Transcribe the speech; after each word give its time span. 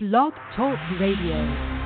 Blog 0.00 0.32
Talk 0.54 0.78
Radio. 1.00 1.77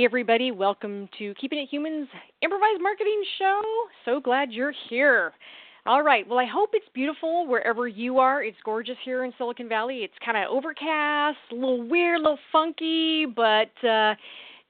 Hey, 0.00 0.06
everybody, 0.06 0.50
welcome 0.50 1.10
to 1.18 1.34
Keeping 1.34 1.58
It 1.58 1.68
Human's 1.68 2.08
improvised 2.40 2.80
marketing 2.80 3.22
show. 3.38 3.60
So 4.06 4.18
glad 4.18 4.50
you're 4.50 4.72
here. 4.88 5.32
All 5.84 6.02
right, 6.02 6.26
well, 6.26 6.38
I 6.38 6.46
hope 6.46 6.70
it's 6.72 6.86
beautiful 6.94 7.46
wherever 7.46 7.86
you 7.86 8.18
are. 8.18 8.42
It's 8.42 8.56
gorgeous 8.64 8.96
here 9.04 9.24
in 9.24 9.32
Silicon 9.36 9.68
Valley. 9.68 9.98
It's 9.98 10.14
kind 10.24 10.38
of 10.38 10.44
overcast, 10.50 11.36
a 11.52 11.54
little 11.54 11.86
weird, 11.86 12.18
a 12.18 12.22
little 12.22 12.38
funky, 12.50 13.26
but 13.26 13.86
uh, 13.86 14.14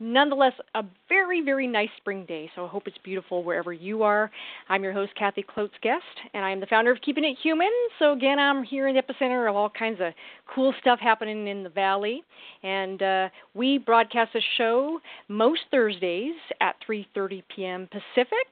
nonetheless, 0.01 0.55
a 0.75 0.83
very, 1.09 1.43
very 1.43 1.67
nice 1.67 1.91
spring 1.99 2.25
day. 2.25 2.51
So 2.57 2.65
I 2.65 2.69
hope 2.69 2.87
it's 2.87 2.99
beautiful 3.05 3.45
wherever 3.45 3.73
you 3.73 4.03
are. 4.03 4.31
I'm 4.69 4.83
your 4.83 4.95
host, 4.95 5.13
Kathy 5.17 5.45
Klotz 5.47 5.75
Guest, 5.83 6.03
and 6.33 6.45
I 6.45 6.51
am 6.51 6.59
the 6.59 6.67
founder 6.67 6.91
of 6.91 7.01
Keeping 7.03 7.25
It 7.25 7.37
Human. 7.43 7.71
So 7.99 8.13
again, 8.13 8.39
I'm 8.39 8.65
here 8.65 8.89
in 8.89 8.97
the 8.97 9.03
epicenter 9.03 9.49
of 9.49 9.55
all 9.55 9.71
kinds 9.71 10.01
of 10.01 10.15
cool 10.53 10.75
stuff 10.81 10.99
happening 10.99 11.47
in 11.47 11.63
the 11.63 11.69
valley. 11.69 12.23
And 12.63 13.03
uh, 13.03 13.29
we 13.55 13.79
broadcast 13.79 14.35
a 14.35 14.41
show 14.57 14.99
most 15.29 15.61
Thursdays 15.71 16.35
at 16.61 16.77
3:30 16.89 17.43
p.m. 17.55 17.89
Pacific, 17.93 18.49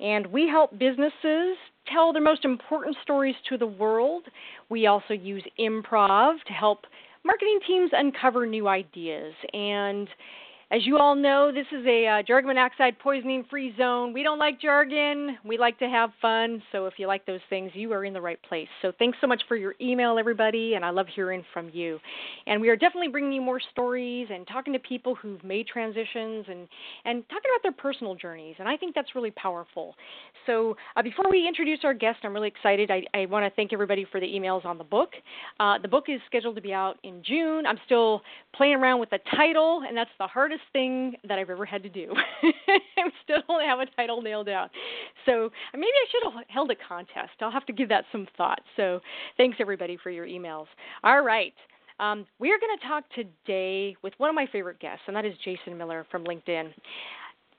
and 0.00 0.26
we 0.26 0.48
help 0.48 0.76
businesses 0.78 1.56
tell 1.92 2.12
their 2.12 2.22
most 2.22 2.44
important 2.44 2.96
stories 3.02 3.36
to 3.48 3.56
the 3.56 3.66
world. 3.66 4.24
We 4.68 4.86
also 4.86 5.14
use 5.14 5.44
improv 5.58 6.34
to 6.46 6.52
help 6.52 6.80
marketing 7.24 7.60
teams 7.66 7.90
uncover 7.92 8.46
new 8.46 8.68
ideas 8.68 9.34
and 9.52 10.08
as 10.72 10.86
you 10.86 10.98
all 10.98 11.16
know, 11.16 11.50
this 11.52 11.66
is 11.72 11.84
a 11.84 12.06
uh, 12.06 12.22
jargon 12.22 12.46
monoxide 12.46 12.96
poisoning 13.00 13.44
free 13.50 13.74
zone. 13.76 14.12
We 14.12 14.22
don't 14.22 14.38
like 14.38 14.60
jargon. 14.60 15.36
We 15.44 15.58
like 15.58 15.76
to 15.80 15.88
have 15.88 16.10
fun. 16.22 16.62
So 16.70 16.86
if 16.86 16.94
you 16.96 17.08
like 17.08 17.26
those 17.26 17.40
things, 17.50 17.72
you 17.74 17.92
are 17.92 18.04
in 18.04 18.12
the 18.12 18.20
right 18.20 18.40
place. 18.48 18.68
So 18.80 18.92
thanks 18.96 19.18
so 19.20 19.26
much 19.26 19.42
for 19.48 19.56
your 19.56 19.74
email, 19.80 20.16
everybody, 20.16 20.74
and 20.74 20.84
I 20.84 20.90
love 20.90 21.06
hearing 21.12 21.44
from 21.52 21.70
you. 21.72 21.98
And 22.46 22.60
we 22.60 22.68
are 22.68 22.76
definitely 22.76 23.08
bringing 23.08 23.32
you 23.32 23.40
more 23.40 23.60
stories 23.72 24.28
and 24.32 24.46
talking 24.46 24.72
to 24.72 24.78
people 24.78 25.16
who've 25.16 25.42
made 25.42 25.66
transitions 25.66 26.46
and, 26.48 26.68
and 27.04 27.28
talking 27.28 27.50
about 27.52 27.62
their 27.64 27.72
personal 27.72 28.14
journeys. 28.14 28.54
And 28.60 28.68
I 28.68 28.76
think 28.76 28.94
that's 28.94 29.16
really 29.16 29.32
powerful. 29.32 29.96
So 30.46 30.76
uh, 30.94 31.02
before 31.02 31.26
we 31.28 31.48
introduce 31.48 31.80
our 31.82 31.94
guest, 31.94 32.20
I'm 32.22 32.32
really 32.32 32.48
excited. 32.48 32.92
I, 32.92 33.02
I 33.12 33.26
want 33.26 33.44
to 33.44 33.50
thank 33.56 33.72
everybody 33.72 34.06
for 34.12 34.20
the 34.20 34.26
emails 34.26 34.64
on 34.64 34.78
the 34.78 34.84
book. 34.84 35.10
Uh, 35.58 35.78
the 35.78 35.88
book 35.88 36.04
is 36.06 36.20
scheduled 36.26 36.54
to 36.54 36.62
be 36.62 36.72
out 36.72 36.96
in 37.02 37.24
June. 37.24 37.66
I'm 37.66 37.78
still 37.86 38.22
playing 38.54 38.74
around 38.74 39.00
with 39.00 39.10
the 39.10 39.18
title, 39.34 39.82
and 39.88 39.96
that's 39.96 40.10
the 40.20 40.28
hardest 40.28 40.59
thing 40.72 41.14
that 41.28 41.38
I've 41.38 41.50
ever 41.50 41.64
had 41.64 41.82
to 41.82 41.88
do. 41.88 42.12
I 42.42 43.10
still 43.24 43.42
don't 43.48 43.64
have 43.64 43.80
a 43.80 43.86
title 43.96 44.22
nailed 44.22 44.46
down. 44.46 44.68
So 45.26 45.50
maybe 45.74 45.86
I 45.86 46.06
should 46.10 46.32
have 46.32 46.44
held 46.48 46.70
a 46.70 46.76
contest. 46.88 47.32
I'll 47.40 47.50
have 47.50 47.66
to 47.66 47.72
give 47.72 47.88
that 47.88 48.04
some 48.12 48.26
thought. 48.36 48.60
So 48.76 49.00
thanks 49.36 49.58
everybody 49.60 49.98
for 50.02 50.10
your 50.10 50.26
emails. 50.26 50.66
All 51.02 51.22
right. 51.22 51.54
Um, 51.98 52.26
we 52.38 52.50
are 52.50 52.58
going 52.58 52.78
to 52.78 52.86
talk 52.86 53.04
today 53.14 53.94
with 54.02 54.14
one 54.16 54.30
of 54.30 54.34
my 54.34 54.46
favorite 54.50 54.80
guests, 54.80 55.02
and 55.06 55.14
that 55.14 55.26
is 55.26 55.34
Jason 55.44 55.76
Miller 55.76 56.06
from 56.10 56.24
LinkedIn. 56.24 56.70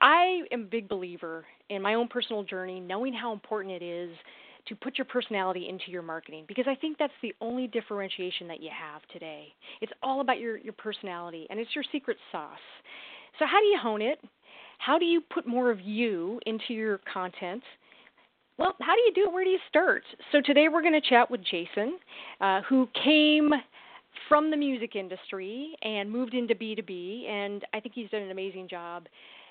I 0.00 0.40
am 0.50 0.62
a 0.62 0.64
big 0.64 0.88
believer 0.88 1.44
in 1.70 1.80
my 1.80 1.94
own 1.94 2.08
personal 2.08 2.42
journey, 2.42 2.80
knowing 2.80 3.12
how 3.12 3.32
important 3.32 3.80
it 3.80 3.84
is 3.84 4.10
to 4.68 4.76
put 4.76 4.98
your 4.98 5.04
personality 5.04 5.68
into 5.68 5.90
your 5.90 6.02
marketing 6.02 6.44
because 6.46 6.66
I 6.68 6.74
think 6.74 6.98
that's 6.98 7.12
the 7.22 7.34
only 7.40 7.66
differentiation 7.66 8.46
that 8.48 8.62
you 8.62 8.70
have 8.70 9.02
today. 9.12 9.48
It's 9.80 9.92
all 10.02 10.20
about 10.20 10.38
your, 10.38 10.58
your 10.58 10.72
personality 10.74 11.46
and 11.50 11.58
it's 11.58 11.74
your 11.74 11.84
secret 11.90 12.16
sauce. 12.30 12.58
So, 13.38 13.46
how 13.46 13.58
do 13.58 13.66
you 13.66 13.78
hone 13.80 14.02
it? 14.02 14.18
How 14.78 14.98
do 14.98 15.04
you 15.04 15.20
put 15.20 15.46
more 15.46 15.70
of 15.70 15.80
you 15.80 16.40
into 16.46 16.74
your 16.74 17.00
content? 17.12 17.62
Well, 18.58 18.76
how 18.80 18.94
do 18.94 19.00
you 19.00 19.12
do 19.14 19.24
it? 19.28 19.32
Where 19.32 19.44
do 19.44 19.50
you 19.50 19.58
start? 19.68 20.02
So, 20.30 20.40
today 20.40 20.68
we're 20.68 20.82
going 20.82 21.00
to 21.00 21.08
chat 21.08 21.30
with 21.30 21.40
Jason, 21.44 21.98
uh, 22.40 22.60
who 22.68 22.88
came 23.02 23.50
from 24.28 24.50
the 24.50 24.56
music 24.56 24.94
industry 24.94 25.74
and 25.82 26.10
moved 26.10 26.34
into 26.34 26.54
B2B, 26.54 27.28
and 27.28 27.64
I 27.72 27.80
think 27.80 27.94
he's 27.94 28.10
done 28.10 28.22
an 28.22 28.30
amazing 28.30 28.68
job 28.68 29.06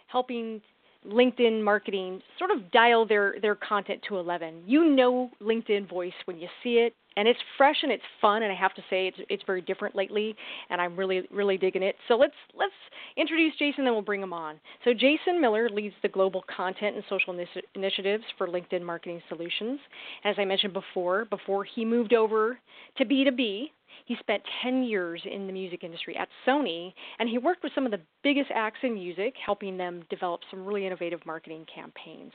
helping 0.08 0.62
LinkedIn 1.08 1.64
marketing 1.64 2.22
sort 2.38 2.52
of 2.52 2.72
dial 2.72 3.06
their 3.06 3.36
their 3.42 3.56
content 3.56 4.02
to 4.08 4.18
11. 4.18 4.64
You 4.66 4.86
know 4.96 5.32
LinkedIn 5.42 5.90
voice 5.90 6.14
when 6.26 6.38
you 6.38 6.48
see 6.64 6.76
it, 6.76 6.94
and 7.18 7.28
it's 7.28 7.40
fresh 7.58 7.78
and 7.84 7.92
it's 7.92 8.04
fun. 8.20 8.44
And 8.44 8.52
I 8.52 8.56
have 8.56 8.74
to 8.76 8.82
say, 8.90 9.08
it's 9.08 9.18
it's 9.30 9.44
very 9.46 9.62
different 9.62 9.96
lately, 9.96 10.36
and 10.70 10.80
I'm 10.80 10.96
really 10.96 11.24
really 11.32 11.58
digging 11.58 11.84
it. 11.84 11.96
So 12.08 12.16
let's 12.16 12.36
let's 12.56 12.74
introduce 13.18 13.56
Jason, 13.58 13.84
then 13.84 13.94
we'll 13.94 14.02
bring 14.04 14.22
him 14.22 14.34
on. 14.34 14.60
So 14.84 14.94
Jason 14.94 15.42
Miller 15.42 15.70
leads 15.70 15.96
the 16.02 16.10
global 16.10 16.44
content 16.56 16.96
and 16.96 17.04
social 17.10 17.38
initiatives 17.76 18.24
for 18.38 18.48
LinkedIn 18.48 18.84
Marketing 18.84 19.22
Solutions. 19.28 19.80
As 20.24 20.36
I 20.38 20.46
mentioned 20.46 20.74
before, 20.74 21.26
before 21.26 21.64
he 21.64 21.84
moved 21.84 22.14
over 22.14 22.60
to 22.98 23.06
B2B, 23.06 23.72
he 24.12 24.18
spent 24.20 24.44
10 24.62 24.84
years 24.84 25.22
in 25.24 25.48
the 25.48 25.54
music 25.54 25.86
industry 25.86 26.18
at 26.18 26.28
Sony, 26.46 26.94
and 27.18 27.30
he 27.30 27.38
worked 27.38 27.64
with 27.64 27.72
some 27.74 27.86
of 27.86 27.92
the 27.92 28.02
biggest 28.24 28.52
acts 28.54 28.80
in 28.84 28.94
music, 28.94 29.36
helping 29.44 29.78
them 29.78 30.04
develop 30.10 30.42
some 30.50 30.66
really 30.66 30.86
innovative 30.86 31.26
marketing 31.26 31.66
campaigns. 31.74 32.34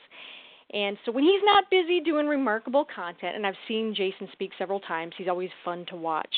And 0.73 0.97
so 1.05 1.11
when 1.11 1.23
he's 1.23 1.41
not 1.43 1.65
busy 1.69 1.99
doing 1.99 2.25
remarkable 2.25 2.83
content, 2.83 3.35
and 3.35 3.45
I've 3.45 3.53
seen 3.67 3.93
Jason 3.95 4.27
speak 4.33 4.51
several 4.57 4.79
times, 4.79 5.13
he's 5.19 5.27
always 5.27 5.51
fun 5.63 5.85
to 5.89 5.95
watch 5.95 6.33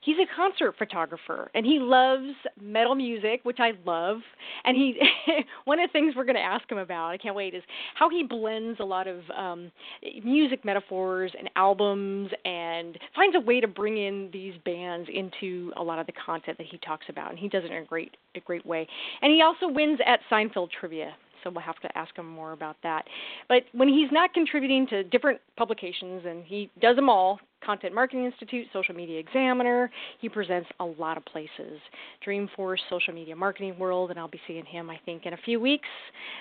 he's 0.00 0.16
a 0.18 0.26
concert 0.36 0.74
photographer 0.78 1.50
and 1.54 1.64
he 1.64 1.78
loves 1.78 2.34
metal 2.60 2.94
music, 2.94 3.40
which 3.42 3.58
I 3.60 3.72
love. 3.84 4.18
And 4.64 4.76
he 4.76 4.98
one 5.64 5.80
of 5.80 5.88
the 5.88 5.92
things 5.92 6.14
we're 6.16 6.24
going 6.24 6.36
to 6.36 6.40
ask 6.40 6.70
him 6.70 6.78
about, 6.78 7.10
I 7.10 7.16
can't 7.16 7.34
wait, 7.34 7.54
is 7.54 7.62
how 7.94 8.08
he 8.08 8.24
blends 8.24 8.80
a 8.80 8.84
lot 8.84 9.06
of 9.06 9.20
um, 9.36 9.70
music 10.24 10.64
metaphors 10.64 11.32
and 11.38 11.50
albums 11.56 12.30
and 12.44 12.98
finds 13.14 13.36
a 13.36 13.40
way 13.40 13.60
to 13.60 13.68
bring 13.68 13.96
in 13.98 14.30
these 14.32 14.54
bands 14.64 15.08
into 15.12 15.72
a 15.76 15.82
lot 15.82 15.98
of 15.98 16.06
the 16.06 16.12
content 16.12 16.58
that 16.58 16.66
he 16.70 16.78
talks 16.78 17.06
about. 17.08 17.30
And 17.30 17.38
he 17.38 17.48
does 17.48 17.64
it 17.64 17.70
in 17.70 17.82
a 17.82 17.84
great 17.84 18.16
a 18.34 18.40
great 18.40 18.64
way. 18.64 18.86
And 19.22 19.32
he 19.32 19.42
also 19.42 19.68
wins 19.68 19.98
at 20.06 20.20
Seinfeld 20.30 20.68
trivia 20.78 21.14
so 21.44 21.50
we'll 21.50 21.62
have 21.62 21.78
to 21.80 21.98
ask 21.98 22.16
him 22.16 22.26
more 22.28 22.52
about 22.52 22.76
that. 22.82 23.04
But 23.48 23.62
when 23.72 23.88
he's 23.88 24.10
not 24.10 24.34
contributing 24.34 24.86
to 24.88 25.04
different 25.04 25.40
publications, 25.56 26.22
and 26.26 26.44
he 26.44 26.70
does 26.80 26.96
them 26.96 27.08
all 27.08 27.38
Content 27.64 27.94
Marketing 27.94 28.24
Institute, 28.24 28.66
Social 28.72 28.94
Media 28.94 29.18
Examiner, 29.18 29.90
he 30.20 30.28
presents 30.28 30.68
a 30.80 30.84
lot 30.84 31.16
of 31.16 31.24
places. 31.24 31.80
Dreamforce, 32.26 32.78
Social 32.88 33.12
Media 33.14 33.36
Marketing 33.36 33.78
World, 33.78 34.10
and 34.10 34.18
I'll 34.18 34.28
be 34.28 34.40
seeing 34.46 34.64
him, 34.64 34.90
I 34.90 34.98
think, 35.04 35.26
in 35.26 35.32
a 35.32 35.38
few 35.44 35.60
weeks 35.60 35.88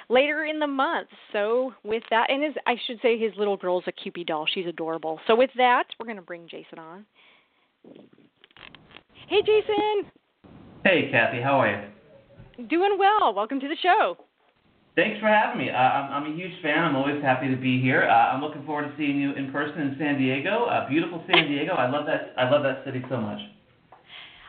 later 0.09 0.45
in 0.45 0.59
the 0.59 0.67
month. 0.67 1.09
So, 1.33 1.73
with 1.83 2.03
that, 2.09 2.29
and 2.29 2.43
his, 2.43 2.53
I 2.65 2.75
should 2.85 2.99
say 3.01 3.17
his 3.17 3.31
little 3.37 3.57
girl's 3.57 3.83
a 3.87 3.91
Kewpie 3.91 4.25
doll. 4.25 4.45
She's 4.53 4.67
adorable. 4.67 5.19
So, 5.27 5.35
with 5.35 5.51
that, 5.57 5.85
we're 5.99 6.05
going 6.05 6.17
to 6.17 6.21
bring 6.21 6.47
Jason 6.49 6.79
on. 6.79 7.05
Hey, 9.27 9.41
Jason. 9.41 10.11
Hey, 10.83 11.09
Kathy. 11.11 11.41
How 11.41 11.59
are 11.59 11.89
you? 12.57 12.67
Doing 12.67 12.97
well. 12.97 13.33
Welcome 13.33 13.59
to 13.59 13.67
the 13.67 13.77
show. 13.81 14.17
Thanks 14.97 15.19
for 15.19 15.27
having 15.27 15.59
me. 15.59 15.69
Uh, 15.69 15.77
I'm, 15.77 16.25
I'm 16.25 16.33
a 16.33 16.35
huge 16.35 16.59
fan. 16.63 16.79
I'm 16.79 16.95
always 16.95 17.21
happy 17.21 17.47
to 17.49 17.55
be 17.55 17.79
here. 17.79 18.09
Uh, 18.09 18.33
I'm 18.33 18.41
looking 18.41 18.65
forward 18.65 18.89
to 18.89 18.93
seeing 18.97 19.21
you 19.21 19.31
in 19.33 19.51
person 19.51 19.79
in 19.79 19.95
San 19.99 20.17
Diego. 20.17 20.65
Uh, 20.65 20.89
beautiful 20.89 21.23
San 21.31 21.47
Diego. 21.51 21.73
I 21.73 21.87
love 21.87 22.07
that. 22.07 22.33
I 22.35 22.49
love 22.49 22.63
that 22.63 22.83
city 22.83 23.03
so 23.07 23.21
much. 23.21 23.37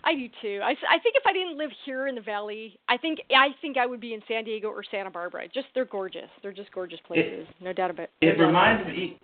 I 0.04 0.14
do 0.14 0.26
too. 0.40 0.60
I, 0.64 0.70
I 0.70 0.98
think 1.00 1.16
if 1.16 1.26
I 1.26 1.34
didn't 1.34 1.58
live 1.58 1.68
here 1.84 2.06
in 2.06 2.14
the 2.14 2.22
valley, 2.22 2.78
I 2.88 2.96
think 2.96 3.18
I 3.30 3.48
think 3.60 3.76
I 3.76 3.84
would 3.84 4.00
be 4.00 4.14
in 4.14 4.22
San 4.26 4.44
Diego 4.44 4.68
or 4.68 4.82
Santa 4.90 5.10
Barbara. 5.10 5.48
Just 5.52 5.66
they're 5.74 5.84
gorgeous. 5.84 6.30
They're 6.40 6.52
just 6.52 6.72
gorgeous 6.72 7.00
places. 7.06 7.46
It, 7.46 7.62
no 7.62 7.74
doubt 7.74 7.90
about 7.90 8.04
it. 8.04 8.26
It 8.26 8.38
reminds 8.40 8.86
me. 8.88 9.20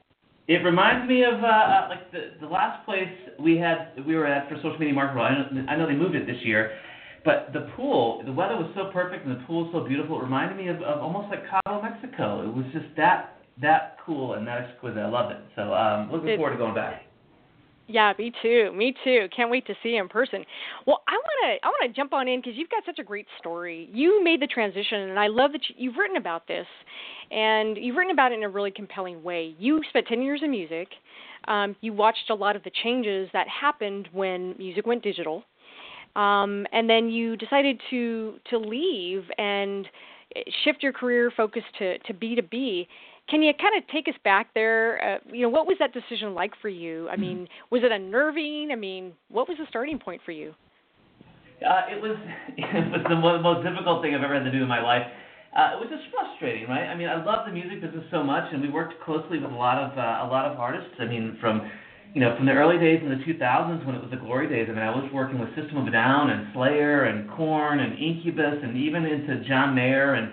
It 0.47 0.59
reminds 0.59 1.09
me 1.09 1.25
of 1.25 1.43
uh, 1.43 1.47
uh, 1.47 1.87
like 1.89 2.13
the 2.13 2.33
the 2.43 2.47
last 2.47 2.85
place 2.85 3.09
we 3.41 3.57
had 3.57 3.93
we 4.07 4.15
were 4.15 4.27
at 4.27 4.47
for 4.51 4.57
social 4.57 4.79
media 4.79 4.93
marketing. 4.93 5.23
I 5.23 5.55
know, 5.55 5.67
I 5.71 5.77
know 5.77 5.87
they 5.87 5.95
moved 5.95 6.17
it 6.17 6.27
this 6.27 6.43
year, 6.43 6.73
but 7.25 7.51
the 7.53 7.71
pool, 7.75 8.23
the 8.25 8.33
weather 8.33 8.57
was 8.57 8.71
so 8.75 8.91
perfect 8.93 9.27
and 9.27 9.35
the 9.35 9.45
pool 9.45 9.65
was 9.65 9.73
so 9.73 9.87
beautiful. 9.87 10.21
It 10.21 10.25
reminded 10.25 10.59
me 10.59 10.69
of, 10.69 10.83
of 10.83 11.01
almost 11.01 11.31
like 11.31 11.43
Cabo, 11.49 11.81
Mexico. 11.81 12.43
It 12.43 12.55
was 12.55 12.67
just 12.73 12.87
that 12.97 13.31
that 13.63 13.99
cool 14.05 14.35
and 14.35 14.47
that 14.47 14.63
exquisite. 14.63 14.99
I 14.99 15.09
loved 15.09 15.33
it. 15.33 15.39
So 15.55 15.73
um, 15.73 16.11
looking 16.11 16.29
it, 16.29 16.37
forward 16.37 16.53
to 16.53 16.59
going 16.59 16.75
back. 16.75 17.03
Yeah, 17.87 18.13
me 18.19 18.33
too. 18.43 18.73
Me 18.75 18.95
too. 19.05 19.29
Can't 19.35 19.51
wait 19.51 19.67
to 19.67 19.75
see 19.83 19.91
you 19.91 20.03
in 20.03 20.09
person. 20.09 20.45
Well, 20.87 21.03
I 21.07 21.13
want 21.13 21.61
to 21.61 21.67
I 21.67 21.69
want 21.69 21.83
to 21.91 21.97
jump 21.97 22.13
on 22.13 22.29
in 22.29 22.41
because 22.41 22.55
you've 22.57 22.71
got 22.71 22.83
such 22.87 22.99
a 22.99 23.05
great 23.05 23.27
story. 23.39 23.91
You 23.93 24.25
made 24.25 24.41
the 24.41 24.47
transition, 24.47 25.01
and 25.11 25.19
I 25.19 25.27
love 25.27 25.53
that 25.53 25.61
you, 25.77 25.91
have 25.91 25.99
written 25.99 26.17
about 26.17 26.49
this, 26.49 26.67
and 27.31 27.77
you've 27.77 27.97
written 27.97 28.13
about 28.13 28.33
it 28.33 28.37
in 28.37 28.43
a 28.43 28.49
really 28.49 28.71
compelling 28.71 29.23
way. 29.23 29.55
You 29.59 29.81
spent 29.89 30.07
ten 30.07 30.23
years 30.23 30.41
in 30.43 30.51
music. 30.51 30.89
Um, 31.47 31.77
you 31.83 31.93
watched 31.93 32.31
a 32.31 32.35
lot 32.35 32.57
of 32.57 32.65
the 32.65 32.71
changes 32.83 33.29
that 33.35 33.47
happened 33.49 34.09
when 34.13 34.55
music 34.57 34.87
went 34.87 35.03
digital 35.03 35.45
um, 36.17 36.67
and 36.73 36.89
then 36.89 37.09
you 37.09 37.37
decided 37.37 37.81
to 37.91 38.35
to 38.51 38.59
leave 38.59 39.25
and 39.39 39.87
shift 40.65 40.83
your 40.83 40.93
career 40.93 41.33
focus 41.37 41.63
to 41.79 41.99
to 41.99 42.15
B2B. 42.15 42.87
can 43.29 43.43
you 43.43 43.53
kind 43.55 43.77
of 43.77 43.89
take 43.89 44.09
us 44.09 44.15
back 44.25 44.53
there? 44.55 45.17
Uh, 45.17 45.19
you 45.33 45.43
know, 45.43 45.49
what 45.49 45.67
was 45.67 45.77
that 45.81 45.93
decision 45.93 46.35
like 46.35 46.53
for 46.61 46.69
you? 46.69 47.09
I 47.09 47.17
mean, 47.17 47.49
was 47.71 47.83
it 47.83 47.93
unnerving? 47.93 48.71
I 48.73 48.77
mean, 48.77 49.13
what 49.29 49.49
was 49.49 49.59
the 49.59 49.67
starting 49.69 49.99
point 49.99 50.21
for 50.25 50.33
you? 50.33 50.55
Uh, 51.65 51.83
it 51.91 52.03
was 52.03 52.17
it 52.59 52.93
was 52.93 53.05
the 53.09 53.17
most 53.17 53.65
difficult 53.65 54.03
thing 54.03 54.15
I've 54.15 54.23
ever 54.23 54.35
had 54.35 54.45
to 54.45 54.53
do 54.53 54.63
in 54.63 54.69
my 54.69 54.83
life. 54.83 55.07
Uh, 55.55 55.79
it 55.79 55.79
was 55.79 55.87
just 55.89 56.03
frustrating, 56.11 56.69
right? 56.69 56.91
I 56.91 56.97
mean, 56.97 57.09
I 57.09 57.23
love 57.25 57.47
the 57.47 57.53
music 57.53 57.81
business 57.81 58.03
so 58.11 58.25
much, 58.25 58.53
and 58.53 58.61
we 58.61 58.69
worked 58.69 59.01
closely 59.05 59.39
with 59.39 59.53
a 59.53 59.55
lot 59.55 59.79
of 59.79 59.97
uh, 59.97 60.27
a 60.27 60.29
lot 60.29 60.51
of 60.51 60.59
artists. 60.59 60.91
I 60.99 61.07
mean, 61.07 61.39
from 61.41 61.71
you 62.15 62.21
know, 62.21 62.37
from 62.37 62.47
the 62.47 62.53
early 62.53 62.79
days 62.79 63.03
in 63.03 63.11
the 63.11 63.19
2000s 63.27 63.85
when 63.85 63.97
it 63.97 64.01
was 64.01 64.11
the 64.11 64.17
glory 64.17 64.49
days. 64.49 64.69
I 64.71 64.73
mean, 64.73 64.83
I 64.83 64.95
was 64.95 65.11
working 65.13 65.41
with 65.41 65.49
System 65.57 65.79
of 65.79 65.89
a 65.89 65.91
Down 65.91 66.31
and 66.31 66.47
Slayer 66.55 67.05
and 67.05 67.29
Korn 67.31 67.81
and 67.81 67.99
Incubus 67.99 68.63
and 68.63 68.77
even 68.79 69.05
into 69.05 69.43
John 69.49 69.75
Mayer 69.75 70.15
and 70.15 70.31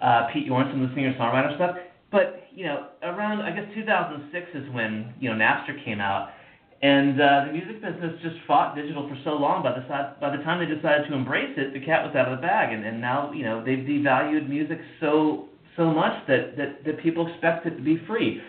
uh, 0.00 0.28
Pete 0.32 0.46
Jorgensen, 0.46 0.80
the 0.80 0.94
singer-songwriter 0.94 1.56
stuff. 1.56 1.76
But 2.10 2.48
you 2.52 2.64
know, 2.64 2.88
around 3.02 3.42
I 3.42 3.54
guess 3.54 3.68
2006 3.74 4.46
is 4.54 4.74
when 4.74 5.12
you 5.20 5.28
know 5.30 5.36
Napster 5.36 5.76
came 5.84 6.00
out, 6.00 6.30
and 6.82 7.20
uh, 7.20 7.44
the 7.46 7.52
music 7.52 7.82
business 7.82 8.18
just 8.22 8.36
fought 8.48 8.74
digital 8.74 9.06
for 9.06 9.16
so 9.22 9.30
long. 9.36 9.62
By 9.62 9.78
the 9.78 9.86
side, 9.86 10.18
by 10.20 10.34
the 10.34 10.42
time 10.42 10.58
they 10.58 10.74
decided 10.74 11.06
to 11.08 11.14
embrace 11.14 11.52
it, 11.56 11.74
the 11.74 11.84
cat 11.84 12.02
was 12.02 12.16
out 12.16 12.32
of 12.32 12.38
the 12.38 12.42
bag, 12.42 12.72
and, 12.72 12.84
and 12.84 13.00
now 13.00 13.30
you 13.32 13.44
know 13.44 13.62
they've 13.62 13.84
devalued 13.84 14.48
music 14.48 14.80
so 14.98 15.50
so 15.76 15.92
much 15.92 16.26
that 16.26 16.56
that, 16.56 16.82
that 16.84 16.98
people 17.02 17.28
expect 17.28 17.66
it 17.66 17.76
to 17.76 17.82
be 17.82 18.00
free. 18.08 18.40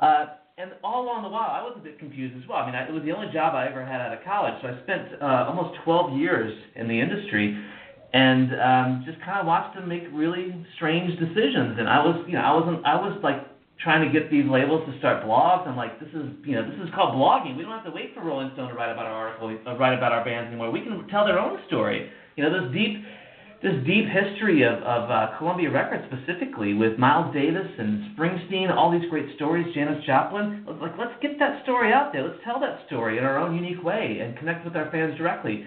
Uh, 0.00 0.26
and 0.60 0.72
all 0.84 1.04
along 1.04 1.22
the 1.22 1.32
while, 1.32 1.48
I 1.48 1.64
was 1.64 1.72
a 1.76 1.80
bit 1.80 1.98
confused 1.98 2.36
as 2.36 2.46
well. 2.48 2.58
I 2.58 2.66
mean, 2.66 2.74
I, 2.74 2.84
it 2.84 2.92
was 2.92 3.02
the 3.02 3.12
only 3.12 3.32
job 3.32 3.54
I 3.56 3.66
ever 3.66 3.80
had 3.80 4.00
out 4.00 4.12
of 4.12 4.20
college, 4.24 4.52
so 4.60 4.68
I 4.68 4.76
spent 4.84 5.16
uh, 5.16 5.48
almost 5.48 5.80
12 5.84 6.18
years 6.20 6.52
in 6.76 6.84
the 6.84 7.00
industry, 7.00 7.56
and 8.12 8.52
um, 8.60 8.88
just 9.08 9.16
kind 9.24 9.40
of 9.40 9.46
watched 9.46 9.74
them 9.74 9.88
make 9.88 10.04
really 10.12 10.52
strange 10.76 11.16
decisions. 11.16 11.80
And 11.80 11.88
I 11.88 12.04
was, 12.04 12.20
you 12.28 12.36
know, 12.36 12.44
I 12.44 12.52
wasn't, 12.52 12.84
I 12.84 12.96
was 13.00 13.16
like 13.22 13.40
trying 13.80 14.04
to 14.04 14.12
get 14.12 14.28
these 14.28 14.44
labels 14.44 14.84
to 14.84 14.92
start 14.98 15.24
blogs. 15.24 15.64
I'm 15.64 15.80
like, 15.80 15.96
this 15.96 16.12
is, 16.12 16.28
you 16.44 16.52
know, 16.52 16.68
this 16.68 16.76
is 16.84 16.92
called 16.92 17.16
blogging. 17.16 17.56
We 17.56 17.62
don't 17.64 17.72
have 17.72 17.88
to 17.88 17.94
wait 17.94 18.12
for 18.12 18.20
Rolling 18.20 18.50
Stone 18.52 18.68
to 18.68 18.76
write 18.76 18.92
about 18.92 19.06
our 19.06 19.32
article, 19.32 19.48
uh, 19.48 19.78
write 19.80 19.96
about 19.96 20.12
our 20.12 20.24
bands 20.24 20.48
anymore. 20.48 20.70
We 20.70 20.84
can 20.84 21.08
tell 21.08 21.24
their 21.24 21.38
own 21.38 21.56
story. 21.68 22.10
You 22.36 22.44
know, 22.44 22.52
those 22.52 22.74
deep 22.74 23.00
this 23.62 23.74
deep 23.84 24.06
history 24.08 24.62
of, 24.62 24.78
of 24.82 25.10
uh, 25.10 25.36
Columbia 25.36 25.70
Records 25.70 26.04
specifically 26.08 26.72
with 26.72 26.98
Miles 26.98 27.32
Davis 27.34 27.68
and 27.78 28.16
Springsteen, 28.16 28.74
all 28.74 28.90
these 28.90 29.08
great 29.10 29.36
stories, 29.36 29.66
Janis 29.74 30.02
Joplin. 30.06 30.64
Like, 30.80 30.96
let's 30.98 31.12
get 31.20 31.38
that 31.38 31.62
story 31.64 31.92
out 31.92 32.10
there. 32.12 32.24
Let's 32.26 32.40
tell 32.42 32.58
that 32.60 32.86
story 32.86 33.18
in 33.18 33.24
our 33.24 33.38
own 33.38 33.54
unique 33.54 33.82
way 33.84 34.20
and 34.22 34.36
connect 34.38 34.64
with 34.64 34.76
our 34.76 34.90
fans 34.90 35.16
directly. 35.18 35.64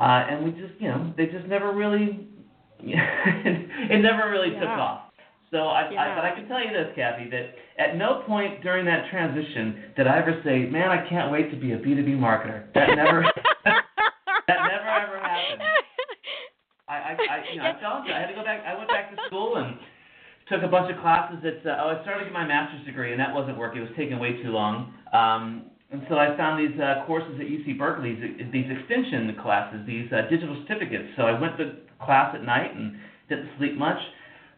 Uh, 0.00 0.26
and 0.28 0.44
we 0.44 0.50
just, 0.50 0.74
you 0.80 0.88
know, 0.88 1.14
they 1.16 1.26
just 1.26 1.46
never 1.46 1.72
really, 1.72 2.26
it 2.80 4.02
never 4.02 4.28
really 4.30 4.52
yeah. 4.52 4.60
took 4.60 4.68
off. 4.68 5.02
So 5.52 5.58
I, 5.58 5.88
yeah. 5.92 6.00
I, 6.00 6.14
but 6.16 6.24
I 6.24 6.34
can 6.34 6.48
tell 6.48 6.58
you 6.58 6.72
this, 6.72 6.90
Kathy, 6.96 7.30
that 7.30 7.54
at 7.78 7.96
no 7.96 8.24
point 8.26 8.62
during 8.62 8.84
that 8.86 9.08
transition 9.10 9.94
did 9.96 10.08
I 10.08 10.18
ever 10.18 10.42
say, 10.44 10.66
"Man, 10.66 10.90
I 10.90 11.08
can't 11.08 11.30
wait 11.30 11.52
to 11.52 11.56
be 11.56 11.70
a 11.72 11.78
B2B 11.78 12.18
marketer." 12.18 12.66
That 12.74 12.88
never, 12.96 13.22
that 13.64 14.58
never 14.66 14.90
ever 14.90 15.20
happened. 15.20 15.62
I, 16.96 17.12
I, 17.16 17.36
you 17.52 17.58
know, 17.58 17.68
I 17.68 17.74
told 17.84 18.06
you 18.06 18.12
I 18.12 18.20
had 18.20 18.28
to 18.28 18.34
go 18.34 18.44
back. 18.44 18.62
I 18.66 18.76
went 18.76 18.88
back 18.88 19.10
to 19.14 19.16
school 19.26 19.56
and 19.56 19.76
took 20.48 20.62
a 20.62 20.68
bunch 20.68 20.92
of 20.92 21.00
classes. 21.00 21.38
At 21.44 21.66
uh, 21.66 21.82
oh, 21.82 21.96
I 21.96 22.02
started 22.02 22.24
to 22.24 22.30
get 22.30 22.32
my 22.32 22.46
master's 22.46 22.84
degree, 22.86 23.12
and 23.12 23.20
that 23.20 23.34
wasn't 23.34 23.58
working. 23.58 23.82
It 23.82 23.88
was 23.88 23.96
taking 23.96 24.18
way 24.18 24.42
too 24.42 24.50
long. 24.50 24.94
Um, 25.12 25.70
and 25.90 26.02
so 26.08 26.18
I 26.18 26.36
found 26.36 26.58
these 26.58 26.78
uh, 26.80 27.06
courses 27.06 27.38
at 27.38 27.46
UC 27.46 27.78
Berkeley, 27.78 28.18
these, 28.18 28.50
these 28.52 28.66
extension 28.66 29.30
classes, 29.40 29.86
these 29.86 30.10
uh, 30.10 30.28
digital 30.28 30.58
certificates. 30.66 31.14
So 31.16 31.22
I 31.22 31.38
went 31.38 31.56
to 31.58 31.78
class 32.02 32.34
at 32.34 32.42
night 32.42 32.74
and 32.74 32.96
didn't 33.28 33.50
sleep 33.58 33.78
much. 33.78 33.98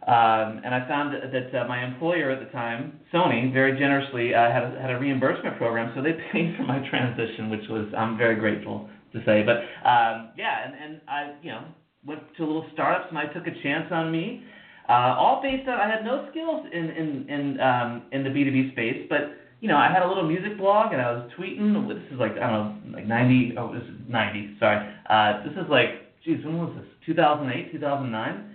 Um, 0.07 0.65
and 0.65 0.73
I 0.73 0.89
found 0.89 1.13
that, 1.13 1.33
that 1.33 1.53
uh, 1.53 1.69
my 1.69 1.85
employer 1.85 2.31
at 2.31 2.41
the 2.41 2.51
time, 2.51 2.99
Sony, 3.13 3.53
very 3.53 3.79
generously 3.79 4.33
uh, 4.35 4.51
had 4.51 4.63
a, 4.63 4.81
had 4.81 4.91
a 4.91 4.99
reimbursement 4.99 5.59
program, 5.59 5.93
so 5.95 6.01
they 6.01 6.13
paid 6.33 6.57
for 6.57 6.63
my 6.63 6.81
transition, 6.89 7.51
which 7.51 7.69
was 7.69 7.93
I'm 7.97 8.17
very 8.17 8.37
grateful 8.37 8.89
to 9.13 9.19
say. 9.27 9.45
But 9.45 9.59
um, 9.87 10.31
yeah, 10.37 10.65
and, 10.65 10.75
and 10.75 11.01
I, 11.09 11.35
you 11.43 11.51
know, 11.51 11.65
went 12.07 12.21
to 12.37 12.45
little 12.45 12.67
startups 12.73 13.07
and 13.11 13.19
I 13.19 13.27
took 13.27 13.47
a 13.47 13.63
chance 13.63 13.89
on 13.91 14.11
me. 14.11 14.45
Uh, 14.89 15.15
all 15.19 15.43
based 15.43 15.69
on 15.69 15.79
I 15.79 15.89
had 15.89 16.05
no 16.05 16.29
skills 16.31 16.67
in 16.73 16.91
in 16.91 17.29
in 17.29 17.61
um, 17.61 18.03
in 18.13 18.25
the 18.25 18.31
B2B 18.31 18.73
space, 18.73 19.07
but 19.09 19.37
you 19.61 19.69
know 19.69 19.77
I 19.77 19.93
had 19.93 20.03
a 20.03 20.09
little 20.09 20.27
music 20.27 20.57
blog 20.57 20.93
and 20.93 21.03
I 21.03 21.13
was 21.13 21.31
tweeting. 21.39 21.89
This 21.89 22.03
is 22.11 22.19
like 22.19 22.33
I 22.33 22.51
don't 22.51 22.91
know, 22.91 22.97
like 22.97 23.07
90. 23.07 23.57
Oh, 23.59 23.75
this 23.75 23.83
is 23.83 24.09
90. 24.09 24.57
Sorry. 24.59 24.89
Uh, 25.11 25.43
this 25.45 25.53
is 25.53 25.69
like, 25.69 26.09
geez, 26.25 26.43
when 26.45 26.59
was 26.59 26.75
this? 26.77 26.87
2008, 27.07 27.73
2009. 27.73 28.55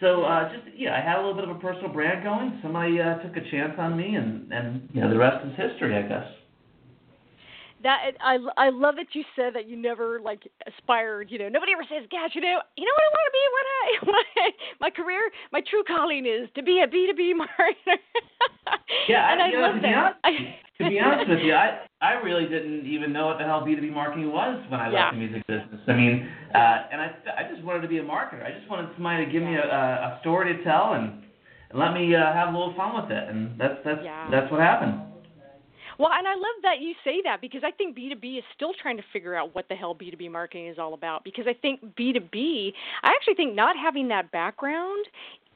So 0.00 0.24
uh, 0.24 0.50
just 0.52 0.76
yeah, 0.76 0.96
I 0.96 1.00
had 1.00 1.18
a 1.18 1.22
little 1.22 1.34
bit 1.34 1.44
of 1.44 1.56
a 1.56 1.60
personal 1.60 1.92
brand 1.92 2.24
going. 2.24 2.58
Somebody 2.60 3.00
uh, 3.00 3.18
took 3.18 3.36
a 3.36 3.50
chance 3.50 3.74
on 3.78 3.96
me, 3.96 4.16
and 4.16 4.52
and 4.52 4.88
you 4.92 5.00
know 5.00 5.10
the 5.10 5.18
rest 5.18 5.46
is 5.46 5.52
history, 5.56 5.94
I 5.94 6.02
guess 6.02 6.26
that 7.82 8.12
I 8.20 8.38
I 8.56 8.70
love 8.70 8.96
that 8.96 9.14
you 9.14 9.22
said 9.36 9.54
that 9.54 9.68
you 9.68 9.76
never 9.76 10.20
like 10.20 10.42
aspired. 10.66 11.30
You 11.30 11.38
know, 11.38 11.48
nobody 11.48 11.72
ever 11.72 11.84
says, 11.88 12.06
"Gosh, 12.10 12.34
you 12.34 12.40
know, 12.40 12.58
you 12.76 12.84
know 12.84 12.94
what 12.94 13.06
I 13.06 13.12
want 13.14 13.26
to 13.28 13.34
be 13.38 13.44
when 13.54 13.66
I 13.68 13.86
when 14.06 14.52
my 14.80 14.90
career, 14.90 15.22
my 15.52 15.62
true 15.68 15.84
calling 15.86 16.26
is 16.26 16.48
to 16.56 16.62
be 16.62 16.82
a 16.82 16.88
B 16.88 17.06
two 17.10 17.16
B 17.16 17.34
marketer." 17.38 17.98
Yeah, 19.08 19.32
and 19.32 19.42
I, 19.42 19.46
you 19.48 19.54
know, 19.54 19.60
love 19.60 19.74
to 19.76 19.80
that. 19.82 20.22
Be 20.22 20.28
honest, 20.28 20.44
to 20.78 20.88
be 20.88 21.00
honest 21.00 21.30
with 21.30 21.40
you, 21.40 21.54
I 21.54 21.86
I 22.00 22.12
really 22.22 22.48
didn't 22.48 22.86
even 22.86 23.12
know 23.12 23.26
what 23.26 23.38
the 23.38 23.44
hell 23.44 23.64
B 23.64 23.74
two 23.74 23.82
B 23.82 23.90
marketing 23.90 24.32
was 24.32 24.58
when 24.70 24.80
I 24.80 24.90
yeah. 24.90 25.04
left 25.04 25.14
the 25.14 25.20
music 25.20 25.46
business. 25.46 25.80
I 25.86 25.92
mean, 25.94 26.28
uh, 26.54 26.90
and 26.92 27.00
I 27.00 27.14
I 27.38 27.52
just 27.52 27.64
wanted 27.64 27.82
to 27.82 27.88
be 27.88 27.98
a 27.98 28.04
marketer. 28.04 28.44
I 28.44 28.56
just 28.56 28.68
wanted 28.70 28.90
somebody 28.94 29.24
to 29.24 29.30
give 29.30 29.42
me 29.42 29.54
a 29.54 29.64
a 29.64 30.18
story 30.20 30.56
to 30.56 30.64
tell 30.64 30.94
and. 30.94 31.24
And 31.70 31.78
let 31.78 31.92
me 31.92 32.14
uh, 32.14 32.32
have 32.32 32.48
a 32.48 32.56
little 32.56 32.72
fun 32.74 32.96
with 32.96 33.12
it, 33.12 33.28
and 33.28 33.60
that's 33.60 33.76
that's 33.84 34.00
yeah. 34.02 34.30
that's 34.30 34.50
what 34.50 34.58
happened. 34.58 35.02
Well, 35.98 36.10
and 36.12 36.28
I 36.28 36.34
love 36.34 36.62
that 36.62 36.80
you 36.80 36.94
say 37.04 37.20
that 37.24 37.40
because 37.40 37.62
I 37.64 37.72
think 37.72 37.96
B2B 37.96 38.38
is 38.38 38.44
still 38.54 38.72
trying 38.80 38.96
to 38.98 39.02
figure 39.12 39.34
out 39.34 39.54
what 39.54 39.68
the 39.68 39.74
hell 39.74 39.94
B2B 39.94 40.30
marketing 40.30 40.68
is 40.68 40.78
all 40.78 40.94
about 40.94 41.24
because 41.24 41.46
I 41.48 41.54
think 41.54 41.80
B2B, 41.96 42.72
I 43.02 43.08
actually 43.08 43.34
think 43.34 43.54
not 43.54 43.76
having 43.76 44.08
that 44.08 44.30
background 44.30 45.06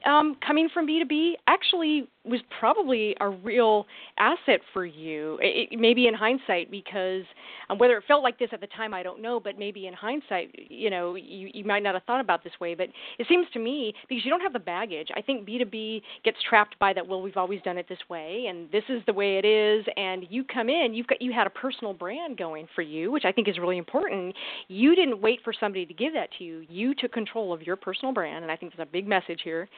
um, 0.04 0.36
coming 0.44 0.68
from 0.72 0.86
B2B 0.86 1.34
actually 1.46 2.08
was 2.24 2.40
probably 2.60 3.16
a 3.20 3.28
real 3.28 3.86
asset 4.18 4.60
for 4.72 4.86
you. 4.86 5.38
It, 5.40 5.78
maybe 5.78 6.06
in 6.06 6.14
hindsight, 6.14 6.70
because 6.70 7.24
um, 7.68 7.78
whether 7.78 7.96
it 7.96 8.04
felt 8.06 8.22
like 8.22 8.38
this 8.38 8.50
at 8.52 8.60
the 8.60 8.68
time, 8.68 8.94
I 8.94 9.02
don't 9.02 9.20
know. 9.20 9.40
But 9.40 9.58
maybe 9.58 9.86
in 9.86 9.94
hindsight, 9.94 10.54
you 10.70 10.90
know, 10.90 11.16
you, 11.16 11.50
you 11.52 11.64
might 11.64 11.82
not 11.82 11.94
have 11.94 12.04
thought 12.04 12.20
about 12.20 12.44
this 12.44 12.52
way. 12.60 12.74
But 12.74 12.88
it 13.18 13.26
seems 13.28 13.46
to 13.54 13.58
me 13.58 13.92
because 14.08 14.24
you 14.24 14.30
don't 14.30 14.40
have 14.40 14.52
the 14.52 14.60
baggage. 14.60 15.08
I 15.14 15.20
think 15.20 15.46
B2B 15.48 16.02
gets 16.24 16.38
trapped 16.48 16.78
by 16.78 16.92
that. 16.92 17.06
Well, 17.06 17.22
we've 17.22 17.36
always 17.36 17.60
done 17.62 17.76
it 17.76 17.86
this 17.88 17.98
way, 18.08 18.46
and 18.48 18.70
this 18.70 18.84
is 18.88 19.02
the 19.06 19.12
way 19.12 19.38
it 19.38 19.44
is. 19.44 19.84
And 19.96 20.24
you 20.30 20.44
come 20.44 20.68
in, 20.68 20.94
you've 20.94 21.08
got 21.08 21.20
you 21.20 21.32
had 21.32 21.46
a 21.46 21.50
personal 21.50 21.92
brand 21.92 22.38
going 22.38 22.68
for 22.74 22.82
you, 22.82 23.10
which 23.10 23.24
I 23.24 23.32
think 23.32 23.48
is 23.48 23.58
really 23.58 23.78
important. 23.78 24.34
You 24.68 24.94
didn't 24.94 25.20
wait 25.20 25.40
for 25.42 25.52
somebody 25.58 25.86
to 25.86 25.94
give 25.94 26.12
that 26.12 26.28
to 26.38 26.44
you. 26.44 26.64
You 26.68 26.94
took 26.94 27.12
control 27.12 27.52
of 27.52 27.62
your 27.62 27.76
personal 27.76 28.14
brand, 28.14 28.44
and 28.44 28.52
I 28.52 28.56
think 28.56 28.72
that's 28.76 28.88
a 28.88 28.92
big 28.92 29.08
message 29.08 29.40
here 29.42 29.68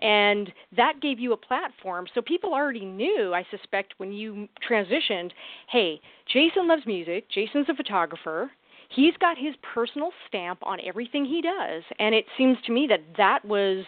and 0.00 0.52
that 0.76 1.00
gave 1.00 1.18
you 1.18 1.32
a 1.32 1.36
platform. 1.36 2.06
So 2.14 2.22
people 2.22 2.52
already 2.52 2.84
knew, 2.84 3.34
I 3.34 3.44
suspect, 3.50 3.94
when 3.98 4.12
you 4.12 4.48
transitioned, 4.68 5.30
hey, 5.70 6.00
Jason 6.32 6.68
loves 6.68 6.86
music, 6.86 7.28
Jason's 7.30 7.68
a 7.68 7.74
photographer. 7.74 8.50
He's 8.90 9.14
got 9.20 9.36
his 9.36 9.54
personal 9.74 10.10
stamp 10.26 10.60
on 10.62 10.78
everything 10.86 11.24
he 11.24 11.42
does, 11.42 11.82
and 11.98 12.14
it 12.14 12.24
seems 12.38 12.56
to 12.66 12.72
me 12.72 12.86
that 12.88 13.00
that 13.16 13.44
was 13.44 13.84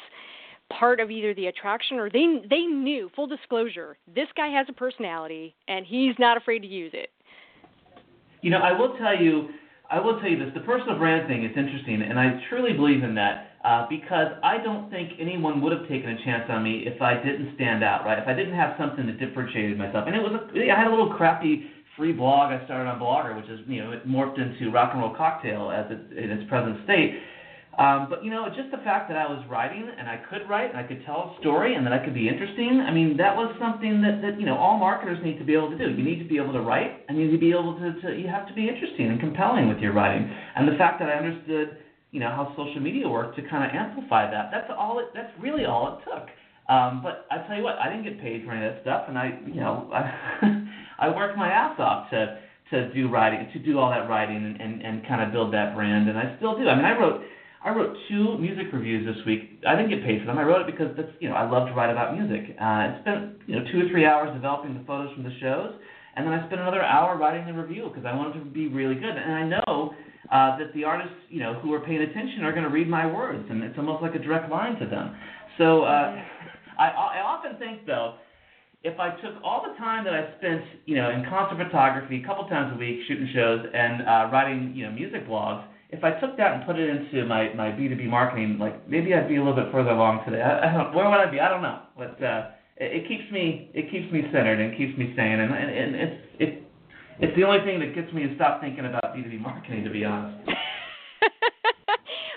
part 0.71 1.01
of 1.01 1.11
either 1.11 1.35
the 1.35 1.47
attraction 1.47 1.99
or 1.99 2.09
they 2.09 2.43
they 2.49 2.61
knew 2.61 3.11
full 3.17 3.27
disclosure 3.27 3.97
this 4.15 4.29
guy 4.37 4.47
has 4.47 4.67
a 4.69 4.73
personality 4.73 5.53
and 5.67 5.85
he's 5.85 6.15
not 6.19 6.37
afraid 6.37 6.61
to 6.61 6.69
use 6.69 6.93
it 6.95 7.11
you 8.41 8.51
know 8.51 8.59
i 8.59 8.71
will 8.71 8.97
tell 8.97 9.21
you 9.21 9.49
i 9.91 10.01
will 10.01 10.19
tell 10.21 10.31
you 10.31 10.39
this 10.39 10.53
the 10.55 10.61
personal 10.61 10.97
brand 10.99 11.29
thing 11.29 11.45
is 11.45 11.57
interesting 11.57 12.03
and 12.03 12.19
i 12.19 12.41
truly 12.49 12.73
believe 12.73 13.03
in 13.03 13.15
that 13.15 13.51
uh, 13.65 13.87
because 13.91 14.33
I 14.43 14.57
don't 14.57 14.89
think 14.91 15.13
anyone 15.21 15.61
would 15.61 15.73
have 15.73 15.87
taken 15.87 16.09
a 16.09 16.25
chance 16.25 16.45
on 16.49 16.65
me 16.65 16.85
if 16.87 17.03
I 17.03 17.15
didn't 17.23 17.55
stand 17.57 17.85
out, 17.85 18.07
right? 18.07 18.19
If 18.19 18.27
I 18.27 18.33
didn't 18.33 18.55
have 18.55 18.75
something 18.79 19.07
that 19.07 19.19
differentiated 19.19 19.77
myself. 19.77 20.05
And 20.07 20.17
it 20.17 20.23
was, 20.23 20.33
a, 20.33 20.73
I 20.73 20.79
had 20.79 20.87
a 20.87 20.91
little 20.91 21.13
crappy 21.13 21.69
free 21.97 22.13
blog 22.13 22.51
I 22.53 22.65
started 22.65 22.89
on 22.89 22.99
Blogger, 22.99 23.37
which 23.37 23.51
is, 23.51 23.61
you 23.69 23.85
know, 23.85 23.93
it 23.93 24.09
morphed 24.09 24.41
into 24.41 24.73
Rock 24.73 24.93
and 24.95 25.03
Roll 25.03 25.15
Cocktail 25.15 25.71
as 25.71 25.85
it, 25.91 26.17
in 26.17 26.31
its 26.31 26.49
present 26.49 26.79
state. 26.85 27.21
Um, 27.81 28.09
but 28.11 28.23
you 28.23 28.31
know, 28.31 28.45
just 28.53 28.71
the 28.71 28.85
fact 28.85 29.09
that 29.09 29.17
I 29.17 29.25
was 29.25 29.43
writing 29.49 29.89
and 29.89 30.07
I 30.07 30.21
could 30.29 30.45
write 30.51 30.69
and 30.69 30.77
I 30.77 30.83
could 30.83 31.01
tell 31.07 31.33
a 31.33 31.41
story 31.41 31.77
and 31.77 31.87
that 31.87 31.95
I 31.95 32.05
could 32.05 32.13
be 32.13 32.29
interesting. 32.29 32.85
I 32.85 32.93
mean, 32.93 33.17
that 33.17 33.35
was 33.35 33.57
something 33.59 34.03
that, 34.05 34.21
that 34.21 34.39
you 34.39 34.45
know 34.45 34.57
all 34.57 34.77
marketers 34.77 35.17
need 35.25 35.39
to 35.39 35.45
be 35.45 35.55
able 35.55 35.71
to 35.71 35.79
do. 35.79 35.89
You 35.89 36.05
need 36.05 36.21
to 36.21 36.29
be 36.29 36.37
able 36.37 36.53
to 36.53 36.61
write 36.61 37.09
and 37.09 37.17
you 37.17 37.25
need 37.25 37.33
to 37.33 37.41
be 37.41 37.53
able 37.53 37.81
to, 37.81 37.97
to 38.05 38.21
you 38.21 38.29
have 38.29 38.47
to 38.49 38.53
be 38.53 38.69
interesting 38.69 39.09
and 39.09 39.19
compelling 39.19 39.67
with 39.67 39.79
your 39.79 39.95
writing. 39.95 40.29
And 40.29 40.69
the 40.69 40.77
fact 40.77 41.01
that 41.01 41.09
I 41.09 41.15
understood 41.15 41.79
you 42.11 42.21
know 42.21 42.29
how 42.29 42.53
social 42.57 42.81
media 42.81 43.09
worked 43.09 43.37
to 43.37 43.49
kind 43.49 43.65
of 43.65 43.71
amplify 43.75 44.31
that. 44.31 44.51
That's 44.53 44.71
all. 44.77 44.99
It, 44.99 45.07
that's 45.15 45.33
really 45.41 45.65
all 45.65 45.99
it 45.99 46.05
took. 46.05 46.29
Um, 46.69 47.01
but 47.03 47.27
I 47.31 47.47
tell 47.47 47.57
you 47.57 47.63
what, 47.63 47.79
I 47.79 47.89
didn't 47.89 48.05
get 48.05 48.21
paid 48.21 48.45
for 48.45 48.53
any 48.53 48.65
of 48.67 48.75
that 48.75 48.83
stuff, 48.83 49.05
and 49.09 49.19
I, 49.19 49.41
you 49.47 49.61
know, 49.61 49.91
I, 49.95 50.69
I 50.99 51.09
worked 51.09 51.37
my 51.37 51.49
ass 51.49 51.79
off 51.79 52.11
to 52.11 52.39
to 52.71 52.93
do 52.95 53.09
writing, 53.09 53.49
to 53.53 53.59
do 53.59 53.79
all 53.79 53.91
that 53.91 54.09
writing, 54.09 54.37
and, 54.37 54.61
and 54.61 54.83
and 54.83 55.07
kind 55.07 55.23
of 55.23 55.33
build 55.33 55.55
that 55.55 55.75
brand, 55.75 56.09
and 56.09 56.19
I 56.19 56.37
still 56.37 56.59
do. 56.59 56.69
I 56.69 56.75
mean, 56.75 56.85
I 56.85 56.99
wrote 56.99 57.23
I 57.63 57.71
wrote 57.71 57.95
two 58.09 58.39
music 58.39 58.73
reviews 58.73 59.05
this 59.05 59.25
week. 59.27 59.61
I 59.69 59.77
didn't 59.77 59.91
get 59.91 60.03
paid 60.03 60.21
for 60.21 60.27
them. 60.27 60.39
I 60.39 60.45
wrote 60.45 60.67
it 60.67 60.67
because 60.67 60.97
that's 60.97 61.13
you 61.21 61.29
know 61.29 61.35
I 61.35 61.49
love 61.49 61.69
to 61.69 61.75
write 61.75 61.91
about 61.91 62.17
music. 62.17 62.57
Uh, 62.59 62.65
I 62.65 62.99
spent 63.03 63.37
you 63.47 63.57
know 63.57 63.65
two 63.71 63.85
or 63.85 63.89
three 63.91 64.07
hours 64.07 64.33
developing 64.33 64.73
the 64.73 64.85
photos 64.85 65.13
from 65.13 65.25
the 65.25 65.37
shows, 65.41 65.75
and 66.17 66.27
then 66.27 66.33
I 66.33 66.47
spent 66.47 66.61
another 66.61 66.83
hour 66.83 67.19
writing 67.19 67.45
the 67.45 67.53
review 67.53 67.91
because 67.93 68.07
I 68.07 68.17
wanted 68.17 68.39
to 68.39 68.45
be 68.47 68.69
really 68.69 68.95
good. 68.95 69.13
And 69.13 69.33
I 69.33 69.45
know 69.45 69.93
uh, 70.33 70.57
that 70.57 70.73
the 70.75 70.85
artists 70.85 71.13
you 71.29 71.41
know 71.41 71.55
who 71.61 71.73
are 71.75 71.81
paying 71.81 72.01
attention 72.01 72.45
are 72.45 72.53
going 72.53 72.65
to 72.65 72.71
read 72.71 72.89
my 72.89 73.05
words, 73.05 73.47
and 73.51 73.63
it's 73.63 73.77
almost 73.77 74.03
like 74.03 74.15
a 74.15 74.19
direct 74.19 74.51
line 74.51 74.77
to 74.81 74.87
them. 74.87 75.15
So 75.59 75.83
uh, 75.83 76.17
I, 76.79 76.89
I 76.89 77.21
often 77.21 77.59
think 77.59 77.85
though 77.87 78.15
if 78.83 78.99
I 78.99 79.11
took 79.21 79.35
all 79.45 79.63
the 79.69 79.77
time 79.77 80.05
that 80.05 80.15
I 80.15 80.33
spent, 80.39 80.63
you 80.87 80.97
know, 80.97 81.11
in 81.11 81.27
concert 81.29 81.63
photography, 81.63 82.23
a 82.23 82.27
couple 82.27 82.49
times 82.49 82.73
a 82.75 82.79
week, 82.79 83.01
shooting 83.07 83.29
shows 83.35 83.67
and 83.75 84.01
uh, 84.01 84.31
writing, 84.33 84.73
you 84.75 84.87
know, 84.87 84.93
music 84.93 85.29
blogs, 85.29 85.65
if 85.93 86.05
I 86.05 86.13
took 86.21 86.37
that 86.37 86.55
and 86.55 86.67
put 86.67 86.79
it 86.79 86.89
into 86.89 87.27
my 87.27 87.53
my 87.55 87.71
B2B 87.71 88.07
marketing, 88.07 88.59
like 88.59 88.89
maybe 88.89 89.15
I'd 89.15 89.29
be 89.29 89.37
a 89.37 89.45
little 89.45 89.57
bit 89.57 89.73
further 89.73 89.91
along 89.91 90.25
today. 90.25 90.41
I, 90.41 90.71
I 90.71 90.73
don't, 90.73 90.95
where 90.95 91.09
would 91.09 91.19
I 91.19 91.31
be? 91.31 91.41
I 91.41 91.49
don't 91.49 91.63
know, 91.63 91.81
but 91.97 92.23
uh, 92.23 92.51
it, 92.77 93.03
it 93.03 93.09
keeps 93.09 93.31
me 93.33 93.71
it 93.75 93.91
keeps 93.91 94.11
me 94.13 94.23
centered 94.33 94.61
and 94.61 94.77
keeps 94.77 94.97
me 94.97 95.13
sane, 95.17 95.41
and, 95.41 95.53
and, 95.53 95.71
and 95.71 95.95
it's 95.97 96.21
it 96.39 96.51
it's 97.21 97.37
the 97.37 97.45
only 97.45 97.65
thing 97.65 97.81
that 97.81 97.95
gets 97.95 98.13
me 98.15 98.27
to 98.27 98.35
stop 98.37 98.61
thinking 98.61 98.87
about 98.87 99.15
B2B 99.15 99.41
marketing, 99.41 99.85
to 99.85 99.91
be 99.91 100.05
honest. 100.05 100.49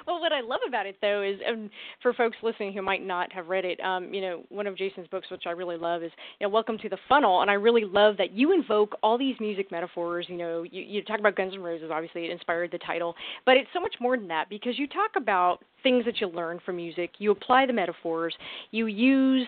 well, 0.08 0.20
what 0.20 0.32
I 0.32 0.42
love 0.42 0.60
about 0.68 0.86
it 0.86 0.98
though 1.02 1.22
is, 1.22 1.40
um, 1.48 1.70
for 2.02 2.14
folks 2.14 2.38
listening 2.44 2.74
who 2.74 2.82
might 2.82 3.06
not 3.06 3.32
have 3.34 3.48
read 3.48 3.66
it, 3.66 3.80
um, 3.82 4.14
you 4.14 4.22
know, 4.22 4.44
one 4.50 4.68
of 4.68 4.78
Jason's 4.78 5.08
books, 5.08 5.30
which 5.32 5.44
I 5.46 5.52
really 5.52 5.78
love, 5.78 6.04
is 6.04 6.12
you 6.40 6.48
know, 6.48 6.52
Welcome 6.52 6.78
to 6.80 6.90
the 6.90 6.98
Funnel, 7.10 7.42
and 7.42 7.50
I 7.50 7.56
really 7.56 7.86
love 7.86 8.18
that 8.18 8.32
you 8.32 8.54
invoke 8.54 8.96
all 9.02 9.18
these 9.18 9.36
music 9.40 9.72
metaphors. 9.72 10.26
You 10.30 10.38
know, 10.38 10.64
you, 10.64 10.82
you 10.82 11.04
talk 11.04 11.20
about 11.20 11.36
Guns 11.36 11.54
N' 11.54 11.62
Roses, 11.62 11.90
obviously 11.92 12.26
it 12.26 12.32
inspired 12.32 12.72
the 12.72 12.80
title, 12.80 13.16
but 13.46 13.58
it's 13.58 13.70
so 13.74 13.80
much 13.80 13.96
more 14.00 14.18
than 14.18 14.28
that 14.28 14.50
because 14.50 14.78
you 14.78 14.88
talk 14.88 15.12
about 15.16 15.64
things 15.84 16.06
that 16.06 16.20
you 16.22 16.28
learn 16.28 16.60
from 16.66 16.78
music. 16.78 17.12
You 17.20 17.32
apply 17.32 17.66
the 17.66 17.74
metaphors. 17.74 18.34
You 18.72 18.88
use 18.88 19.48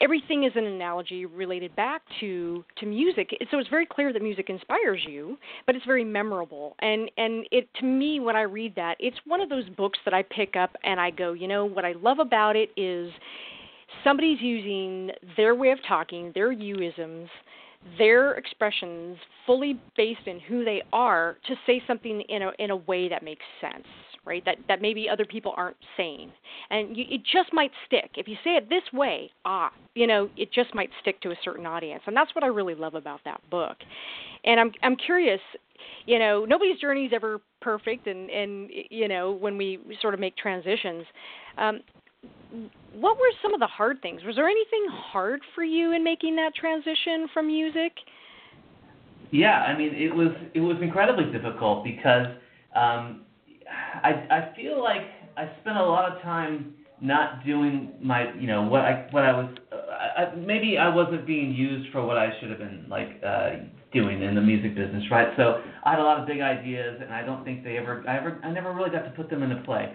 everything 0.00 0.44
is 0.44 0.52
an 0.56 0.64
analogy 0.64 1.26
related 1.26 1.74
back 1.76 2.02
to 2.20 2.64
to 2.78 2.86
music. 2.86 3.30
So 3.50 3.58
it's 3.58 3.68
very 3.68 3.86
clear 3.86 4.12
that 4.12 4.22
music 4.22 4.50
inspires 4.50 5.04
you, 5.06 5.38
but 5.66 5.74
it's 5.74 5.84
very 5.84 6.04
memorable. 6.04 6.76
And 6.80 7.10
and 7.16 7.46
it 7.50 7.68
to 7.80 7.84
me 7.84 8.20
when 8.20 8.36
I 8.36 8.42
read 8.42 8.74
that, 8.76 8.96
it's 8.98 9.18
one 9.26 9.40
of 9.40 9.48
those 9.48 9.68
books 9.70 9.98
that 10.04 10.14
I 10.14 10.22
pick 10.22 10.56
up 10.56 10.76
and 10.84 11.00
I 11.00 11.10
go, 11.10 11.32
you 11.32 11.48
know, 11.48 11.64
what 11.64 11.84
I 11.84 11.92
love 11.92 12.18
about 12.18 12.56
it 12.56 12.70
is 12.76 13.12
somebody's 14.04 14.40
using 14.40 15.10
their 15.36 15.54
way 15.54 15.70
of 15.70 15.78
talking, 15.86 16.32
their 16.34 16.54
youisms, 16.54 17.28
their 17.96 18.34
expressions 18.34 19.16
fully 19.46 19.80
based 19.96 20.26
in 20.26 20.40
who 20.40 20.64
they 20.64 20.82
are 20.92 21.38
to 21.46 21.54
say 21.66 21.82
something 21.86 22.20
in 22.22 22.42
a 22.42 22.52
in 22.58 22.70
a 22.70 22.76
way 22.76 23.08
that 23.08 23.22
makes 23.22 23.44
sense 23.60 23.86
right? 24.28 24.44
That 24.44 24.56
that 24.68 24.82
maybe 24.82 25.08
other 25.08 25.24
people 25.24 25.54
aren't 25.56 25.76
saying, 25.96 26.30
and 26.70 26.96
you, 26.96 27.04
it 27.08 27.22
just 27.24 27.52
might 27.52 27.70
stick 27.86 28.10
if 28.16 28.28
you 28.28 28.36
say 28.44 28.50
it 28.50 28.68
this 28.68 28.82
way. 28.92 29.30
Ah, 29.44 29.72
you 29.94 30.06
know, 30.06 30.28
it 30.36 30.52
just 30.52 30.74
might 30.74 30.90
stick 31.00 31.20
to 31.22 31.30
a 31.30 31.36
certain 31.42 31.66
audience, 31.66 32.02
and 32.06 32.16
that's 32.16 32.34
what 32.34 32.44
I 32.44 32.48
really 32.48 32.74
love 32.74 32.94
about 32.94 33.20
that 33.24 33.40
book. 33.50 33.78
And 34.44 34.60
I'm 34.60 34.72
I'm 34.82 34.96
curious, 34.96 35.40
you 36.06 36.18
know, 36.18 36.44
nobody's 36.44 36.78
journey 36.78 37.06
is 37.06 37.12
ever 37.14 37.40
perfect, 37.60 38.06
and 38.06 38.30
and 38.30 38.70
you 38.90 39.08
know 39.08 39.32
when 39.32 39.56
we 39.56 39.80
sort 40.00 40.14
of 40.14 40.20
make 40.20 40.36
transitions. 40.36 41.04
Um, 41.56 41.80
what 42.94 43.16
were 43.16 43.30
some 43.42 43.54
of 43.54 43.60
the 43.60 43.66
hard 43.66 44.02
things? 44.02 44.22
Was 44.24 44.34
there 44.34 44.48
anything 44.48 44.86
hard 44.90 45.40
for 45.54 45.62
you 45.62 45.92
in 45.92 46.02
making 46.02 46.34
that 46.36 46.54
transition 46.54 47.28
from 47.32 47.46
music? 47.46 47.92
Yeah, 49.30 49.60
I 49.60 49.76
mean, 49.76 49.94
it 49.94 50.14
was 50.14 50.32
it 50.54 50.60
was 50.60 50.78
incredibly 50.80 51.30
difficult 51.30 51.84
because 51.84 52.26
um, 52.74 53.22
I 54.02 54.10
I 54.30 54.56
feel 54.56 54.82
like 54.82 55.02
I 55.36 55.50
spent 55.60 55.76
a 55.76 55.84
lot 55.84 56.10
of 56.10 56.22
time 56.22 56.74
not 57.00 57.44
doing 57.44 57.92
my 58.02 58.32
you 58.34 58.46
know 58.46 58.62
what 58.62 58.82
I 58.82 59.06
what 59.10 59.24
I 59.24 59.32
was 59.32 59.54
uh, 59.72 59.76
I, 60.22 60.34
maybe 60.34 60.78
I 60.78 60.94
wasn't 60.94 61.26
being 61.26 61.52
used 61.52 61.92
for 61.92 62.04
what 62.04 62.18
I 62.18 62.30
should 62.40 62.50
have 62.50 62.58
been 62.58 62.86
like 62.88 63.20
uh, 63.24 63.50
doing 63.92 64.22
in 64.22 64.34
the 64.34 64.40
music 64.40 64.74
business, 64.74 65.04
right? 65.10 65.28
So 65.36 65.62
I 65.84 65.90
had 65.90 65.98
a 66.00 66.02
lot 66.02 66.20
of 66.20 66.26
big 66.26 66.40
ideas, 66.40 67.00
and 67.00 67.12
I 67.12 67.24
don't 67.24 67.44
think 67.44 67.64
they 67.64 67.76
ever 67.76 68.04
I 68.08 68.16
ever 68.18 68.40
I 68.44 68.50
never 68.50 68.74
really 68.74 68.90
got 68.90 69.02
to 69.02 69.10
put 69.10 69.30
them 69.30 69.42
into 69.42 69.62
play. 69.62 69.92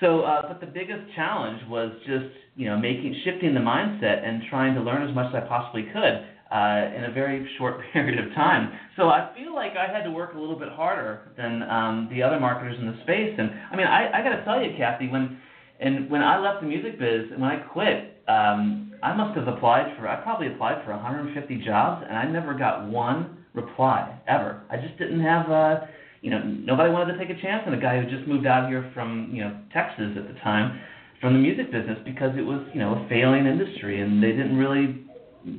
So, 0.00 0.22
uh, 0.22 0.46
but 0.46 0.60
the 0.60 0.66
biggest 0.66 1.00
challenge 1.14 1.62
was 1.68 1.90
just 2.06 2.26
you 2.54 2.66
know 2.66 2.76
making 2.78 3.18
shifting 3.24 3.54
the 3.54 3.60
mindset 3.60 4.26
and 4.26 4.42
trying 4.50 4.74
to 4.74 4.82
learn 4.82 5.08
as 5.08 5.14
much 5.14 5.34
as 5.34 5.42
I 5.42 5.46
possibly 5.46 5.84
could 5.84 6.26
uh, 6.50 6.90
in 6.96 7.04
a 7.04 7.12
very 7.12 7.48
short 7.58 7.80
period 7.92 8.24
of 8.24 8.32
time. 8.34 8.72
So 8.96 9.08
I 9.08 9.32
feel 9.36 9.54
like 9.54 9.72
I 9.76 9.90
had 9.90 10.04
to 10.04 10.10
work 10.10 10.34
a 10.34 10.38
little 10.38 10.58
bit 10.58 10.68
harder 10.70 11.32
than 11.36 11.62
um, 11.64 12.08
the 12.10 12.22
other 12.22 12.40
marketers 12.40 12.76
in 12.78 12.86
the 12.86 12.98
space. 13.02 13.34
And 13.38 13.50
I 13.70 13.76
mean, 13.76 13.86
I, 13.86 14.10
I 14.12 14.22
got 14.22 14.36
to 14.36 14.44
tell 14.44 14.62
you, 14.62 14.76
Kathy, 14.76 15.08
when 15.08 15.38
and 15.78 16.10
when 16.10 16.22
I 16.22 16.38
left 16.38 16.62
the 16.62 16.68
music 16.68 16.98
biz 16.98 17.30
and 17.30 17.40
when 17.40 17.50
I 17.50 17.58
quit, 17.58 18.22
um, 18.28 18.94
I 19.02 19.14
must 19.14 19.36
have 19.38 19.46
applied 19.46 19.94
for 19.98 20.08
I 20.08 20.16
probably 20.22 20.48
applied 20.48 20.84
for 20.84 20.92
150 20.92 21.64
jobs 21.64 22.04
and 22.08 22.16
I 22.16 22.24
never 22.24 22.54
got 22.54 22.88
one 22.88 23.44
reply 23.52 24.18
ever. 24.26 24.62
I 24.70 24.76
just 24.76 24.98
didn't 24.98 25.20
have 25.20 25.50
uh 25.50 25.80
you 26.22 26.30
know 26.30 26.42
nobody 26.42 26.90
wanted 26.92 27.12
to 27.12 27.18
take 27.18 27.36
a 27.36 27.40
chance 27.40 27.64
on 27.66 27.74
a 27.74 27.80
guy 27.80 28.00
who 28.00 28.10
just 28.10 28.26
moved 28.26 28.46
out 28.46 28.68
here 28.68 28.90
from 28.94 29.30
you 29.32 29.44
know 29.44 29.58
Texas 29.72 30.16
at 30.16 30.26
the 30.26 30.38
time 30.40 30.80
from 31.20 31.34
the 31.34 31.38
music 31.38 31.70
business 31.70 31.98
because 32.04 32.36
it 32.36 32.42
was 32.42 32.66
you 32.72 32.80
know 32.80 32.94
a 32.94 33.08
failing 33.08 33.46
industry 33.46 34.00
and 34.00 34.22
they 34.22 34.32
didn't 34.32 34.56
really 34.56 35.05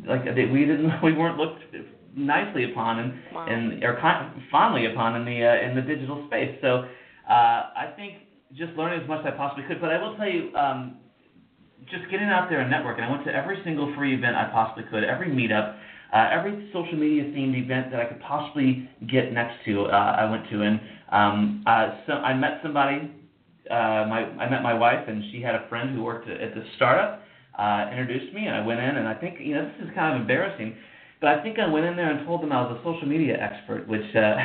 like 0.08 0.26
they, 0.36 0.46
we 0.46 0.66
didn't 0.66 0.92
we 1.04 1.14
weren't 1.14 1.38
looked 1.38 1.62
nicely 2.16 2.72
upon 2.72 3.00
and 3.00 3.14
wow. 3.34 3.46
and 3.48 3.84
or 3.84 4.00
fondly 4.52 4.86
upon 4.86 5.16
in 5.16 5.26
the 5.26 5.46
uh, 5.46 5.70
in 5.70 5.76
the 5.76 5.82
digital 5.82 6.26
space. 6.28 6.58
So 6.62 6.88
uh, 7.30 7.72
I 7.76 7.94
think 7.96 8.16
just 8.54 8.74
learning 8.74 9.02
as 9.02 9.08
much 9.08 9.26
as 9.26 9.34
I 9.34 9.38
possibly 9.38 9.66
could. 9.68 9.82
But 9.82 9.92
I 9.92 10.02
will 10.02 10.16
tell 10.16 10.30
you, 10.30 10.56
um, 10.56 10.98
just 11.90 12.10
getting 12.12 12.28
out 12.28 12.50
there 12.50 12.62
and 12.62 12.72
networking. 12.72 13.04
I 13.04 13.12
went 13.12 13.26
to 13.26 13.34
every 13.34 13.62
single 13.64 13.94
free 13.96 14.16
event 14.16 14.36
I 14.36 14.50
possibly 14.52 14.84
could, 14.90 15.04
every 15.04 15.28
meetup, 15.28 15.78
uh, 16.14 16.30
every 16.32 16.70
social 16.74 16.98
media 16.98 17.24
themed 17.24 17.56
event 17.56 17.92
that 17.92 18.00
I 18.00 18.06
could 18.06 18.22
possibly 18.22 18.90
get 19.10 19.32
next 19.32 19.64
to. 19.66 19.84
Uh, 19.86 20.16
I 20.20 20.30
went 20.30 20.50
to, 20.50 20.62
and 20.62 20.80
um, 21.12 21.64
uh, 21.68 21.98
so 22.08 22.14
I 22.14 22.34
met 22.34 22.60
somebody. 22.64 23.12
Uh, 23.70 24.08
my 24.08 24.24
I 24.40 24.50
met 24.50 24.64
my 24.64 24.74
wife, 24.74 25.08
and 25.08 25.24
she 25.32 25.42
had 25.42 25.56
a 25.56 25.68
friend 25.68 25.94
who 25.94 26.04
worked 26.04 26.30
at, 26.30 26.40
at 26.40 26.56
the 26.56 26.64
startup 26.78 27.22
uh, 27.58 27.90
introduced 27.90 28.34
me, 28.34 28.46
and 28.46 28.56
I 28.56 28.66
went 28.66 28.80
in, 28.80 28.98
and 28.98 29.08
I 29.08 29.16
think 29.16 29.40
you 29.40 29.56
know 29.56 29.66
this 29.66 29.90
is 29.90 29.96
kind 29.96 30.16
of 30.16 30.22
embarrassing, 30.22 30.76
but 31.20 31.30
I 31.30 31.42
think 31.42 31.58
I 31.60 31.68
went 31.68 31.86
in 31.86 31.96
there 31.96 32.10
and 32.10 32.26
told 32.26 32.42
them 32.42 32.52
I 32.52 32.62
was 32.62 32.78
a 32.78 32.84
social 32.86 33.08
media 33.08 33.38
expert, 33.42 33.88
which 33.88 34.06
uh, 34.16 34.38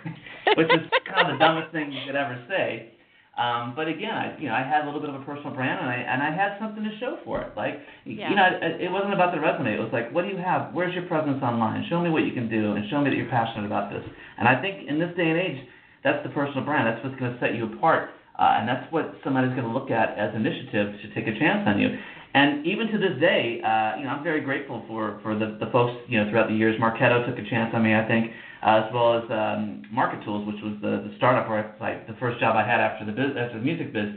which 0.56 0.68
is 0.72 0.88
kind 1.04 1.28
of 1.28 1.36
the 1.36 1.38
dumbest 1.38 1.72
thing 1.72 1.92
you 1.92 2.00
could 2.06 2.16
ever 2.16 2.40
say. 2.48 2.90
Um, 3.34 3.74
but 3.74 3.88
again, 3.88 4.14
I 4.14 4.38
you 4.38 4.48
know 4.48 4.54
I 4.54 4.62
had 4.62 4.84
a 4.84 4.86
little 4.86 5.00
bit 5.00 5.10
of 5.10 5.20
a 5.20 5.24
personal 5.26 5.52
brand, 5.52 5.80
and 5.82 5.90
I 5.90 5.98
and 6.00 6.22
I 6.22 6.30
had 6.32 6.56
something 6.56 6.84
to 6.84 6.94
show 6.98 7.18
for 7.24 7.42
it. 7.42 7.52
Like 7.56 7.82
yeah. 8.06 8.30
you 8.30 8.36
know, 8.36 8.46
it, 8.46 8.80
it 8.80 8.90
wasn't 8.90 9.12
about 9.12 9.34
the 9.34 9.40
resume. 9.42 9.74
It 9.74 9.82
was 9.82 9.92
like, 9.92 10.14
what 10.14 10.24
do 10.24 10.30
you 10.30 10.38
have? 10.38 10.72
Where's 10.72 10.94
your 10.94 11.04
presence 11.04 11.42
online? 11.42 11.84
Show 11.90 12.00
me 12.00 12.08
what 12.08 12.24
you 12.24 12.32
can 12.32 12.48
do, 12.48 12.72
and 12.72 12.88
show 12.88 13.02
me 13.02 13.10
that 13.10 13.16
you're 13.16 13.28
passionate 13.28 13.66
about 13.66 13.92
this. 13.92 14.06
And 14.38 14.46
I 14.46 14.56
think 14.62 14.88
in 14.88 14.98
this 14.98 15.10
day 15.18 15.28
and 15.28 15.36
age, 15.36 15.60
that's 16.00 16.22
the 16.24 16.32
personal 16.32 16.64
brand. 16.64 16.86
That's 16.86 17.02
what's 17.04 17.18
going 17.18 17.34
to 17.34 17.40
set 17.40 17.54
you 17.54 17.68
apart. 17.74 18.10
Uh, 18.38 18.58
and 18.58 18.68
that's 18.68 18.90
what 18.90 19.14
somebody's 19.22 19.54
going 19.54 19.66
to 19.66 19.74
look 19.74 19.90
at 19.90 20.18
as 20.18 20.34
initiative 20.34 20.94
to 21.02 21.06
take 21.14 21.30
a 21.30 21.38
chance 21.38 21.62
on 21.66 21.78
you. 21.78 21.94
And 22.34 22.66
even 22.66 22.88
to 22.88 22.98
this 22.98 23.14
day, 23.20 23.60
uh, 23.62 23.96
you 23.96 24.04
know, 24.04 24.10
I'm 24.10 24.24
very 24.24 24.40
grateful 24.40 24.84
for 24.88 25.20
for 25.22 25.38
the, 25.38 25.56
the 25.60 25.70
folks, 25.70 25.94
you 26.08 26.18
know, 26.18 26.28
throughout 26.30 26.48
the 26.48 26.54
years. 26.54 26.78
Marketo 26.80 27.24
took 27.24 27.38
a 27.38 27.48
chance 27.48 27.70
on 27.72 27.84
me, 27.84 27.94
I 27.94 28.06
think, 28.08 28.32
uh, 28.60 28.82
as 28.82 28.92
well 28.92 29.18
as 29.18 29.24
um, 29.30 29.82
Market 29.92 30.24
Tools, 30.24 30.44
which 30.44 30.60
was 30.62 30.74
the, 30.82 31.08
the 31.08 31.14
startup 31.16 31.48
where 31.48 31.62
I, 31.62 31.80
like 31.80 32.08
the 32.08 32.14
first 32.18 32.40
job 32.40 32.56
I 32.56 32.66
had 32.66 32.80
after 32.80 33.06
the 33.06 33.12
biz, 33.12 33.38
after 33.38 33.58
the 33.58 33.64
music 33.64 33.92
biz. 33.92 34.10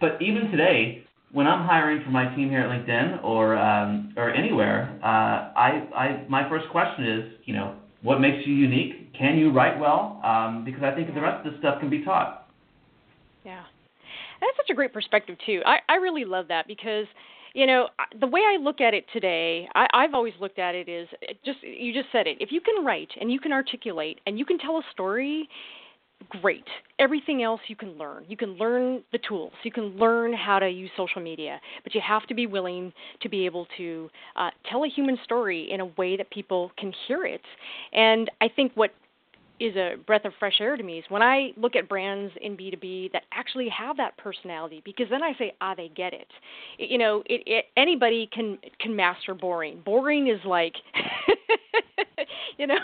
But 0.00 0.22
even 0.22 0.52
today, 0.52 1.02
when 1.32 1.48
I'm 1.48 1.66
hiring 1.66 2.04
for 2.04 2.10
my 2.10 2.32
team 2.36 2.48
here 2.48 2.60
at 2.60 2.70
LinkedIn 2.70 3.24
or 3.24 3.56
um, 3.58 4.14
or 4.16 4.30
anywhere, 4.30 4.96
uh, 5.02 5.50
I, 5.58 5.88
I 5.96 6.26
my 6.28 6.48
first 6.48 6.68
question 6.70 7.06
is, 7.06 7.32
you 7.44 7.54
know, 7.54 7.74
what 8.02 8.20
makes 8.20 8.46
you 8.46 8.54
unique? 8.54 9.12
Can 9.18 9.36
you 9.36 9.50
write 9.50 9.80
well? 9.80 10.20
Um, 10.22 10.64
because 10.64 10.84
I 10.84 10.94
think 10.94 11.12
the 11.12 11.20
rest 11.20 11.44
of 11.44 11.52
this 11.52 11.58
stuff 11.58 11.80
can 11.80 11.90
be 11.90 12.04
taught. 12.04 12.46
Yeah, 13.44 13.64
that's 14.40 14.56
such 14.56 14.70
a 14.70 14.74
great 14.74 14.92
perspective 14.92 15.36
too. 15.44 15.60
I 15.66 15.78
I 15.88 15.96
really 15.96 16.24
love 16.24 16.46
that 16.48 16.68
because 16.68 17.06
you 17.54 17.66
know 17.66 17.88
the 18.20 18.26
way 18.26 18.40
i 18.40 18.56
look 18.60 18.80
at 18.80 18.94
it 18.94 19.04
today 19.12 19.68
I, 19.74 19.86
i've 19.94 20.14
always 20.14 20.34
looked 20.40 20.58
at 20.58 20.74
it 20.74 20.88
is 20.88 21.08
just 21.44 21.58
you 21.62 21.92
just 21.92 22.10
said 22.12 22.26
it 22.26 22.38
if 22.40 22.50
you 22.52 22.60
can 22.60 22.84
write 22.84 23.10
and 23.20 23.30
you 23.30 23.40
can 23.40 23.52
articulate 23.52 24.20
and 24.26 24.38
you 24.38 24.44
can 24.44 24.58
tell 24.58 24.76
a 24.78 24.82
story 24.92 25.48
great. 26.42 26.64
Everything 26.98 27.42
else 27.42 27.60
you 27.68 27.76
can 27.76 27.96
learn. 27.96 28.24
You 28.28 28.36
can 28.36 28.56
learn 28.56 29.02
the 29.12 29.18
tools. 29.26 29.52
You 29.62 29.70
can 29.70 29.96
learn 29.96 30.32
how 30.32 30.58
to 30.58 30.68
use 30.68 30.90
social 30.96 31.22
media 31.22 31.60
but 31.84 31.94
you 31.94 32.00
have 32.06 32.26
to 32.26 32.34
be 32.34 32.46
willing 32.46 32.92
to 33.22 33.28
be 33.28 33.46
able 33.46 33.66
to 33.76 34.10
uh, 34.36 34.50
tell 34.70 34.84
a 34.84 34.88
human 34.88 35.16
story 35.24 35.70
in 35.70 35.80
a 35.80 35.86
way 35.86 36.16
that 36.16 36.30
people 36.30 36.72
can 36.78 36.92
hear 37.06 37.24
it. 37.24 37.40
And 37.92 38.30
i 38.40 38.48
think 38.48 38.72
what 38.74 38.90
is 39.60 39.76
a 39.76 39.96
breath 40.06 40.24
of 40.24 40.32
fresh 40.38 40.60
air 40.60 40.76
to 40.76 40.82
me 40.82 40.98
is 40.98 41.04
when 41.08 41.22
I 41.22 41.50
look 41.56 41.76
at 41.76 41.88
brands 41.88 42.32
in 42.40 42.56
B2B 42.56 43.12
that 43.12 43.22
actually 43.32 43.68
have 43.68 43.96
that 43.96 44.16
personality 44.16 44.82
because 44.84 45.06
then 45.10 45.22
I 45.22 45.32
say 45.38 45.54
ah 45.60 45.74
they 45.74 45.88
get 45.88 46.12
it. 46.12 46.28
it 46.78 46.90
you 46.90 46.98
know, 46.98 47.22
it, 47.26 47.42
it 47.46 47.64
anybody 47.76 48.28
can 48.32 48.58
can 48.80 48.94
master 48.94 49.34
boring. 49.34 49.80
Boring 49.84 50.28
is 50.28 50.40
like 50.44 50.74
you 52.58 52.66
know, 52.66 52.76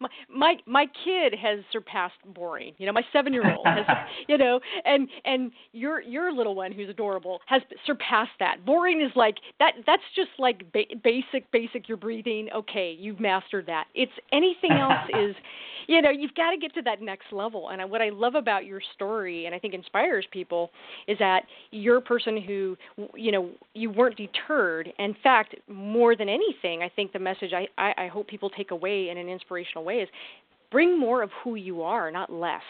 my 0.00 0.08
my 0.34 0.56
my 0.66 0.86
kid 1.04 1.34
has 1.34 1.60
surpassed 1.72 2.14
boring. 2.34 2.72
You 2.78 2.86
know, 2.86 2.92
my 2.92 3.02
seven 3.12 3.32
year 3.32 3.50
old 3.50 3.66
has, 3.66 3.84
you 4.28 4.38
know, 4.38 4.60
and 4.84 5.08
and 5.24 5.50
your 5.72 6.00
your 6.00 6.32
little 6.32 6.54
one 6.54 6.72
who's 6.72 6.88
adorable 6.88 7.40
has 7.46 7.62
surpassed 7.84 8.30
that. 8.38 8.64
Boring 8.64 9.00
is 9.02 9.10
like 9.16 9.36
that. 9.58 9.72
That's 9.86 10.02
just 10.14 10.30
like 10.38 10.70
ba- 10.72 10.96
basic 11.02 11.50
basic. 11.50 11.88
You're 11.88 11.96
breathing. 11.96 12.48
Okay, 12.54 12.96
you've 12.98 13.20
mastered 13.20 13.66
that. 13.66 13.86
It's 13.94 14.12
anything 14.32 14.72
else 14.72 15.08
is 15.20 15.34
you 15.86 16.00
know 16.00 16.10
you've 16.20 16.34
got 16.34 16.50
to 16.50 16.56
get 16.56 16.74
to 16.74 16.82
that 16.82 17.00
next 17.00 17.32
level 17.32 17.70
and 17.70 17.90
what 17.90 18.00
i 18.00 18.08
love 18.08 18.34
about 18.34 18.64
your 18.64 18.80
story 18.94 19.46
and 19.46 19.54
i 19.54 19.58
think 19.58 19.74
inspires 19.74 20.26
people 20.30 20.70
is 21.06 21.18
that 21.18 21.42
you're 21.70 21.98
a 21.98 22.02
person 22.02 22.40
who 22.40 22.76
you 23.14 23.32
know 23.32 23.50
you 23.74 23.90
weren't 23.90 24.16
deterred. 24.16 24.92
In 24.98 25.14
fact 25.22 25.54
more 25.68 26.16
than 26.16 26.28
anything 26.28 26.82
i 26.82 26.88
think 26.88 27.12
the 27.12 27.18
message 27.18 27.52
i 27.52 27.66
i, 27.78 28.04
I 28.04 28.06
hope 28.08 28.28
people 28.28 28.50
take 28.50 28.70
away 28.70 29.08
in 29.10 29.18
an 29.18 29.28
inspirational 29.28 29.84
way 29.84 29.96
is 29.96 30.08
bring 30.70 30.98
more 30.98 31.22
of 31.22 31.30
who 31.42 31.54
you 31.54 31.82
are 31.82 32.10
not 32.10 32.32
less. 32.32 32.62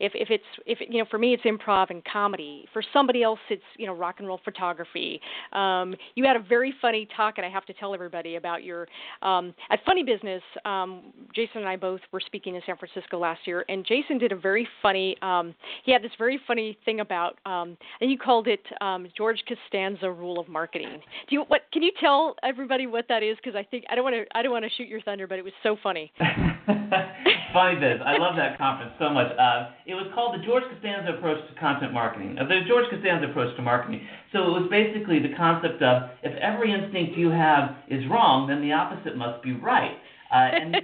If 0.00 0.12
if 0.14 0.30
it's 0.30 0.44
if 0.66 0.78
you 0.80 0.98
know 0.98 1.06
for 1.10 1.18
me 1.18 1.34
it's 1.34 1.44
improv 1.44 1.90
and 1.90 2.02
comedy. 2.04 2.66
For 2.72 2.82
somebody 2.92 3.22
else 3.22 3.38
it's 3.48 3.62
you 3.76 3.86
know 3.86 3.94
rock 3.94 4.16
and 4.18 4.26
roll 4.26 4.40
photography. 4.44 5.20
Um, 5.52 5.94
you 6.14 6.24
had 6.24 6.36
a 6.36 6.40
very 6.40 6.74
funny 6.80 7.08
talk 7.16 7.34
and 7.36 7.46
i 7.46 7.48
have 7.48 7.64
to 7.66 7.72
tell 7.74 7.94
everybody 7.94 8.36
about 8.36 8.64
your 8.64 8.88
um, 9.22 9.54
at 9.70 9.80
funny 9.84 10.02
business 10.02 10.42
um, 10.64 11.12
jason 11.34 11.58
and 11.58 11.68
i 11.68 11.76
both 11.76 12.00
were 12.12 12.20
speaking 12.20 12.54
in 12.54 12.62
san 12.66 12.76
francisco 12.76 13.18
last 13.18 13.40
year 13.46 13.64
and 13.68 13.84
jason 13.86 14.18
did 14.18 14.32
a 14.32 14.36
very 14.36 14.66
funny 14.80 15.16
um, 15.22 15.54
he 15.84 15.92
had 15.92 16.02
this 16.02 16.12
very 16.18 16.40
funny 16.46 16.76
thing 16.84 17.00
about 17.00 17.38
um, 17.46 17.76
and 18.00 18.10
you 18.10 18.18
called 18.18 18.48
it 18.48 18.62
um, 18.80 19.06
george 19.16 19.42
costanza 19.46 20.10
rule 20.10 20.38
of 20.38 20.48
marketing. 20.48 21.00
Do 21.28 21.36
you 21.36 21.42
what 21.48 21.62
can 21.72 21.82
you 21.82 21.92
tell 22.00 22.36
everybody 22.42 22.86
what 22.86 23.06
that 23.08 23.22
is? 23.22 23.36
Because 23.36 23.56
i 23.56 23.62
think 23.62 23.84
i 23.88 23.94
don't 23.94 24.04
want 24.04 24.16
to 24.16 24.24
i 24.36 24.42
don't 24.42 24.52
want 24.52 24.64
to 24.64 24.70
shoot 24.76 24.88
your 24.88 25.00
thunder 25.02 25.26
but 25.26 25.38
it 25.38 25.44
was 25.44 25.52
so 25.62 25.76
funny 25.82 26.12
funny 27.52 27.78
biz 27.78 28.00
i 28.04 28.16
love 28.18 28.36
that 28.36 28.56
conference 28.58 28.92
so 28.98 29.10
much 29.10 29.30
uh, 29.38 29.70
it 29.86 29.94
was 29.94 30.06
called 30.14 30.38
the 30.38 30.44
George 30.44 30.64
Costanza 30.72 31.12
approach 31.18 31.38
to 31.48 31.60
content 31.60 31.92
marketing, 31.92 32.38
uh, 32.38 32.46
the 32.46 32.60
George 32.66 32.88
Costanza 32.90 33.28
approach 33.28 33.54
to 33.56 33.62
marketing. 33.62 34.06
So 34.32 34.38
it 34.46 34.52
was 34.62 34.68
basically 34.70 35.18
the 35.18 35.34
concept 35.36 35.82
of 35.82 36.10
if 36.22 36.34
every 36.38 36.72
instinct 36.72 37.18
you 37.18 37.30
have 37.30 37.76
is 37.88 38.02
wrong, 38.08 38.48
then 38.48 38.62
the 38.62 38.72
opposite 38.72 39.16
must 39.16 39.42
be 39.42 39.52
right. 39.52 39.96
Uh, 40.32 40.48
and 40.48 40.74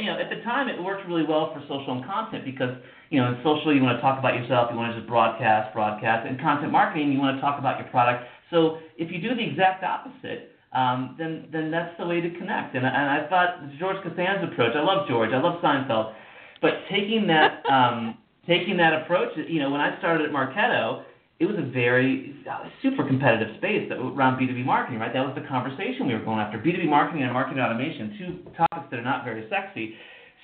you, 0.00 0.06
know, 0.06 0.16
at 0.16 0.30
the 0.30 0.40
time 0.42 0.68
it 0.68 0.80
worked 0.80 1.06
really 1.06 1.26
well 1.26 1.52
for 1.52 1.60
social 1.68 2.00
and 2.00 2.04
content 2.04 2.44
because 2.44 2.72
you 3.10 3.20
know, 3.20 3.28
in 3.28 3.36
social 3.44 3.74
you 3.74 3.82
want 3.82 3.98
to 3.98 4.00
talk 4.00 4.18
about 4.18 4.34
yourself, 4.34 4.70
you 4.70 4.78
want 4.78 4.94
to 4.94 4.98
just 4.98 5.08
broadcast, 5.08 5.74
broadcast. 5.74 6.26
In 6.26 6.38
content 6.38 6.72
marketing, 6.72 7.12
you 7.12 7.18
want 7.18 7.36
to 7.36 7.40
talk 7.42 7.58
about 7.58 7.78
your 7.78 7.88
product. 7.88 8.24
So 8.50 8.78
if 8.96 9.12
you 9.12 9.20
do 9.20 9.34
the 9.34 9.44
exact 9.44 9.84
opposite, 9.84 10.56
um, 10.72 11.16
then 11.18 11.48
then 11.52 11.70
that's 11.70 11.96
the 11.98 12.06
way 12.06 12.20
to 12.20 12.30
connect. 12.30 12.74
And, 12.74 12.86
and 12.86 12.96
I 12.96 13.26
thought 13.28 13.58
George 13.78 13.96
Costanza's 14.04 14.52
approach. 14.52 14.72
I 14.76 14.82
love 14.82 15.08
George. 15.08 15.30
I 15.32 15.40
love 15.40 15.60
Seinfeld. 15.62 16.14
But 16.62 16.86
taking 16.90 17.26
that 17.26 17.62
um, 17.70 18.18
taking 18.46 18.76
that 18.76 19.02
approach, 19.02 19.30
you 19.48 19.60
know, 19.60 19.70
when 19.70 19.80
I 19.80 19.98
started 19.98 20.26
at 20.26 20.32
Marketo, 20.32 21.04
it 21.40 21.46
was 21.46 21.56
a 21.56 21.70
very 21.70 22.36
uh, 22.50 22.68
super 22.82 23.06
competitive 23.06 23.56
space 23.56 23.88
that, 23.88 23.96
around 23.96 24.38
B2B 24.38 24.64
marketing, 24.64 25.00
right? 25.00 25.12
That 25.12 25.24
was 25.24 25.34
the 25.34 25.46
conversation 25.48 26.06
we 26.06 26.14
were 26.14 26.24
going 26.24 26.38
after. 26.38 26.58
B2B 26.58 26.86
marketing 26.86 27.22
and 27.22 27.32
marketing 27.32 27.62
automation, 27.62 28.16
two 28.18 28.50
topics 28.56 28.86
that 28.90 29.00
are 29.00 29.04
not 29.04 29.24
very 29.24 29.48
sexy. 29.48 29.94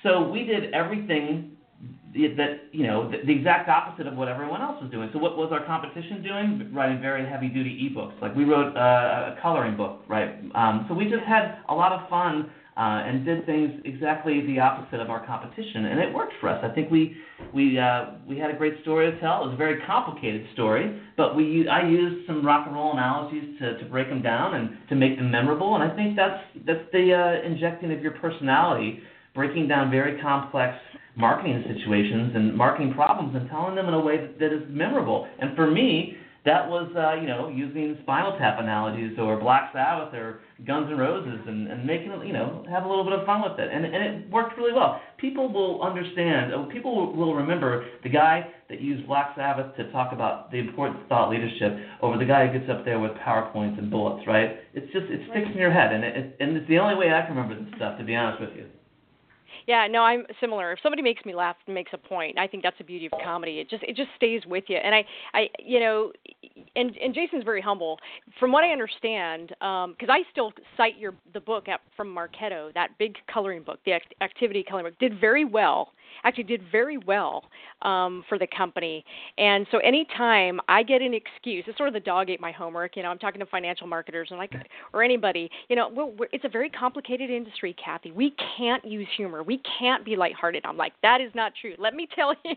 So 0.03 0.27
we 0.29 0.43
did 0.43 0.73
everything 0.73 1.56
that 2.13 2.69
you 2.71 2.85
know 2.87 3.11
the, 3.11 3.31
exact 3.31 3.69
opposite 3.69 4.07
of 4.07 4.15
what 4.15 4.27
everyone 4.27 4.61
else 4.61 4.81
was 4.81 4.89
doing. 4.91 5.09
So 5.13 5.19
what 5.19 5.37
was 5.37 5.49
our 5.51 5.65
competition 5.65 6.23
doing? 6.23 6.71
Writing 6.73 6.99
very 7.01 7.27
heavy 7.27 7.47
duty 7.47 7.89
ebooks. 7.89 8.19
Like 8.21 8.35
we 8.35 8.43
wrote 8.43 8.75
uh, 8.75 9.35
a 9.35 9.37
coloring 9.41 9.77
book, 9.77 10.01
right? 10.07 10.39
Um, 10.55 10.85
so 10.89 10.95
we 10.95 11.05
just 11.05 11.23
had 11.27 11.59
a 11.69 11.75
lot 11.75 11.91
of 11.91 12.09
fun 12.09 12.49
uh, 12.77 13.01
and 13.05 13.25
did 13.25 13.45
things 13.45 13.81
exactly 13.85 14.45
the 14.45 14.59
opposite 14.59 14.99
of 14.99 15.09
our 15.09 15.25
competition, 15.25 15.85
and 15.85 15.99
it 15.99 16.13
worked 16.13 16.33
for 16.39 16.49
us. 16.49 16.63
I 16.63 16.73
think 16.73 16.89
we 16.89 17.17
we 17.53 17.77
uh, 17.77 18.11
we 18.27 18.37
had 18.37 18.49
a 18.49 18.55
great 18.55 18.81
story 18.81 19.11
to 19.11 19.19
tell. 19.19 19.43
It 19.43 19.47
was 19.47 19.53
a 19.53 19.57
very 19.57 19.81
complicated 19.85 20.47
story, 20.53 20.99
but 21.17 21.35
we 21.35 21.67
I 21.67 21.87
used 21.87 22.25
some 22.25 22.45
rock 22.45 22.65
and 22.65 22.75
roll 22.75 22.93
analogies 22.93 23.59
to, 23.59 23.77
to 23.77 23.85
break 23.85 24.09
them 24.09 24.21
down 24.21 24.55
and 24.55 24.77
to 24.89 24.95
make 24.95 25.17
them 25.17 25.29
memorable. 25.29 25.75
And 25.75 25.83
I 25.83 25.95
think 25.95 26.15
that's 26.15 26.41
that's 26.65 26.85
the 26.91 27.13
uh, 27.13 27.47
injecting 27.47 27.91
of 27.91 28.01
your 28.01 28.13
personality, 28.13 29.01
breaking 29.35 29.67
down 29.67 29.91
very 29.91 30.19
complex 30.21 30.77
marketing 31.17 31.63
situations 31.67 32.31
and 32.35 32.55
marketing 32.55 32.93
problems 32.93 33.35
and 33.35 33.49
telling 33.49 33.75
them 33.75 33.87
in 33.87 33.93
a 33.93 33.99
way 33.99 34.17
that, 34.17 34.39
that 34.39 34.53
is 34.53 34.63
memorable. 34.69 35.27
And 35.39 35.55
for 35.55 35.69
me, 35.69 36.15
that 36.47 36.69
was 36.69 36.87
uh, 36.95 37.19
you 37.19 37.27
know 37.27 37.49
using 37.49 37.97
Spinal 38.03 38.37
Tap 38.39 38.55
analogies 38.57 39.19
or 39.19 39.35
Black 39.37 39.69
Sabbath 39.73 40.13
or 40.13 40.39
Guns 40.65 40.87
N' 40.89 40.97
Roses 40.97 41.41
and, 41.45 41.67
and 41.67 41.85
making 41.85 42.09
you 42.25 42.31
know 42.31 42.63
have 42.69 42.85
a 42.85 42.87
little 42.87 43.03
bit 43.03 43.11
of 43.13 43.25
fun 43.25 43.43
with 43.43 43.59
it, 43.59 43.67
and 43.69 43.83
and 43.83 43.95
it 44.23 44.31
worked 44.31 44.57
really 44.57 44.71
well. 44.71 45.01
People 45.17 45.51
will 45.51 45.83
understand. 45.83 46.53
Uh, 46.53 46.63
people 46.71 47.13
will 47.13 47.35
remember 47.35 47.85
the 48.01 48.09
guy 48.09 48.47
that 48.69 48.79
used 48.79 49.05
Black 49.07 49.33
Sabbath 49.35 49.75
to 49.75 49.91
talk 49.91 50.13
about 50.13 50.49
the 50.51 50.57
importance 50.57 50.99
of 51.03 51.09
thought 51.09 51.29
leadership 51.29 51.75
over 52.01 52.17
the 52.17 52.25
guy 52.25 52.47
who 52.47 52.57
gets 52.57 52.71
up 52.71 52.85
there 52.85 52.99
with 52.99 53.11
powerpoints 53.27 53.77
and 53.77 53.91
bullets. 53.91 54.25
Right? 54.25 54.55
It's 54.73 54.87
just 54.93 55.11
it 55.11 55.27
sticks 55.29 55.49
in 55.51 55.57
your 55.59 55.73
head, 55.73 55.91
and 55.91 56.03
it, 56.05 56.37
and 56.39 56.55
it's 56.55 56.67
the 56.69 56.79
only 56.79 56.95
way 56.95 57.11
I 57.11 57.27
can 57.27 57.35
remember 57.35 57.59
this 57.59 57.73
stuff. 57.75 57.97
To 57.97 58.05
be 58.05 58.15
honest 58.15 58.39
with 58.39 58.55
you. 58.55 58.76
Yeah, 59.67 59.85
no, 59.87 60.01
I'm 60.01 60.25
similar. 60.39 60.71
If 60.71 60.79
somebody 60.81 61.01
makes 61.01 61.25
me 61.25 61.35
laugh 61.35 61.57
and 61.65 61.75
makes 61.75 61.91
a 61.93 61.97
point, 61.97 62.39
I 62.39 62.47
think 62.47 62.63
that's 62.63 62.77
the 62.77 62.85
beauty 62.85 63.05
of 63.07 63.11
comedy. 63.23 63.59
It 63.59 63.69
just 63.69 63.83
it 63.83 63.95
just 63.97 64.09
stays 64.15 64.41
with 64.47 64.63
you. 64.67 64.77
And 64.77 64.95
I 64.95 65.05
I 65.33 65.49
you 65.59 65.79
know, 65.81 66.13
and 66.75 66.95
and 66.97 67.13
Jason's 67.13 67.43
very 67.43 67.61
humble. 67.61 67.99
From 68.39 68.51
what 68.53 68.63
I 68.63 68.71
understand, 68.71 69.53
um 69.61 69.77
um, 69.77 69.95
I 70.09 70.23
still 70.31 70.53
cite 70.75 70.97
your 70.97 71.13
the 71.33 71.39
book 71.41 71.67
at, 71.67 71.81
from 71.95 72.07
Marketo, 72.07 72.73
that 72.73 72.97
big 72.97 73.15
coloring 73.31 73.61
book, 73.61 73.79
the 73.85 73.91
act, 73.91 74.15
activity 74.21 74.63
coloring 74.67 74.87
book, 74.87 74.99
did 74.99 75.19
very 75.19 75.45
well 75.45 75.91
actually 76.23 76.43
did 76.43 76.61
very 76.71 76.97
well 76.97 77.45
um, 77.81 78.23
for 78.27 78.37
the 78.37 78.47
company. 78.47 79.03
And 79.37 79.67
so 79.71 79.77
anytime 79.79 80.59
I 80.67 80.83
get 80.83 81.01
an 81.01 81.13
excuse, 81.13 81.63
it's 81.67 81.77
sort 81.77 81.87
of 81.87 81.93
the 81.93 81.99
dog 81.99 82.29
ate 82.29 82.41
my 82.41 82.51
homework. 82.51 82.95
You 82.95 83.03
know, 83.03 83.09
I'm 83.09 83.19
talking 83.19 83.39
to 83.39 83.45
financial 83.45 83.87
marketers 83.87 84.27
and 84.31 84.39
like, 84.39 84.51
or 84.93 85.03
anybody. 85.03 85.49
You 85.69 85.75
know, 85.75 85.89
we're, 85.89 86.05
we're, 86.05 86.27
it's 86.31 86.45
a 86.45 86.49
very 86.49 86.69
complicated 86.69 87.29
industry, 87.29 87.75
Kathy. 87.83 88.11
We 88.11 88.33
can't 88.57 88.83
use 88.85 89.07
humor. 89.15 89.43
We 89.43 89.61
can't 89.79 90.03
be 90.03 90.15
lighthearted. 90.15 90.65
I'm 90.65 90.77
like, 90.77 90.93
that 91.01 91.21
is 91.21 91.31
not 91.35 91.53
true. 91.59 91.73
Let 91.77 91.93
me 91.93 92.07
tell 92.15 92.33
you. 92.43 92.55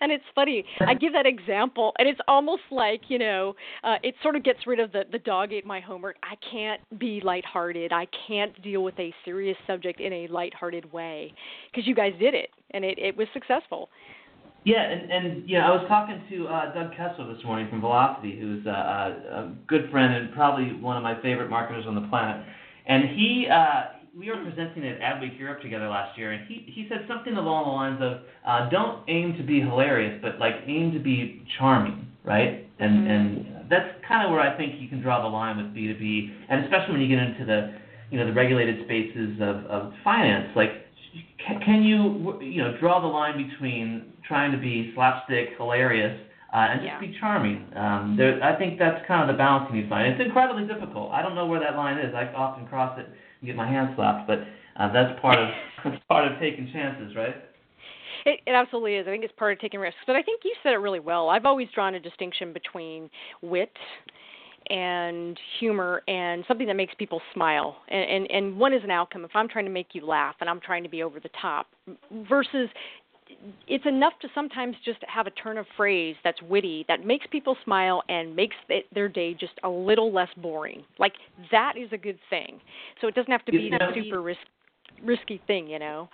and 0.00 0.12
it's 0.12 0.24
funny. 0.34 0.64
I 0.80 0.94
give 1.04 1.12
that 1.12 1.26
example, 1.26 1.92
and 1.98 2.08
it's 2.08 2.20
almost 2.28 2.62
like 2.70 3.02
you 3.08 3.18
know, 3.18 3.54
uh, 3.82 3.96
it 4.02 4.14
sort 4.22 4.36
of 4.36 4.44
gets 4.44 4.66
rid 4.66 4.80
of 4.80 4.92
the 4.92 5.04
the 5.10 5.18
dog 5.18 5.52
ate 5.52 5.66
my 5.66 5.80
homework. 5.80 6.16
I 6.22 6.36
can't 6.50 6.80
be 6.98 7.20
lighthearted. 7.22 7.92
I 7.92 8.06
can't 8.26 8.60
deal 8.62 8.82
with 8.82 8.98
a 8.98 9.12
serious 9.24 9.56
subject 9.66 10.00
in 10.00 10.12
a 10.12 10.26
lighthearted 10.28 10.90
way 10.92 11.32
because 11.70 11.86
you 11.86 11.94
guys 11.94 12.12
did 12.18 12.34
it 12.34 12.50
and 12.74 12.84
it, 12.84 12.98
it 12.98 13.16
was 13.16 13.28
successful. 13.32 13.88
Yeah, 14.64 14.82
and, 14.82 15.10
and 15.10 15.48
yeah, 15.48 15.68
I 15.68 15.70
was 15.70 15.84
talking 15.88 16.22
to 16.30 16.48
uh, 16.48 16.72
Doug 16.72 16.96
Kessler 16.96 17.32
this 17.32 17.44
morning 17.44 17.68
from 17.68 17.80
Velocity, 17.80 18.38
who's 18.38 18.64
a, 18.64 18.70
a, 18.70 19.34
a 19.40 19.54
good 19.66 19.90
friend 19.90 20.14
and 20.14 20.32
probably 20.32 20.72
one 20.80 20.96
of 20.96 21.02
my 21.02 21.20
favorite 21.20 21.50
marketers 21.50 21.84
on 21.86 21.94
the 21.94 22.08
planet. 22.08 22.44
And 22.86 23.04
he, 23.10 23.46
uh, 23.50 24.00
we 24.18 24.30
were 24.30 24.42
presenting 24.42 24.88
at 24.88 25.00
Adweek 25.00 25.38
Europe 25.38 25.60
together 25.60 25.88
last 25.88 26.16
year, 26.16 26.32
and 26.32 26.46
he 26.46 26.64
he 26.66 26.86
said 26.88 27.04
something 27.08 27.34
along 27.34 27.64
the 27.64 27.72
lines 27.72 28.00
of, 28.00 28.26
uh, 28.46 28.70
"Don't 28.70 29.02
aim 29.08 29.36
to 29.36 29.42
be 29.42 29.60
hilarious, 29.60 30.18
but 30.22 30.38
like 30.38 30.54
aim 30.66 30.92
to 30.92 30.98
be 30.98 31.44
charming, 31.58 32.06
right?" 32.24 32.66
And 32.78 32.98
mm-hmm. 32.98 33.10
and 33.10 33.70
that's 33.70 33.90
kind 34.06 34.24
of 34.24 34.30
where 34.30 34.40
I 34.40 34.56
think 34.56 34.80
you 34.80 34.88
can 34.88 35.00
draw 35.00 35.20
the 35.20 35.28
line 35.28 35.56
with 35.56 35.74
B2B, 35.74 36.30
and 36.48 36.64
especially 36.64 36.92
when 36.92 37.00
you 37.00 37.08
get 37.08 37.18
into 37.18 37.44
the 37.44 37.74
you 38.10 38.18
know 38.18 38.26
the 38.26 38.32
regulated 38.32 38.84
spaces 38.84 39.40
of 39.40 39.66
of 39.66 39.92
finance, 40.04 40.50
like 40.54 40.83
can 41.64 41.82
you 41.82 42.40
you 42.40 42.62
know 42.62 42.76
draw 42.78 43.00
the 43.00 43.06
line 43.06 43.36
between 43.48 44.12
trying 44.26 44.52
to 44.52 44.58
be 44.58 44.92
slapstick 44.94 45.50
hilarious 45.56 46.18
uh, 46.52 46.56
and 46.70 46.80
just 46.80 46.86
yeah. 46.86 47.00
be 47.00 47.16
charming? 47.20 47.66
Um, 47.76 48.16
there, 48.16 48.42
I 48.42 48.56
think 48.58 48.78
that's 48.78 49.04
kind 49.06 49.28
of 49.28 49.34
the 49.34 49.38
balance 49.38 49.70
you 49.74 49.88
find. 49.88 50.12
It's 50.12 50.24
incredibly 50.24 50.66
difficult. 50.66 51.12
I 51.12 51.22
don't 51.22 51.34
know 51.34 51.46
where 51.46 51.60
that 51.60 51.76
line 51.76 51.98
is. 51.98 52.14
I 52.14 52.32
often 52.32 52.66
cross 52.66 52.98
it 52.98 53.06
and 53.06 53.46
get 53.46 53.56
my 53.56 53.68
hand 53.68 53.90
slapped, 53.96 54.26
but 54.26 54.40
uh, 54.78 54.92
that's 54.92 55.18
part 55.20 55.38
of 55.38 55.48
that's 55.84 56.02
part 56.08 56.30
of 56.30 56.38
taking 56.40 56.70
chances, 56.72 57.14
right? 57.16 57.36
It, 58.26 58.40
it 58.46 58.52
absolutely 58.52 58.94
is. 58.94 59.06
I 59.06 59.10
think 59.10 59.24
it's 59.24 59.34
part 59.36 59.52
of 59.52 59.60
taking 59.60 59.80
risks. 59.80 60.00
But 60.06 60.16
I 60.16 60.22
think 60.22 60.42
you 60.44 60.54
said 60.62 60.72
it 60.72 60.78
really 60.78 61.00
well. 61.00 61.28
I've 61.28 61.44
always 61.44 61.68
drawn 61.74 61.94
a 61.94 62.00
distinction 62.00 62.52
between 62.52 63.10
wit 63.42 63.72
and 64.70 65.38
humor 65.58 66.02
and 66.08 66.44
something 66.48 66.66
that 66.66 66.76
makes 66.76 66.94
people 66.94 67.20
smile. 67.32 67.76
And, 67.88 68.10
and 68.10 68.30
and 68.30 68.58
one 68.58 68.72
is 68.72 68.82
an 68.84 68.90
outcome. 68.90 69.24
If 69.24 69.30
i'm 69.34 69.48
trying 69.48 69.64
to 69.66 69.70
make 69.70 69.88
you 69.92 70.06
laugh 70.06 70.36
and 70.40 70.48
i'm 70.48 70.60
trying 70.60 70.82
to 70.82 70.88
be 70.88 71.02
over 71.02 71.20
the 71.20 71.30
top 71.40 71.66
versus 72.28 72.68
it's 73.66 73.84
enough 73.86 74.12
to 74.20 74.28
sometimes 74.34 74.76
just 74.84 74.98
have 75.06 75.26
a 75.26 75.30
turn 75.30 75.58
of 75.58 75.66
phrase 75.76 76.16
that's 76.24 76.40
witty 76.42 76.84
that 76.88 77.04
makes 77.04 77.26
people 77.30 77.56
smile 77.64 78.02
and 78.08 78.34
makes 78.34 78.56
it, 78.68 78.86
their 78.94 79.08
day 79.08 79.34
just 79.34 79.52
a 79.64 79.68
little 79.68 80.12
less 80.12 80.28
boring. 80.36 80.84
Like 80.98 81.14
that 81.50 81.74
is 81.76 81.88
a 81.92 81.96
good 81.96 82.18
thing. 82.30 82.60
So 83.00 83.08
it 83.08 83.14
doesn't 83.14 83.30
have 83.30 83.44
to 83.46 83.52
be 83.52 83.70
a 83.72 83.78
super 83.94 84.22
risk, 84.22 84.40
risky 85.02 85.40
thing 85.46 85.68
you 85.68 85.78
know? 85.78 86.08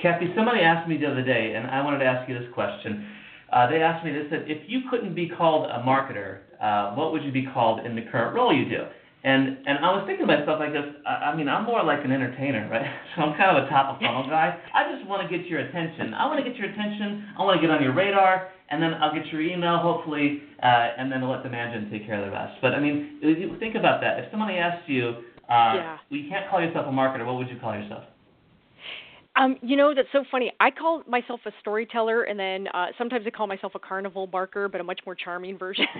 Kathy 0.00 0.32
somebody 0.36 0.60
asked 0.60 0.88
me 0.88 0.96
the 0.98 1.06
other 1.06 1.22
day 1.22 1.54
and 1.56 1.66
i 1.68 1.82
wanted 1.82 1.98
to 1.98 2.04
ask 2.04 2.28
you 2.28 2.38
this 2.38 2.48
question 2.52 3.06
uh, 3.54 3.70
they 3.70 3.80
asked 3.80 4.04
me, 4.04 4.10
they 4.10 4.28
said, 4.28 4.50
if 4.50 4.66
you 4.66 4.82
couldn't 4.90 5.14
be 5.14 5.28
called 5.28 5.70
a 5.70 5.78
marketer, 5.86 6.40
uh, 6.60 6.94
what 6.96 7.12
would 7.12 7.22
you 7.22 7.30
be 7.30 7.46
called 7.46 7.86
in 7.86 7.94
the 7.94 8.02
current 8.10 8.34
role 8.34 8.52
you 8.52 8.68
do? 8.68 8.82
And 9.22 9.56
and 9.64 9.80
I 9.80 9.88
was 9.94 10.04
thinking 10.04 10.26
to 10.26 10.36
myself, 10.36 10.60
I 10.60 10.68
guess, 10.68 10.84
I, 11.06 11.32
I 11.32 11.36
mean, 11.36 11.48
I'm 11.48 11.64
more 11.64 11.82
like 11.82 12.04
an 12.04 12.12
entertainer, 12.12 12.68
right? 12.74 12.84
So 13.14 13.22
I'm 13.22 13.38
kind 13.38 13.56
of 13.56 13.64
a 13.64 13.70
top 13.70 13.94
of 13.94 14.02
funnel 14.02 14.26
guy. 14.28 14.58
I 14.74 14.92
just 14.92 15.08
want 15.08 15.22
to 15.24 15.30
get 15.30 15.46
your 15.46 15.60
attention. 15.60 16.12
I 16.12 16.26
want 16.26 16.44
to 16.44 16.46
get 16.50 16.58
your 16.58 16.68
attention. 16.68 17.30
I 17.38 17.42
want 17.46 17.56
to 17.56 17.62
get 17.62 17.70
on 17.72 17.80
your 17.80 17.94
radar, 17.94 18.50
and 18.68 18.82
then 18.82 18.94
I'll 19.00 19.14
get 19.14 19.24
your 19.32 19.40
email, 19.40 19.78
hopefully, 19.78 20.42
uh, 20.60 20.98
and 20.98 21.10
then 21.10 21.22
I'll 21.22 21.30
let 21.30 21.42
the 21.42 21.48
management 21.48 21.94
take 21.94 22.04
care 22.04 22.18
of 22.18 22.26
the 22.26 22.34
rest. 22.34 22.58
But 22.60 22.74
I 22.74 22.80
mean, 22.80 23.22
think 23.60 23.76
about 23.76 24.02
that. 24.02 24.18
If 24.18 24.30
somebody 24.30 24.58
asked 24.58 24.88
you, 24.90 25.22
uh, 25.48 25.78
yeah. 25.78 25.96
well, 26.10 26.20
you 26.20 26.28
can't 26.28 26.50
call 26.50 26.60
yourself 26.60 26.84
a 26.84 26.92
marketer, 26.92 27.24
what 27.24 27.36
would 27.36 27.48
you 27.48 27.56
call 27.62 27.72
yourself? 27.72 28.04
Um, 29.36 29.56
you 29.62 29.76
know 29.76 29.94
that's 29.94 30.08
so 30.12 30.24
funny. 30.30 30.52
I 30.60 30.70
call 30.70 31.02
myself 31.08 31.40
a 31.46 31.50
storyteller, 31.60 32.22
and 32.22 32.38
then 32.38 32.68
uh, 32.72 32.86
sometimes 32.96 33.24
I 33.26 33.30
call 33.30 33.46
myself 33.46 33.74
a 33.74 33.80
carnival 33.80 34.26
barker, 34.26 34.68
but 34.68 34.80
a 34.80 34.84
much 34.84 35.00
more 35.04 35.14
charming 35.14 35.58
version. 35.58 35.86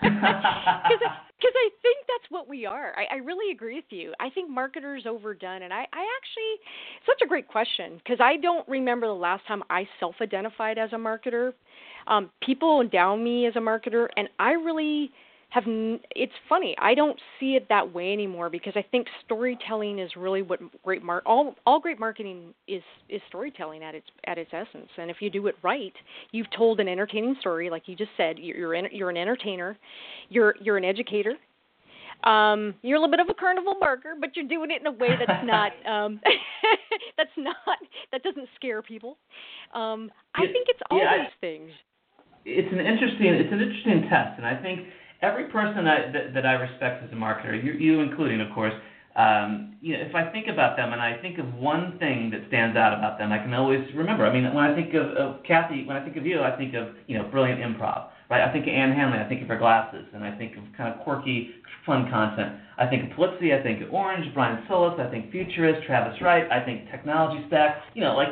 Because 0.00 1.54
I, 1.54 1.68
think 1.82 1.98
that's 2.06 2.30
what 2.30 2.48
we 2.48 2.66
are. 2.66 2.92
I, 2.96 3.16
I 3.16 3.18
really 3.18 3.52
agree 3.52 3.76
with 3.76 3.84
you. 3.90 4.12
I 4.20 4.30
think 4.30 4.50
marketers 4.50 5.04
overdone, 5.06 5.62
and 5.62 5.72
I, 5.72 5.80
I 5.92 6.06
actually 6.16 7.06
such 7.06 7.20
a 7.22 7.26
great 7.26 7.46
question 7.48 7.98
because 7.98 8.18
I 8.20 8.36
don't 8.36 8.66
remember 8.68 9.06
the 9.06 9.12
last 9.12 9.46
time 9.46 9.62
I 9.70 9.88
self-identified 10.00 10.78
as 10.78 10.92
a 10.92 10.96
marketer. 10.96 11.52
Um, 12.06 12.30
people 12.42 12.80
endow 12.80 13.16
me 13.16 13.46
as 13.46 13.56
a 13.56 13.60
marketer, 13.60 14.08
and 14.16 14.28
I 14.38 14.52
really 14.52 15.10
have 15.50 15.64
n- 15.66 16.00
it's 16.10 16.32
funny 16.48 16.74
i 16.78 16.94
don't 16.94 17.18
see 17.40 17.54
it 17.54 17.66
that 17.68 17.92
way 17.92 18.12
anymore 18.12 18.50
because 18.50 18.74
i 18.76 18.84
think 18.90 19.06
storytelling 19.24 19.98
is 19.98 20.10
really 20.16 20.42
what 20.42 20.60
great 20.82 21.02
mar- 21.02 21.22
all 21.24 21.54
all 21.66 21.80
great 21.80 21.98
marketing 21.98 22.52
is 22.66 22.82
is 23.08 23.20
storytelling 23.28 23.82
at 23.82 23.94
its 23.94 24.06
at 24.26 24.38
its 24.38 24.50
essence 24.52 24.88
and 24.98 25.10
if 25.10 25.18
you 25.20 25.30
do 25.30 25.46
it 25.46 25.54
right 25.62 25.94
you've 26.32 26.50
told 26.56 26.80
an 26.80 26.88
entertaining 26.88 27.34
story 27.40 27.70
like 27.70 27.82
you 27.86 27.96
just 27.96 28.10
said 28.16 28.38
you're 28.38 28.56
you're, 28.56 28.74
an, 28.74 28.86
you're 28.92 29.10
an 29.10 29.16
entertainer 29.16 29.78
you're 30.28 30.54
you're 30.60 30.76
an 30.76 30.84
educator 30.84 31.34
um, 32.24 32.74
you're 32.82 32.96
a 32.96 33.00
little 33.00 33.10
bit 33.12 33.20
of 33.20 33.28
a 33.28 33.34
carnival 33.34 33.76
marker, 33.78 34.14
but 34.20 34.34
you're 34.34 34.48
doing 34.48 34.70
it 34.72 34.80
in 34.80 34.88
a 34.88 34.90
way 34.90 35.10
that's 35.18 35.44
not 35.44 35.70
um, 35.86 36.20
that's 37.16 37.30
not 37.36 37.78
that 38.10 38.22
doesn't 38.24 38.48
scare 38.56 38.82
people. 38.82 39.18
Um, 39.72 40.10
I 40.34 40.42
think 40.46 40.66
it's 40.68 40.80
all 40.90 40.98
yeah, 40.98 41.16
those 41.16 41.26
I, 41.30 41.40
things. 41.40 41.70
It's 42.44 42.72
an 42.72 42.80
interesting 42.80 43.26
it's 43.34 43.52
an 43.52 43.60
interesting 43.60 44.10
test, 44.10 44.36
and 44.36 44.46
I 44.46 44.60
think 44.60 44.88
every 45.22 45.44
person 45.46 45.86
I, 45.86 46.12
that, 46.12 46.34
that 46.34 46.46
I 46.46 46.52
respect 46.52 47.04
as 47.04 47.10
a 47.10 47.14
marketer, 47.14 47.62
you, 47.62 47.72
you 47.72 48.00
including, 48.00 48.40
of 48.40 48.52
course, 48.54 48.74
um, 49.16 49.74
you 49.80 49.94
know, 49.94 50.04
if 50.04 50.14
I 50.14 50.30
think 50.30 50.46
about 50.46 50.76
them 50.76 50.92
and 50.92 51.02
I 51.02 51.20
think 51.20 51.38
of 51.38 51.52
one 51.54 51.98
thing 51.98 52.30
that 52.30 52.46
stands 52.46 52.76
out 52.76 52.94
about 52.96 53.18
them, 53.18 53.32
I 53.32 53.38
can 53.38 53.52
always 53.52 53.82
remember. 53.96 54.24
I 54.24 54.32
mean, 54.32 54.44
when 54.54 54.62
I 54.62 54.74
think 54.76 54.94
of, 54.94 55.06
of 55.16 55.42
Kathy, 55.42 55.84
when 55.84 55.96
I 55.96 56.04
think 56.04 56.16
of 56.16 56.24
you, 56.24 56.40
I 56.40 56.56
think 56.56 56.74
of 56.74 56.94
you 57.08 57.18
know 57.18 57.24
brilliant 57.28 57.60
improv, 57.60 58.10
right? 58.30 58.48
I 58.48 58.52
think 58.52 58.68
of 58.68 58.72
Ann 58.74 58.92
Handley, 58.92 59.18
I 59.18 59.28
think 59.28 59.42
of 59.42 59.48
her 59.48 59.58
glasses, 59.58 60.06
and 60.14 60.22
I 60.22 60.36
think 60.38 60.56
of 60.56 60.62
kind 60.76 60.94
of 60.94 61.00
quirky, 61.02 61.50
fun 61.84 62.08
content. 62.10 62.60
I 62.78 62.86
think 62.86 63.10
of 63.10 63.18
Pulizzi, 63.18 63.58
I 63.58 63.60
think 63.60 63.82
of 63.82 63.92
Orange, 63.92 64.32
Brian 64.34 64.62
Solis, 64.68 65.00
I 65.00 65.10
think 65.10 65.32
Futurist, 65.32 65.84
Travis 65.84 66.20
Wright, 66.22 66.48
I 66.52 66.64
think 66.64 66.88
Technology 66.88 67.44
Stack. 67.48 67.82
You 67.94 68.02
know, 68.02 68.14
like 68.14 68.28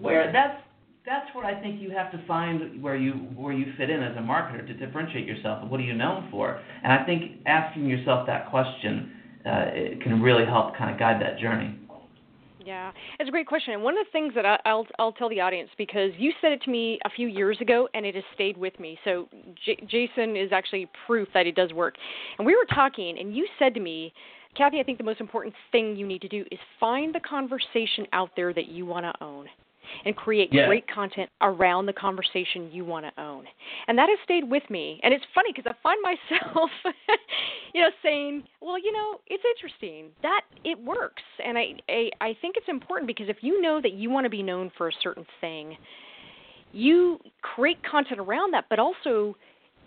where 0.00 0.32
that's 0.32 0.56
that's 1.06 1.34
where 1.34 1.44
I 1.44 1.60
think 1.60 1.80
you 1.80 1.90
have 1.90 2.12
to 2.12 2.22
find 2.26 2.82
where 2.82 2.96
you 2.96 3.12
where 3.34 3.52
you 3.52 3.72
fit 3.78 3.90
in 3.90 4.02
as 4.02 4.16
a 4.16 4.20
marketer 4.20 4.66
to 4.66 4.74
differentiate 4.74 5.26
yourself. 5.26 5.66
What 5.68 5.80
are 5.80 5.84
you 5.84 5.94
known 5.94 6.28
for? 6.30 6.60
And 6.82 6.92
I 6.92 7.04
think 7.04 7.40
asking 7.46 7.86
yourself 7.86 8.26
that 8.26 8.50
question 8.50 9.12
uh, 9.46 9.64
can 10.02 10.20
really 10.20 10.44
help 10.44 10.76
kind 10.76 10.92
of 10.92 10.98
guide 10.98 11.20
that 11.22 11.38
journey. 11.38 11.76
Yeah, 12.62 12.92
it's 13.18 13.26
a 13.26 13.32
great 13.32 13.46
question. 13.46 13.72
And 13.72 13.82
one 13.82 13.96
of 13.96 14.04
the 14.04 14.10
things 14.12 14.34
that 14.34 14.44
I, 14.44 14.74
will 14.74 14.86
I'll 14.98 15.12
tell 15.12 15.30
the 15.30 15.40
audience 15.40 15.70
because 15.78 16.10
you 16.18 16.32
said 16.42 16.52
it 16.52 16.62
to 16.62 16.70
me 16.70 16.98
a 17.06 17.10
few 17.10 17.26
years 17.26 17.58
ago, 17.62 17.88
and 17.94 18.04
it 18.04 18.14
has 18.14 18.24
stayed 18.34 18.58
with 18.58 18.78
me. 18.78 18.98
So 19.02 19.28
J- 19.64 19.82
Jason 19.88 20.36
is 20.36 20.52
actually 20.52 20.86
proof 21.06 21.26
that 21.32 21.46
it 21.46 21.54
does 21.54 21.72
work. 21.72 21.94
And 22.36 22.46
we 22.46 22.54
were 22.54 22.66
talking, 22.74 23.18
and 23.18 23.34
you 23.34 23.48
said 23.58 23.72
to 23.74 23.80
me, 23.80 24.12
Kathy, 24.54 24.78
I 24.78 24.82
think 24.82 24.98
the 24.98 25.04
most 25.04 25.20
important 25.20 25.54
thing 25.72 25.96
you 25.96 26.06
need 26.06 26.20
to 26.20 26.28
do 26.28 26.44
is 26.52 26.58
find 26.78 27.14
the 27.14 27.20
conversation 27.20 28.06
out 28.12 28.30
there 28.36 28.52
that 28.52 28.68
you 28.68 28.84
want 28.84 29.06
to 29.06 29.24
own 29.24 29.46
and 30.04 30.16
create 30.16 30.52
yeah. 30.52 30.66
great 30.66 30.86
content 30.88 31.30
around 31.40 31.86
the 31.86 31.92
conversation 31.92 32.70
you 32.72 32.84
want 32.84 33.06
to 33.06 33.22
own. 33.22 33.44
And 33.88 33.96
that 33.98 34.08
has 34.08 34.18
stayed 34.24 34.48
with 34.48 34.62
me. 34.70 35.00
And 35.02 35.12
it's 35.12 35.24
funny 35.34 35.50
because 35.54 35.70
I 35.70 35.82
find 35.82 36.00
myself, 36.30 36.70
you 37.74 37.82
know, 37.82 37.90
saying, 38.02 38.44
well, 38.60 38.78
you 38.78 38.92
know, 38.92 39.20
it's 39.26 39.44
interesting 39.56 40.10
that 40.22 40.42
it 40.64 40.78
works. 40.82 41.22
And 41.44 41.58
I, 41.58 41.74
I, 41.88 42.10
I 42.20 42.36
think 42.40 42.56
it's 42.56 42.68
important 42.68 43.06
because 43.06 43.28
if 43.28 43.38
you 43.40 43.60
know 43.60 43.80
that 43.80 43.92
you 43.92 44.10
want 44.10 44.24
to 44.24 44.30
be 44.30 44.42
known 44.42 44.70
for 44.76 44.88
a 44.88 44.92
certain 45.02 45.26
thing, 45.40 45.76
you 46.72 47.18
create 47.42 47.78
content 47.88 48.20
around 48.20 48.52
that, 48.54 48.66
but 48.70 48.78
also 48.78 49.36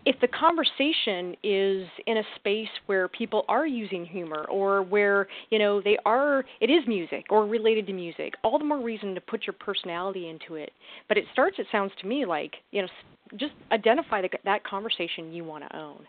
if 0.06 0.20
the 0.20 0.28
conversation 0.28 1.36
is 1.44 1.88
in 2.06 2.18
a 2.18 2.24
space 2.36 2.70
where 2.88 3.08
people 3.08 3.46
are 3.48 3.66
using 3.66 4.06
humor 4.06 4.46
or 4.50 4.84
where 4.84 5.28
you 5.50 5.60
know 5.60 5.82
they 5.82 5.98
are 6.06 6.44
it 6.62 6.70
is 6.70 6.84
music 6.88 7.26
or 7.30 7.46
related 7.46 7.88
to 7.88 7.94
music 7.94 8.34
all 8.44 8.58
the 8.58 8.66
more 8.66 8.82
reason 8.82 9.16
to 9.16 9.22
put 9.22 9.44
your 9.46 9.54
personality 9.54 10.30
into 10.30 10.56
it 10.56 10.72
but 11.08 11.18
it 11.18 11.26
starts 11.32 11.58
it 11.60 11.68
sounds 11.72 11.92
to 12.02 12.08
me 12.08 12.26
like 12.26 12.56
you 12.72 12.82
know 12.82 12.88
just 13.38 13.54
identify 13.72 14.22
the, 14.22 14.30
that 14.46 14.64
conversation 14.64 15.32
you 15.32 15.44
want 15.44 15.64
to 15.68 15.78
own 15.78 16.06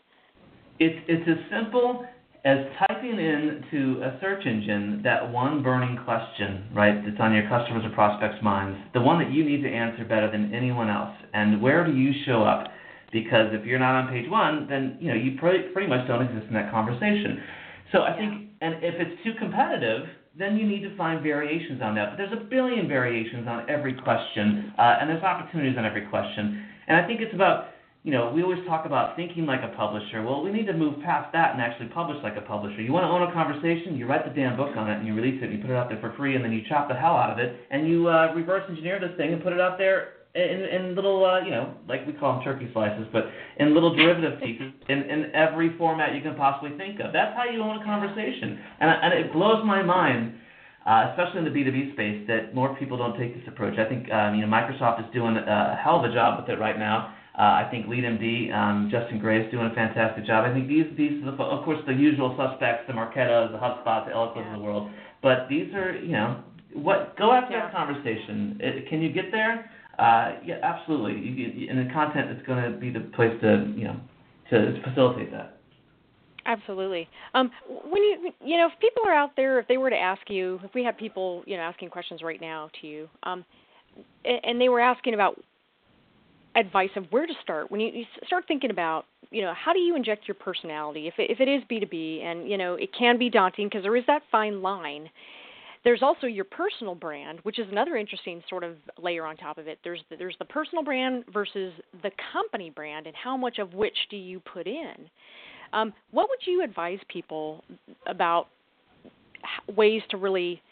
it's 0.78 0.98
it's 1.08 1.28
as 1.28 1.58
simple 1.58 2.04
as 2.44 2.58
typing 2.78 3.18
into 3.18 4.02
a 4.02 4.18
search 4.20 4.44
engine 4.44 5.00
that 5.02 5.32
one 5.32 5.62
burning 5.62 5.98
question, 6.04 6.68
right, 6.74 7.02
that's 7.02 7.16
on 7.18 7.32
your 7.32 7.48
customers 7.48 7.82
or 7.86 7.90
prospects' 7.94 8.42
minds, 8.42 8.78
the 8.92 9.00
one 9.00 9.18
that 9.18 9.32
you 9.32 9.42
need 9.42 9.62
to 9.62 9.68
answer 9.70 10.04
better 10.04 10.30
than 10.30 10.52
anyone 10.52 10.90
else. 10.90 11.16
And 11.32 11.62
where 11.62 11.86
do 11.86 11.96
you 11.96 12.12
show 12.26 12.42
up? 12.42 12.66
Because 13.14 13.54
if 13.54 13.64
you're 13.64 13.78
not 13.78 13.94
on 13.94 14.10
page 14.10 14.28
one, 14.28 14.66
then 14.68 14.98
you 14.98 15.08
know 15.08 15.14
you 15.14 15.38
pretty, 15.38 15.70
pretty 15.70 15.88
much 15.88 16.06
don't 16.10 16.20
exist 16.20 16.50
in 16.50 16.54
that 16.58 16.74
conversation. 16.74 17.38
So 17.94 18.02
I 18.02 18.18
think, 18.18 18.50
and 18.60 18.82
if 18.82 18.98
it's 18.98 19.22
too 19.22 19.38
competitive, 19.38 20.10
then 20.36 20.58
you 20.58 20.66
need 20.66 20.82
to 20.82 20.90
find 20.98 21.22
variations 21.22 21.80
on 21.80 21.94
that. 21.94 22.10
But 22.10 22.16
there's 22.18 22.34
a 22.34 22.42
billion 22.42 22.88
variations 22.90 23.46
on 23.46 23.70
every 23.70 23.94
question, 23.94 24.74
uh, 24.76 24.98
and 24.98 25.08
there's 25.08 25.22
opportunities 25.22 25.78
on 25.78 25.86
every 25.86 26.04
question. 26.10 26.66
And 26.88 26.98
I 26.98 27.06
think 27.06 27.20
it's 27.22 27.32
about, 27.32 27.70
you 28.02 28.10
know, 28.10 28.32
we 28.34 28.42
always 28.42 28.58
talk 28.66 28.84
about 28.84 29.14
thinking 29.14 29.46
like 29.46 29.62
a 29.62 29.70
publisher. 29.76 30.26
Well, 30.26 30.42
we 30.42 30.50
need 30.50 30.66
to 30.66 30.74
move 30.74 30.98
past 31.06 31.32
that 31.38 31.54
and 31.54 31.62
actually 31.62 31.94
publish 31.94 32.18
like 32.24 32.34
a 32.36 32.42
publisher. 32.42 32.82
You 32.82 32.92
want 32.92 33.06
to 33.06 33.14
own 33.14 33.22
a 33.22 33.32
conversation, 33.32 33.94
you 33.94 34.10
write 34.10 34.26
the 34.26 34.34
damn 34.34 34.56
book 34.56 34.74
on 34.76 34.90
it, 34.90 34.98
and 34.98 35.06
you 35.06 35.14
release 35.14 35.38
it, 35.38 35.44
and 35.44 35.52
you 35.54 35.62
put 35.62 35.70
it 35.70 35.76
out 35.76 35.88
there 35.88 36.02
for 36.02 36.12
free, 36.18 36.34
and 36.34 36.44
then 36.44 36.50
you 36.50 36.62
chop 36.68 36.88
the 36.90 36.98
hell 36.98 37.14
out 37.14 37.30
of 37.30 37.38
it, 37.38 37.54
and 37.70 37.86
you 37.86 38.08
uh, 38.08 38.34
reverse 38.34 38.66
engineer 38.68 38.98
this 38.98 39.16
thing 39.16 39.32
and 39.32 39.40
put 39.40 39.52
it 39.52 39.60
out 39.60 39.78
there 39.78 40.23
in, 40.34 40.66
in 40.66 40.94
little, 40.96 41.24
uh, 41.24 41.40
you 41.44 41.50
know, 41.50 41.74
like 41.88 42.06
we 42.06 42.12
call 42.12 42.34
them 42.34 42.42
turkey 42.42 42.68
slices, 42.72 43.06
but 43.12 43.24
in 43.58 43.72
little 43.72 43.94
derivative 43.94 44.40
pieces 44.40 44.72
in, 44.88 45.02
in 45.02 45.30
every 45.32 45.76
format 45.78 46.14
you 46.14 46.22
can 46.22 46.34
possibly 46.34 46.76
think 46.76 46.98
of. 46.98 47.12
That's 47.12 47.36
how 47.36 47.44
you 47.44 47.62
own 47.62 47.80
a 47.80 47.84
conversation. 47.84 48.58
And, 48.80 48.90
and 48.90 49.14
it 49.14 49.32
blows 49.32 49.64
my 49.64 49.82
mind, 49.82 50.34
uh, 50.86 51.10
especially 51.10 51.38
in 51.38 51.44
the 51.44 51.54
B2B 51.54 51.92
space, 51.92 52.26
that 52.26 52.54
more 52.54 52.74
people 52.76 52.98
don't 52.98 53.16
take 53.16 53.34
this 53.34 53.46
approach. 53.46 53.78
I 53.78 53.88
think, 53.88 54.10
um, 54.10 54.34
you 54.34 54.44
know, 54.44 54.50
Microsoft 54.50 55.06
is 55.06 55.12
doing 55.14 55.36
a 55.36 55.78
hell 55.82 56.04
of 56.04 56.10
a 56.10 56.12
job 56.12 56.40
with 56.40 56.50
it 56.50 56.58
right 56.58 56.78
now. 56.78 57.14
Uh, 57.38 57.66
I 57.66 57.68
think 57.70 57.86
LeadMD, 57.86 58.52
um, 58.54 58.88
Justin 58.90 59.18
Gray 59.18 59.44
is 59.44 59.50
doing 59.50 59.66
a 59.66 59.74
fantastic 59.74 60.26
job. 60.26 60.44
I 60.44 60.52
think 60.52 60.68
these, 60.68 60.86
these, 60.96 61.22
are 61.22 61.30
the, 61.30 61.42
of 61.42 61.64
course, 61.64 61.78
the 61.86 61.92
usual 61.92 62.34
suspects, 62.38 62.84
the 62.86 62.92
Marketos, 62.92 63.50
the 63.50 63.58
HubSpots, 63.58 64.06
the 64.06 64.12
Eloqua 64.12 64.46
of 64.46 64.58
the 64.58 64.64
world. 64.64 64.90
But 65.22 65.48
these 65.48 65.72
are, 65.74 65.96
you 65.96 66.12
know, 66.12 66.42
what 66.74 67.16
go 67.16 67.32
after 67.32 67.54
yeah. 67.54 67.66
that 67.66 67.74
conversation. 67.74 68.58
It, 68.60 68.88
can 68.88 69.00
you 69.00 69.12
get 69.12 69.30
there? 69.32 69.70
Uh, 69.98 70.36
yeah, 70.44 70.58
absolutely. 70.62 71.68
And 71.68 71.88
the 71.88 71.92
content 71.92 72.30
is 72.30 72.44
going 72.46 72.70
to 72.70 72.78
be 72.78 72.90
the 72.90 73.00
place 73.00 73.32
to 73.42 73.72
you 73.76 73.84
know 73.84 74.00
to 74.50 74.80
facilitate 74.82 75.30
that. 75.32 75.58
Absolutely. 76.46 77.08
Um, 77.34 77.50
when 77.68 78.02
you 78.02 78.32
you 78.44 78.58
know 78.58 78.66
if 78.66 78.78
people 78.80 79.02
are 79.06 79.14
out 79.14 79.30
there, 79.36 79.58
if 79.58 79.68
they 79.68 79.76
were 79.76 79.90
to 79.90 79.98
ask 79.98 80.22
you, 80.28 80.60
if 80.62 80.74
we 80.74 80.84
had 80.84 80.98
people 80.98 81.42
you 81.46 81.56
know 81.56 81.62
asking 81.62 81.90
questions 81.90 82.22
right 82.22 82.40
now 82.40 82.70
to 82.80 82.86
you, 82.86 83.08
um, 83.22 83.44
and 84.24 84.60
they 84.60 84.68
were 84.68 84.80
asking 84.80 85.14
about 85.14 85.40
advice 86.56 86.90
of 86.96 87.04
where 87.10 87.26
to 87.26 87.32
start 87.42 87.68
when 87.70 87.80
you, 87.80 87.90
you 87.92 88.04
start 88.26 88.44
thinking 88.46 88.70
about 88.70 89.06
you 89.30 89.42
know 89.42 89.52
how 89.54 89.72
do 89.72 89.80
you 89.80 89.96
inject 89.96 90.28
your 90.28 90.36
personality 90.36 91.08
if 91.08 91.14
it, 91.18 91.28
if 91.28 91.40
it 91.40 91.48
is 91.48 91.62
B2B 91.68 92.22
and 92.22 92.48
you 92.48 92.56
know 92.56 92.74
it 92.74 92.90
can 92.96 93.18
be 93.18 93.28
daunting 93.28 93.66
because 93.66 93.82
there 93.82 93.96
is 93.96 94.04
that 94.06 94.22
fine 94.30 94.62
line 94.62 95.10
there's 95.84 96.02
also 96.02 96.26
your 96.26 96.46
personal 96.46 96.94
brand, 96.94 97.40
which 97.42 97.58
is 97.58 97.66
another 97.70 97.96
interesting 97.96 98.42
sort 98.48 98.64
of 98.64 98.76
layer 99.00 99.26
on 99.26 99.36
top 99.36 99.58
of 99.58 99.68
it. 99.68 99.78
There's 99.84 100.00
the, 100.10 100.16
there's 100.16 100.36
the 100.38 100.44
personal 100.46 100.82
brand 100.82 101.24
versus 101.32 101.72
the 102.02 102.10
company 102.32 102.70
brand, 102.70 103.06
and 103.06 103.14
how 103.14 103.36
much 103.36 103.58
of 103.58 103.74
which 103.74 103.96
do 104.10 104.16
you 104.16 104.40
put 104.40 104.66
in? 104.66 104.94
Um, 105.72 105.92
what 106.10 106.28
would 106.28 106.38
you 106.46 106.62
advise 106.62 106.98
people 107.08 107.64
about 108.06 108.48
ways 109.76 110.02
to 110.10 110.16
really 110.16 110.62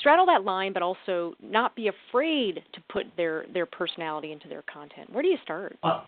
straddle 0.00 0.26
that 0.26 0.44
line, 0.44 0.72
but 0.72 0.82
also 0.82 1.34
not 1.42 1.76
be 1.76 1.88
afraid 1.88 2.62
to 2.72 2.80
put 2.90 3.06
their 3.16 3.46
their 3.52 3.66
personality 3.66 4.32
into 4.32 4.48
their 4.48 4.62
content? 4.62 5.12
Where 5.12 5.22
do 5.22 5.28
you 5.28 5.38
start? 5.42 5.76
Uh, 5.82 6.02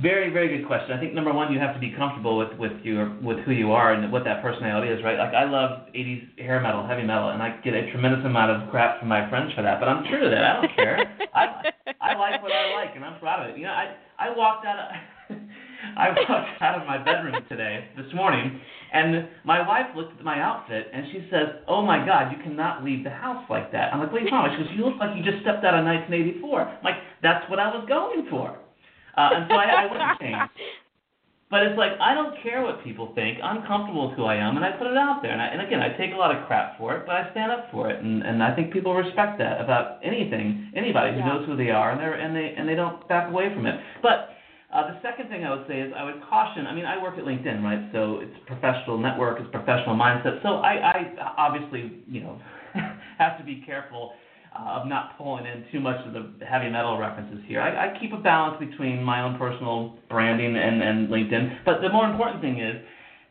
very, 0.00 0.32
very 0.32 0.56
good 0.56 0.66
question. 0.66 0.96
I 0.96 1.00
think 1.00 1.12
number 1.12 1.32
one, 1.32 1.52
you 1.52 1.58
have 1.60 1.74
to 1.74 1.80
be 1.80 1.92
comfortable 1.92 2.38
with 2.38 2.56
with 2.58 2.72
your 2.82 3.12
with 3.20 3.38
who 3.44 3.52
you 3.52 3.72
are 3.72 3.92
and 3.92 4.10
what 4.10 4.24
that 4.24 4.40
personality 4.40 4.88
is, 4.88 5.04
right? 5.04 5.18
Like 5.18 5.34
I 5.34 5.44
love 5.44 5.86
'80s 5.94 6.38
hair 6.38 6.60
metal, 6.60 6.86
heavy 6.86 7.02
metal, 7.02 7.28
and 7.28 7.42
I 7.42 7.60
get 7.62 7.74
a 7.74 7.90
tremendous 7.92 8.24
amount 8.24 8.50
of 8.52 8.70
crap 8.70 8.98
from 9.00 9.08
my 9.08 9.28
friends 9.28 9.52
for 9.52 9.60
that. 9.60 9.80
But 9.80 9.88
I'm 9.90 10.04
true 10.08 10.24
to 10.24 10.30
that. 10.30 10.44
I 10.44 10.52
don't 10.60 10.74
care. 10.74 10.96
I 11.34 11.44
I 12.00 12.16
like 12.16 12.42
what 12.42 12.52
I 12.52 12.72
like, 12.72 12.96
and 12.96 13.04
I'm 13.04 13.20
proud 13.20 13.44
of 13.44 13.54
it. 13.54 13.58
You 13.58 13.64
know, 13.64 13.76
I 13.76 13.94
I 14.18 14.34
walked 14.34 14.64
out 14.64 14.78
of 14.78 15.36
I 15.96 16.08
walked 16.08 16.62
out 16.62 16.80
of 16.80 16.86
my 16.86 16.96
bedroom 16.96 17.34
today, 17.48 17.84
this 17.96 18.06
morning, 18.14 18.60
And 18.94 19.28
my 19.44 19.66
wife 19.66 19.94
looked 19.94 20.16
at 20.18 20.24
my 20.24 20.40
outfit 20.40 20.88
and 20.92 21.04
she 21.12 21.28
says, 21.30 21.60
"Oh 21.68 21.82
my 21.84 22.04
God, 22.04 22.32
you 22.32 22.42
cannot 22.42 22.82
leave 22.82 23.04
the 23.04 23.10
house 23.10 23.44
like 23.50 23.70
that." 23.72 23.92
I'm 23.92 24.00
like, 24.00 24.10
"What 24.10 24.22
are 24.22 24.24
you 24.24 24.30
talking 24.30 24.56
about?" 24.56 24.58
She 24.58 24.64
goes, 24.64 24.72
"You 24.78 24.84
look 24.88 24.96
like 25.00 25.16
you 25.16 25.22
just 25.22 25.42
stepped 25.42 25.64
out 25.64 25.76
of 25.76 25.84
1984." 25.84 26.80
I'm 26.80 26.84
like, 26.84 26.96
"That's 27.22 27.44
what 27.50 27.58
I 27.58 27.68
was 27.68 27.84
going 27.88 28.28
for." 28.30 28.61
Uh, 29.16 29.30
and 29.34 29.46
so 29.48 29.54
I, 29.56 29.84
I 29.84 29.86
wouldn't 29.90 30.18
change. 30.20 30.50
But 31.52 31.68
it's 31.68 31.76
like 31.76 31.92
I 32.00 32.14
don't 32.14 32.32
care 32.42 32.62
what 32.62 32.82
people 32.82 33.12
think. 33.14 33.36
I'm 33.44 33.60
comfortable 33.68 34.08
with 34.08 34.16
who 34.16 34.24
I 34.24 34.36
am, 34.36 34.56
and 34.56 34.64
I 34.64 34.72
put 34.72 34.86
it 34.86 34.96
out 34.96 35.20
there. 35.20 35.32
And, 35.32 35.42
I, 35.42 35.48
and 35.48 35.60
again, 35.60 35.82
I 35.82 35.92
take 36.00 36.14
a 36.14 36.16
lot 36.16 36.34
of 36.34 36.46
crap 36.46 36.78
for 36.78 36.96
it, 36.96 37.04
but 37.04 37.14
I 37.14 37.30
stand 37.32 37.52
up 37.52 37.68
for 37.70 37.90
it, 37.90 38.02
and 38.02 38.22
and 38.22 38.42
I 38.42 38.56
think 38.56 38.72
people 38.72 38.94
respect 38.94 39.36
that 39.36 39.60
about 39.60 40.00
anything, 40.02 40.72
anybody 40.74 41.12
who 41.12 41.18
Yeah. 41.18 41.28
knows 41.28 41.44
who 41.46 41.54
they 41.54 41.68
are, 41.68 41.90
and 41.92 42.00
they 42.00 42.08
and 42.08 42.34
they 42.34 42.54
and 42.56 42.66
they 42.66 42.74
don't 42.74 43.06
back 43.06 43.28
away 43.28 43.52
from 43.52 43.66
it. 43.66 43.78
But 44.00 44.32
uh, 44.72 44.94
the 44.94 45.02
second 45.02 45.28
thing 45.28 45.44
I 45.44 45.54
would 45.54 45.68
say 45.68 45.80
is 45.84 45.92
I 45.94 46.04
would 46.04 46.22
caution. 46.24 46.66
I 46.66 46.74
mean, 46.74 46.86
I 46.86 46.96
work 46.96 47.18
at 47.18 47.24
LinkedIn, 47.24 47.62
right? 47.62 47.84
So 47.92 48.20
it's 48.24 48.32
a 48.40 48.46
professional 48.46 48.96
network, 48.96 49.38
it's 49.38 49.48
a 49.48 49.52
professional 49.52 49.94
mindset. 49.94 50.40
So 50.42 50.64
I, 50.64 50.72
I 50.80 51.34
obviously, 51.36 52.00
you 52.08 52.22
know, 52.22 52.40
have 53.18 53.36
to 53.36 53.44
be 53.44 53.62
careful 53.66 54.14
of 54.56 54.86
not 54.86 55.16
pulling 55.16 55.46
in 55.46 55.64
too 55.72 55.80
much 55.80 56.04
of 56.06 56.12
the 56.12 56.44
heavy 56.44 56.68
metal 56.68 56.98
references 56.98 57.40
here. 57.46 57.60
I, 57.60 57.88
I 57.88 57.98
keep 57.98 58.12
a 58.12 58.18
balance 58.18 58.58
between 58.58 59.02
my 59.02 59.22
own 59.22 59.38
personal 59.38 59.96
branding 60.08 60.56
and, 60.56 60.82
and 60.82 61.08
LinkedIn. 61.08 61.64
But 61.64 61.80
the 61.80 61.88
more 61.88 62.08
important 62.08 62.42
thing 62.42 62.60
is, 62.60 62.76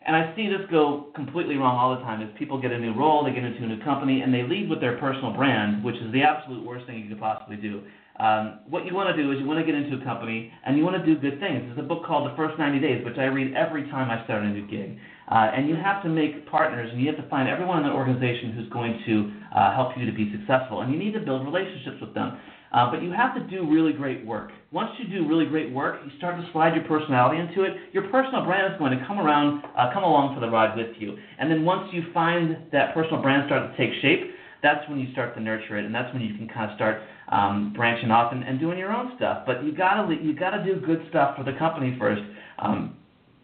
and 0.06 0.16
I 0.16 0.36
see 0.36 0.48
this 0.48 0.66
go 0.72 1.12
completely 1.14 1.58
wrong 1.58 1.78
all 1.78 1.96
the 1.96 2.02
time, 2.02 2.22
is 2.22 2.30
people 2.40 2.60
get 2.60 2.72
a 2.72 2.80
new 2.80 2.94
role, 2.94 3.24
they 3.24 3.32
get 3.32 3.44
into 3.44 3.64
a 3.64 3.68
new 3.68 3.84
company, 3.84 4.22
and 4.22 4.34
they 4.34 4.42
lead 4.42 4.70
with 4.70 4.82
their 4.82 4.98
personal 4.98 5.32
brand, 5.32 5.84
which 5.84 5.96
is 5.96 6.12
the 6.12 6.24
absolute 6.24 6.66
worst 6.66 6.88
thing 6.88 7.00
you 7.00 7.10
could 7.10 7.20
possibly 7.20 7.56
do. 7.56 7.84
Um, 8.20 8.60
what 8.70 8.86
you 8.86 8.94
want 8.94 9.16
to 9.16 9.18
do 9.18 9.32
is 9.32 9.40
you 9.40 9.46
want 9.46 9.60
to 9.60 9.66
get 9.66 9.74
into 9.74 10.02
a 10.02 10.04
company 10.04 10.52
and 10.66 10.78
you 10.78 10.84
want 10.84 10.98
to 10.98 11.06
do 11.06 11.20
good 11.20 11.40
things. 11.40 11.64
There's 11.66 11.80
a 11.80 11.88
book 11.88 12.06
called 12.06 12.30
The 12.30 12.36
First 12.36 12.60
90 12.60 12.80
Days, 12.80 13.06
which 13.06 13.18
I 13.18 13.26
read 13.26 13.56
every 13.56 13.90
time 13.90 14.12
I 14.12 14.24
start 14.26 14.44
a 14.44 14.50
new 14.50 14.68
gig. 14.68 14.98
Uh, 15.32 15.50
and 15.56 15.70
you 15.70 15.76
have 15.76 16.04
to 16.04 16.10
make 16.10 16.46
partners, 16.52 16.90
and 16.92 17.00
you 17.00 17.08
have 17.08 17.16
to 17.16 17.28
find 17.30 17.48
everyone 17.48 17.78
in 17.78 17.88
the 17.88 17.94
organization 17.94 18.52
who's 18.52 18.68
going 18.68 19.00
to 19.06 19.32
uh, 19.56 19.74
help 19.74 19.96
you 19.98 20.06
to 20.06 20.12
be 20.12 20.30
successful. 20.36 20.82
And 20.82 20.92
you 20.92 21.00
need 21.00 21.14
to 21.14 21.22
build 21.22 21.46
relationships 21.46 21.98
with 22.02 22.14
them. 22.14 22.38
Uh, 22.74 22.92
but 22.92 23.02
you 23.02 23.12
have 23.12 23.36
to 23.36 23.42
do 23.48 23.70
really 23.70 23.92
great 23.92 24.26
work. 24.26 24.52
Once 24.72 24.92
you 25.00 25.08
do 25.08 25.28
really 25.28 25.46
great 25.46 25.74
work, 25.74 26.00
you 26.06 26.12
start 26.18 26.40
to 26.40 26.52
slide 26.52 26.74
your 26.76 26.84
personality 26.84 27.40
into 27.40 27.64
it. 27.64 27.76
Your 27.92 28.04
personal 28.10 28.46
brand 28.46 28.74
is 28.74 28.80
going 28.80 28.98
to 28.98 29.06
come 29.06 29.20
around, 29.20 29.64
uh, 29.78 29.92
come 29.94 30.04
along 30.04 30.36
for 30.36 30.42
the 30.42 30.50
ride 30.50 30.78
with 30.78 30.96
you. 31.00 31.18
And 31.40 31.52
then 31.52 31.66
once 31.66 31.90
you 31.94 32.04
find 32.14 32.58
that 32.72 32.94
personal 32.94 33.22
brand 33.22 33.44
start 33.48 33.72
to 33.72 33.78
take 33.78 34.02
shape, 34.02 34.32
that's 34.64 34.88
when 34.90 35.00
you 35.00 35.12
start 35.12 35.34
to 35.36 35.42
nurture 35.42 35.78
it, 35.80 35.86
and 35.86 35.94
that's 35.94 36.14
when 36.14 36.22
you 36.22 36.36
can 36.36 36.48
kind 36.48 36.70
of 36.70 36.76
start 36.76 37.02
um, 37.30 37.74
branching 37.76 38.12
off 38.12 38.32
and, 38.32 38.44
and 38.44 38.60
doing 38.60 38.78
your 38.78 38.94
own 38.94 39.14
stuff. 39.18 39.44
But 39.46 39.64
you 39.64 39.76
gotta 39.76 40.14
you 40.22 40.36
gotta 40.38 40.64
do 40.64 40.80
good 40.86 41.02
stuff 41.10 41.36
for 41.36 41.44
the 41.44 41.58
company 41.58 41.96
first. 42.00 42.22
Um, 42.60 42.96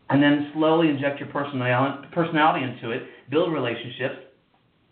and 0.10 0.22
then 0.24 0.52
slowly 0.54 0.90
inject 0.90 1.20
your 1.20 1.30
personality 1.30 2.08
personality 2.14 2.66
into 2.66 2.92
it, 2.92 3.04
build 3.30 3.52
relationships. 3.54 4.16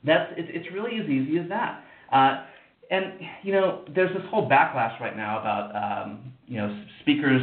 That's 0.03 0.31
it's 0.37 0.49
it's 0.51 0.73
really 0.73 0.99
as 0.99 1.09
easy 1.09 1.37
as 1.39 1.49
that. 1.49 1.83
Uh, 2.11 2.45
and 2.91 3.13
you 3.43 3.53
know, 3.53 3.85
there's 3.93 4.13
this 4.15 4.23
whole 4.29 4.49
backlash 4.49 4.99
right 4.99 5.15
now 5.15 5.39
about 5.39 5.75
um, 5.75 6.33
you 6.47 6.57
know 6.57 6.83
speakers 7.01 7.41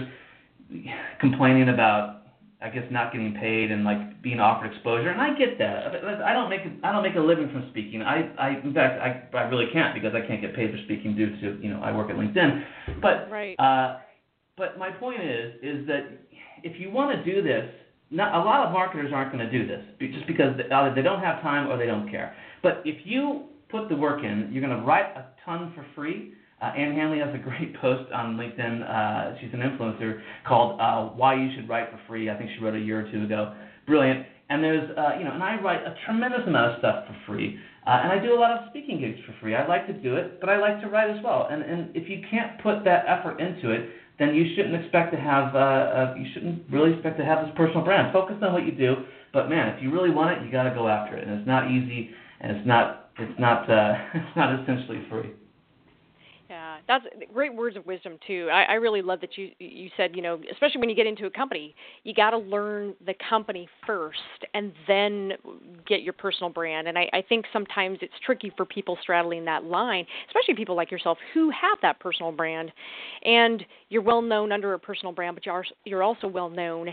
complaining 1.21 1.69
about 1.69 2.23
I 2.63 2.71
guess 2.71 2.85
not 2.91 3.13
getting 3.13 3.35
paid 3.35 3.73
and 3.73 3.85
like 3.85 4.23
being 4.23 4.39
offered 4.39 4.73
exposure, 4.73 5.11
and 5.11 5.21
I 5.21 5.37
get 5.37 5.59
that. 5.59 6.05
I 6.25 6.33
don't 6.33 6.49
make 6.49 6.61
I 6.85 6.93
don't 6.93 7.03
make 7.03 7.17
a 7.17 7.21
living 7.21 7.51
from 7.51 7.67
speaking. 7.71 8.03
I, 8.03 8.31
I 8.39 8.61
in 8.63 8.73
fact 8.73 9.01
I 9.01 9.37
I 9.37 9.43
really 9.43 9.67
can't 9.73 9.95
because 9.95 10.15
I 10.15 10.25
can't 10.27 10.41
get 10.41 10.55
paid 10.55 10.71
for 10.71 10.79
speaking 10.85 11.17
due 11.17 11.31
to 11.41 11.61
you 11.61 11.71
know 11.71 11.81
I 11.83 11.91
work 11.91 12.11
at 12.11 12.17
LinkedIn. 12.17 12.65
But 13.01 13.31
Right. 13.31 13.59
uh, 13.59 13.99
but 14.57 14.79
my 14.79 14.91
point 14.91 15.23
is 15.23 15.55
is 15.63 15.87
that 15.89 16.07
if 16.63 16.81
you 16.81 16.91
want 16.91 17.17
to 17.17 17.35
do 17.35 17.43
this, 17.43 17.69
not 18.11 18.35
a 18.35 18.45
lot 18.45 18.67
of 18.67 18.73
marketers 18.73 19.11
aren't 19.13 19.33
going 19.33 19.45
to 19.45 19.51
do 19.51 19.67
this 19.67 19.83
just 19.99 20.27
because 20.27 20.55
either 20.71 20.95
they 20.95 21.03
don't 21.03 21.21
have 21.21 21.41
time 21.41 21.71
or 21.71 21.79
they 21.79 21.87
don't 21.87 22.11
care. 22.11 22.35
But 22.63 22.83
if 22.85 23.07
you 23.07 23.45
put 23.71 23.89
the 23.89 23.97
work 23.97 24.23
in, 24.23 24.51
you're 24.53 24.65
going 24.65 24.79
to 24.79 24.85
write 24.85 25.17
a 25.17 25.25
ton 25.45 25.73
for 25.75 25.85
free. 25.95 26.35
Uh, 26.61 26.67
Ann 26.67 26.95
Handley 26.95 27.19
has 27.19 27.35
a 27.35 27.39
great 27.39 27.75
post 27.81 28.13
on 28.13 28.37
LinkedIn. 28.37 28.89
Uh, 28.89 29.39
she's 29.41 29.51
an 29.53 29.61
influencer 29.61 30.21
called 30.47 30.81
uh, 30.81 31.15
"Why 31.17 31.35
You 31.35 31.51
Should 31.57 31.69
Write 31.69 31.91
for 31.91 31.99
Free." 32.07 32.31
I 32.31 32.37
think 32.37 32.51
she 32.57 32.65
wrote 32.65 32.75
a 32.75 32.81
year 32.81 33.05
or 33.07 33.11
two 33.11 33.25
ago. 33.25 33.55
Brilliant. 33.87 34.27
And 34.49 34.63
there's, 34.63 34.91
uh, 34.97 35.17
you 35.19 35.25
know, 35.25 35.33
and 35.33 35.43
I 35.43 35.59
write 35.61 35.81
a 35.81 35.95
tremendous 36.05 36.43
amount 36.47 36.73
of 36.73 36.79
stuff 36.79 37.07
for 37.07 37.17
free. 37.27 37.59
Uh, 37.87 38.01
and 38.05 38.13
I 38.13 38.23
do 38.23 38.35
a 38.35 38.39
lot 38.39 38.51
of 38.53 38.69
speaking 38.69 39.01
gigs 39.01 39.19
for 39.27 39.35
free. 39.41 39.57
I 39.57 39.67
like 39.67 39.87
to 39.87 39.93
do 39.93 40.17
it, 40.17 40.41
but 40.41 40.51
I 40.51 40.59
like 40.59 40.81
to 40.83 40.89
write 40.89 41.11
as 41.11 41.25
well. 41.25 41.49
And 41.51 41.63
and 41.63 41.97
if 41.97 42.09
you 42.09 42.23
can't 42.31 42.63
put 42.63 42.85
that 42.85 43.07
effort 43.09 43.41
into 43.41 43.71
it, 43.71 43.89
then 44.23 44.35
you 44.35 44.55
shouldn't 44.55 44.75
expect 44.75 45.13
to 45.13 45.19
have, 45.19 45.55
uh, 45.55 45.59
uh, 45.59 46.15
you 46.19 46.27
shouldn't 46.33 46.63
really 46.71 46.93
expect 46.93 47.19
to 47.19 47.25
have 47.25 47.45
this 47.45 47.53
personal 47.57 47.83
brand. 47.83 48.13
Focus 48.13 48.37
on 48.43 48.53
what 48.53 48.65
you 48.65 48.73
do, 48.73 48.97
but 49.33 49.49
man, 49.49 49.69
if 49.75 49.83
you 49.83 49.93
really 49.93 50.11
want 50.11 50.33
that's 56.89 57.05
great 57.33 57.55
words 57.55 57.77
of 57.77 57.87
wisdom 57.87 58.19
too. 58.27 58.49
I, 58.53 58.65
I 58.65 58.73
really 58.75 59.03
love 59.03 59.21
that 59.21 59.37
you 59.37 59.51
you 59.59 59.91
said 59.97 60.13
you 60.15 60.23
know 60.23 60.41
especially 60.51 60.81
when 60.81 60.89
you 60.89 60.97
get 60.97 61.07
into 61.07 61.27
a 61.27 61.31
company, 61.31 61.75
you 62.05 62.15
got 62.15 62.31
to 62.31 62.39
learn 62.39 62.95
the 63.05 63.15
company 63.29 63.69
first 63.87 64.19
and 64.55 64.73
then 64.87 65.33
get 65.87 66.03
your 66.03 66.13
personal 66.13 66.51
brand. 66.51 66.89
And 66.89 66.99
I, 66.99 67.09
I 67.13 67.23
think 67.29 67.47
sometimes 67.53 67.99
it's 68.03 68.13
tricky 68.25 68.53
for 68.57 68.65
people 68.65 68.99
straddling 69.03 69.45
that 69.47 69.65
line, 69.65 70.07
especially 70.29 70.55
people 70.55 70.77
like 70.77 70.91
yourself 70.91 71.19
who 71.35 71.51
have 71.51 71.79
that 71.83 72.01
personal 72.01 72.33
brand, 72.33 72.73
and 73.25 73.65
you're 73.89 74.03
well 74.03 74.23
known 74.23 74.53
under 74.53 74.75
a 74.75 74.79
personal 74.79 75.13
brand, 75.13 75.37
but 75.37 75.47
you 75.47 75.53
are 75.53 75.65
you're 75.85 76.03
also 76.03 76.27
well 76.27 76.51
known 76.51 76.89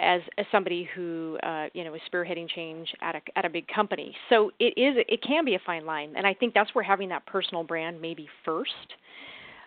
as 0.00 0.20
as 0.38 0.46
somebody 0.52 0.88
who 0.94 1.38
uh, 1.42 1.66
you 1.74 1.84
know 1.84 1.94
is 1.94 2.00
spearheading 2.12 2.48
change 2.48 2.92
at 3.00 3.14
a 3.14 3.20
at 3.36 3.44
a 3.44 3.50
big 3.50 3.66
company. 3.68 4.14
So 4.28 4.50
it 4.58 4.74
is 4.76 5.04
it 5.08 5.22
can 5.22 5.44
be 5.44 5.54
a 5.54 5.60
fine 5.64 5.86
line, 5.86 6.14
and 6.16 6.26
I 6.26 6.34
think 6.34 6.54
that's 6.54 6.74
where 6.74 6.84
having 6.84 7.08
that 7.10 7.26
personal 7.26 7.64
brand 7.64 8.00
maybe 8.00 8.28
first 8.44 8.70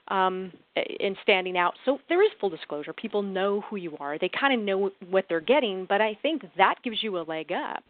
um, 0.10 0.52
in 1.00 1.16
standing 1.24 1.58
out. 1.58 1.74
So 1.86 2.00
there 2.10 2.24
is 2.24 2.30
full 2.40 2.50
disclosure. 2.50 2.94
People 2.94 3.22
know 3.22 3.62
who 3.62 3.76
you 3.76 3.98
are. 4.00 4.18
They 4.18 4.30
kind 4.30 4.54
of 4.54 4.66
know 4.66 4.92
what 5.10 5.26
they're 5.30 5.42
getting, 5.42 5.86
but 5.88 6.02
I 6.02 6.18
think 6.22 6.44
that 6.58 6.76
gives 6.84 7.02
you 7.02 7.18
a 7.18 7.24
leg 7.24 7.52
up. 7.52 7.84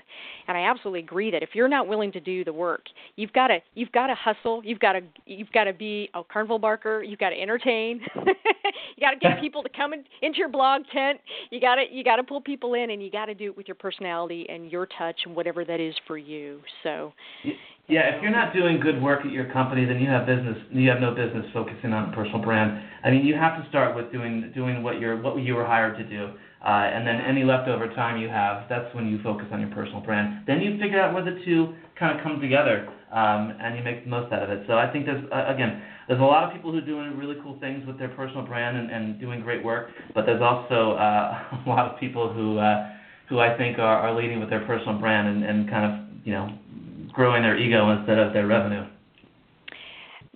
And 0.47 0.57
I 0.57 0.61
absolutely 0.61 1.01
agree 1.01 1.31
that 1.31 1.43
if 1.43 1.49
you're 1.53 1.67
not 1.67 1.87
willing 1.87 2.11
to 2.13 2.19
do 2.19 2.43
the 2.43 2.53
work, 2.53 2.85
you've 3.15 3.33
got 3.33 3.47
to 3.47 3.59
you've 3.75 3.91
got 3.91 4.07
to 4.07 4.15
hustle. 4.15 4.61
You've 4.63 4.79
got 4.79 4.93
to 4.93 5.01
you've 5.25 5.51
got 5.51 5.65
to 5.65 5.73
be 5.73 6.09
a 6.13 6.23
carnival 6.23 6.59
barker. 6.59 7.03
You've 7.03 7.19
got 7.19 7.29
to 7.29 7.39
entertain. 7.41 8.01
you 8.15 9.01
got 9.01 9.11
to 9.11 9.17
get 9.19 9.39
people 9.41 9.63
to 9.63 9.69
come 9.69 9.93
in, 9.93 10.03
into 10.21 10.37
your 10.37 10.49
blog 10.49 10.83
tent. 10.93 11.19
You 11.51 11.59
got 11.59 11.75
to 11.75 11.83
you 11.91 12.03
got 12.03 12.17
to 12.17 12.23
pull 12.23 12.41
people 12.41 12.73
in, 12.73 12.91
and 12.91 13.03
you 13.03 13.11
got 13.11 13.25
to 13.25 13.33
do 13.33 13.45
it 13.45 13.57
with 13.57 13.67
your 13.67 13.75
personality 13.75 14.45
and 14.49 14.71
your 14.71 14.87
touch 14.97 15.19
and 15.25 15.35
whatever 15.35 15.65
that 15.65 15.79
is 15.79 15.95
for 16.05 16.17
you. 16.17 16.61
So. 16.83 17.13
Yeah, 17.89 18.13
if 18.13 18.21
you're 18.21 18.31
not 18.31 18.53
doing 18.53 18.81
good 18.81 19.01
work 19.01 19.25
at 19.25 19.31
your 19.31 19.45
company, 19.53 19.85
then 19.85 20.01
you 20.01 20.09
have 20.09 20.25
business. 20.25 20.57
You 20.71 20.89
have 20.89 20.99
no 20.99 21.15
business 21.15 21.45
focusing 21.53 21.93
on 21.93 22.11
personal 22.11 22.39
brand. 22.43 22.83
I 23.05 23.09
mean, 23.09 23.25
you 23.25 23.33
have 23.35 23.63
to 23.63 23.69
start 23.69 23.95
with 23.95 24.11
doing 24.11 24.51
doing 24.53 24.83
what 24.83 24.99
you're 24.99 25.15
what 25.21 25.37
you 25.39 25.55
were 25.55 25.65
hired 25.65 25.97
to 25.97 26.03
do, 26.03 26.33
uh, 26.65 26.67
and 26.67 27.07
then 27.07 27.21
any 27.21 27.45
leftover 27.45 27.87
time 27.95 28.19
you 28.19 28.27
have, 28.27 28.67
that's 28.67 28.93
when 28.93 29.07
you 29.07 29.23
focus 29.23 29.47
on 29.53 29.61
your 29.61 29.69
personal 29.69 30.01
brand. 30.01 30.43
Then 30.45 30.59
you 30.59 30.77
figure 30.77 30.99
out 30.99 31.13
where 31.13 31.23
the 31.23 31.39
two 31.45 31.75
kind 31.97 32.17
of 32.17 32.21
come 32.25 32.41
together, 32.41 32.89
um, 33.13 33.55
and 33.61 33.77
you 33.77 33.83
make 33.85 34.03
the 34.03 34.09
most 34.09 34.33
out 34.33 34.43
of 34.43 34.49
it. 34.49 34.65
So 34.67 34.73
I 34.73 34.91
think 34.91 35.05
there's 35.05 35.23
uh, 35.31 35.45
again, 35.47 35.81
there's 36.09 36.19
a 36.19 36.27
lot 36.27 36.43
of 36.43 36.51
people 36.51 36.73
who 36.73 36.79
are 36.79 36.85
doing 36.85 37.17
really 37.17 37.37
cool 37.41 37.57
things 37.61 37.87
with 37.87 37.97
their 37.97 38.09
personal 38.09 38.45
brand 38.45 38.75
and, 38.75 38.91
and 38.91 39.17
doing 39.17 39.39
great 39.39 39.63
work, 39.63 39.91
but 40.13 40.25
there's 40.25 40.41
also 40.41 40.99
uh, 40.99 41.39
a 41.65 41.69
lot 41.69 41.89
of 41.89 41.97
people 42.01 42.33
who 42.33 42.57
uh, 42.59 42.89
who 43.29 43.39
I 43.39 43.57
think 43.57 43.79
are, 43.79 44.11
are 44.11 44.13
leading 44.13 44.41
with 44.41 44.49
their 44.49 44.65
personal 44.65 44.99
brand 44.99 45.29
and, 45.29 45.45
and 45.45 45.69
kind 45.69 45.85
of 45.85 46.25
you 46.27 46.33
know 46.33 46.51
growing 47.17 47.41
their 47.41 47.57
ego 47.57 47.89
instead 47.89 48.19
of 48.19 48.31
their 48.31 48.47
revenue. 48.47 48.85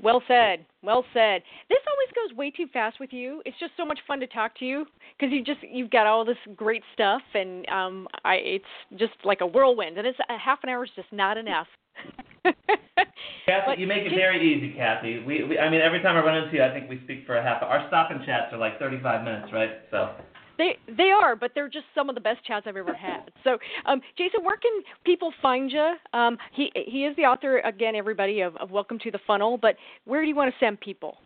Well 0.02 0.22
said. 0.28 0.66
Well 0.84 1.06
said. 1.14 1.44
This 1.70 1.78
always 1.88 2.10
goes 2.18 2.36
way 2.36 2.50
too 2.50 2.66
fast 2.74 3.00
with 3.00 3.14
you. 3.14 3.44
It's 3.46 3.58
just 3.60 3.74
so 3.78 3.86
much 3.86 4.00
fun 4.08 4.20
to 4.20 4.28
talk 4.28 4.58
to 4.58 4.66
you 4.66 4.86
because 5.18 5.32
you 5.32 5.44
just 5.44 5.60
you've 5.62 5.92
got 5.92 6.08
all 6.08 6.26
this 6.26 6.42
great 6.56 6.82
stuff, 6.94 7.22
and 7.36 7.70
um, 7.70 8.08
I 8.26 8.36
it's 8.36 8.74
just 8.98 9.14
like 9.24 9.42
a 9.42 9.46
whirlwind, 9.46 10.00
and 10.00 10.08
it's 10.08 10.18
a 10.28 10.38
half 10.40 10.60
an 10.64 10.70
hour 10.70 10.84
is 10.84 10.90
just 10.96 11.14
not 11.14 11.38
enough. 11.38 11.68
Kathy, 12.44 13.64
But 13.68 13.78
you 13.78 13.86
make 13.86 14.04
it 14.04 14.16
very 14.16 14.42
easy, 14.42 14.76
Kathy. 14.76 15.20
We, 15.20 15.44
we, 15.44 15.60
I 15.60 15.70
mean, 15.70 15.82
every 15.82 16.02
time 16.02 16.18
I 16.18 16.26
run 16.26 16.44
into 16.44 16.56
you, 16.56 16.64
I 16.64 16.74
think 16.74 16.90
we 16.90 17.00
speak 17.04 17.28
for 17.28 17.38
a 17.38 17.44
half. 17.44 17.62
Our 17.62 17.86
stop 17.88 18.10
and 18.10 18.26
chats 18.26 18.52
are 18.54 18.58
like 18.58 18.80
35 18.80 19.24
minutes, 19.24 19.54
right? 19.54 19.70
So. 19.92 20.16
They 20.62 20.78
they 20.96 21.10
are, 21.10 21.36
but 21.36 21.54
they're 21.56 21.70
just 21.70 21.86
some 21.96 22.08
of 22.08 22.14
the 22.14 22.22
best 22.22 22.46
chats 22.46 22.68
I've 22.68 22.78
ever 22.78 22.94
had. 22.94 23.32
So, 23.44 23.58
um, 23.88 24.00
Jason, 24.16 24.44
where 24.44 24.58
can 24.58 24.72
people 25.04 25.34
find 25.42 25.72
you? 25.72 25.96
Um, 26.14 26.38
he 26.54 26.72
he 26.76 27.06
is 27.06 27.16
the 27.16 27.24
author 27.24 27.58
again, 27.62 27.96
everybody 27.96 28.42
of, 28.42 28.56
of 28.58 28.70
Welcome 28.70 29.00
to 29.00 29.10
the 29.10 29.18
Funnel. 29.26 29.58
But 29.58 29.76
where 30.06 30.22
do 30.22 30.28
you 30.28 30.36
want 30.36 30.54
to 30.54 30.60
send 30.64 30.80
people? 30.80 31.18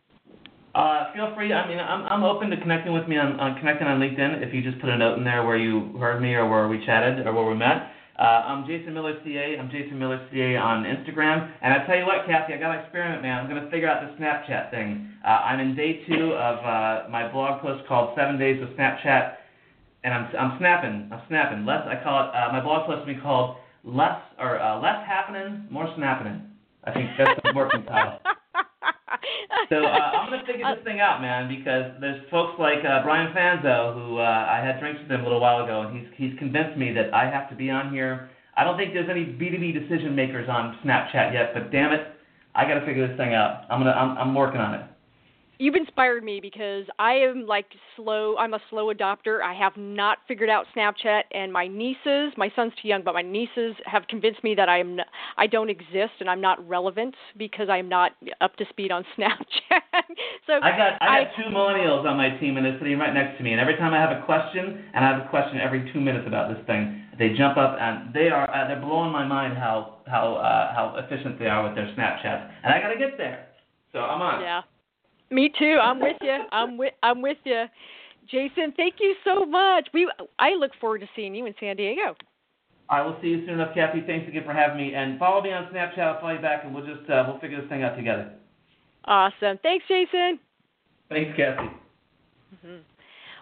Uh, 0.74 1.12
feel 1.14 1.36
free. 1.36 1.52
I 1.52 1.68
mean, 1.68 1.80
I'm 1.80 2.06
I'm 2.06 2.24
open 2.24 2.50
to 2.50 2.58
connecting 2.58 2.94
with 2.94 3.10
me 3.10 3.18
on, 3.18 3.38
on 3.42 3.60
connecting 3.60 3.88
on 3.88 4.00
LinkedIn. 4.00 4.48
If 4.48 4.54
you 4.54 4.62
just 4.64 4.80
put 4.80 4.90
a 4.90 4.98
note 4.98 5.18
in 5.18 5.26
there 5.26 5.46
where 5.46 5.58
you 5.58 5.98
heard 6.00 6.22
me 6.22 6.34
or 6.36 6.50
where 6.50 6.70
we 6.70 6.86
chatted 6.86 7.28
or 7.28 7.34
where 7.34 7.46
we 7.46 7.56
met. 7.56 7.92
Uh, 8.18 8.22
I'm 8.48 8.66
Jason 8.66 8.94
Miller 8.94 9.20
CA. 9.26 9.58
I'm 9.60 9.70
Jason 9.70 10.00
Miller 10.00 10.26
CA 10.32 10.56
on 10.56 10.84
Instagram. 10.86 11.52
And 11.62 11.74
I 11.74 11.86
tell 11.86 11.98
you 11.98 12.06
what, 12.06 12.26
Kathy, 12.26 12.54
I 12.54 12.58
got 12.58 12.74
to 12.74 12.80
experiment, 12.82 13.22
man. 13.22 13.40
I'm 13.44 13.50
gonna 13.50 13.70
figure 13.70 13.90
out 13.90 14.08
the 14.08 14.16
Snapchat 14.24 14.72
thing. 14.72 15.10
Uh, 15.26 15.28
I'm 15.28 15.60
in 15.60 15.76
day 15.76 16.02
two 16.08 16.32
of 16.34 16.60
uh, 16.64 17.10
my 17.10 17.30
blog 17.32 17.62
post 17.62 17.86
called 17.88 18.16
Seven 18.16 18.40
Days 18.40 18.60
with 18.62 18.70
Snapchat. 18.78 19.36
and 20.06 20.14
I'm 20.14 20.30
I'm 20.38 20.58
snapping. 20.60 21.10
I'm 21.12 21.22
snapping. 21.28 21.66
Less 21.66 21.82
I 21.88 22.02
call 22.04 22.24
it. 22.24 22.30
Uh, 22.36 22.54
my 22.54 22.62
blog 22.62 22.86
post 22.88 23.06
will 23.06 23.14
be 23.16 23.20
called 23.20 23.58
less 23.84 24.22
or 24.40 24.62
uh, 24.62 24.80
less 24.80 25.06
happening, 25.06 25.68
more 25.70 25.92
snapping. 25.98 26.42
I 26.86 26.94
think 26.94 27.10
that's 27.18 27.40
the 27.44 27.54
working 27.56 27.84
title. 27.84 28.20
So 29.70 29.84
uh, 29.84 29.90
I'm 29.90 30.30
gonna 30.30 30.46
figure 30.46 30.66
this 30.76 30.84
thing 30.84 31.00
out, 31.00 31.22
man, 31.22 31.48
because 31.48 31.94
there's 32.00 32.22
folks 32.30 32.60
like 32.60 32.86
uh, 32.86 33.02
Brian 33.04 33.34
Fanzo 33.34 33.94
who 33.96 34.18
uh, 34.18 34.22
I 34.22 34.62
had 34.64 34.80
drinks 34.80 35.02
with 35.02 35.10
him 35.10 35.22
a 35.22 35.24
little 35.24 35.40
while 35.40 35.64
ago, 35.64 35.82
and 35.82 35.98
he's 35.98 36.08
he's 36.18 36.38
convinced 36.38 36.78
me 36.78 36.94
that 36.94 37.14
I 37.14 37.26
have 37.30 37.50
to 37.50 37.56
be 37.56 37.70
on 37.70 37.92
here. 37.92 38.30
I 38.56 38.64
don't 38.64 38.78
think 38.78 38.94
there's 38.94 39.10
any 39.10 39.26
B2B 39.26 39.74
decision 39.74 40.16
makers 40.16 40.48
on 40.50 40.78
Snapchat 40.86 41.34
yet, 41.34 41.54
but 41.54 41.72
damn 41.72 41.94
it, 41.94 42.08
I 42.54 42.66
got 42.68 42.76
to 42.80 42.86
figure 42.86 43.08
this 43.08 43.18
thing 43.18 43.34
out. 43.34 43.64
I'm 43.70 43.80
gonna 43.80 43.92
I'm 43.92 44.18
I'm 44.18 44.36
working 44.36 44.62
on 44.62 44.76
it 44.76 44.86
you've 45.60 45.76
inspired 45.76 46.24
me 46.24 46.40
because 46.40 46.86
I 47.00 47.14
am 47.14 47.46
like 47.46 47.66
slow. 47.96 48.36
I'm 48.38 48.54
a 48.54 48.60
slow 48.70 48.94
adopter. 48.94 49.42
I 49.42 49.54
have 49.54 49.74
not 49.78 50.20
figured 50.28 50.50
out 50.50 50.66
Snapchat, 50.76 51.24
and 51.34 51.52
my 51.52 51.68
nieces, 51.68 52.34
my 52.38 52.52
son's 52.56 52.74
too 52.82 52.88
young, 52.88 53.04
but 53.04 53.14
my 53.14 53.22
nieces 53.22 53.76
have 53.86 54.08
convinced 54.08 54.44
me 54.44 54.56
that 54.56 54.70
I 54.70 54.80
am 54.80 54.98
not, 54.98 55.08
I 55.38 55.48
don't 55.48 55.70
exist 55.70 56.14
and 56.20 56.30
I'm 56.30 56.42
not 56.42 56.68
relevant 56.68 57.16
because 57.38 57.70
I'm 57.70 57.90
not 57.90 58.14
up 58.42 58.56
to 58.58 58.66
speed 58.70 58.92
on 58.92 59.06
Snapchat. 59.18 59.82
so 60.48 60.54
I 60.62 60.72
got 60.72 61.02
I 61.02 61.24
got 61.24 61.28
I, 61.28 61.36
two 61.36 61.50
millennials 61.50 62.06
on 62.06 62.18
my 62.18 62.30
team, 62.40 62.58
and 62.58 62.66
they're 62.66 62.78
sitting 62.80 62.98
right 62.98 63.14
next 63.14 63.38
to 63.38 63.44
me. 63.44 63.52
And 63.52 63.62
every 63.62 63.78
time 63.78 63.94
I 63.94 64.00
have 64.00 64.12
a 64.12 64.26
question, 64.26 64.84
and 64.94 65.06
I 65.06 65.12
have 65.12 65.26
a 65.26 65.30
question 65.30 65.60
every 65.60 65.92
two 65.94 66.02
minutes 66.02 66.26
about 66.28 66.54
this 66.54 66.66
thing, 66.66 67.04
they 67.18 67.30
jump 67.38 67.58
up 67.58 67.78
and 67.80 68.14
they 68.14 68.30
are 68.30 68.50
uh, 68.50 68.68
they're 68.68 68.82
blowing 68.82 69.12
my 69.12 69.26
mind 69.26 69.58
how 69.58 70.00
how 70.08 70.36
uh, 70.36 70.74
how 70.74 70.96
efficient 70.98 71.40
they 71.40 71.48
are 71.48 71.64
with 71.64 71.76
their 71.76 71.88
Snapchats, 71.98 72.52
and 72.64 72.74
I 72.74 72.82
got 72.82 72.90
to 72.90 73.00
get 73.00 73.18
there. 73.18 73.48
So 73.92 74.00
I'm 74.00 74.22
on. 74.22 74.42
Yeah. 74.42 74.62
Me 75.32 75.52
too. 75.58 75.78
I'm 75.82 76.00
with 76.00 76.18
you. 76.22 76.38
I'm 76.52 76.78
with 76.78 76.94
I'm 77.04 77.22
with 77.22 77.38
you. 77.44 77.66
Jason, 78.30 78.74
thank 78.76 78.96
you 79.00 79.16
so 79.24 79.46
much. 79.46 79.88
We 79.94 80.12
I 80.40 80.52
look 80.56 80.72
forward 80.80 81.02
to 81.02 81.08
seeing 81.16 81.36
you 81.36 81.46
in 81.46 81.54
San 81.60 81.76
Diego. 81.76 82.16
I 82.90 83.02
will 83.02 83.18
see 83.22 83.30
you 83.30 83.46
soon 83.46 83.56
enough, 83.56 83.74
Kathy. 83.74 84.04
Thanks 84.06 84.28
again 84.28 84.44
for 84.46 84.54
having 84.54 84.78
me. 84.78 84.94
And 84.94 85.18
follow 85.18 85.42
me 85.42 85.52
on 85.52 85.72
Snapchat. 85.74 86.00
I'll 86.00 86.22
follow 86.22 86.34
you 86.34 86.42
back, 86.42 86.64
and 86.64 86.74
we'll 86.74 86.86
just 86.86 87.10
uh, 87.10 87.24
we'll 87.28 87.40
figure 87.40 87.60
this 87.60 87.70
thing 87.70 87.84
out 87.84 87.96
together. 87.96 88.32
Awesome. 89.06 89.60
Thanks, 89.64 89.86
Jason. 89.88 90.40
Thanks, 91.10 91.36
Kathy. 91.38 91.70
Mm-hmm. 92.54 92.78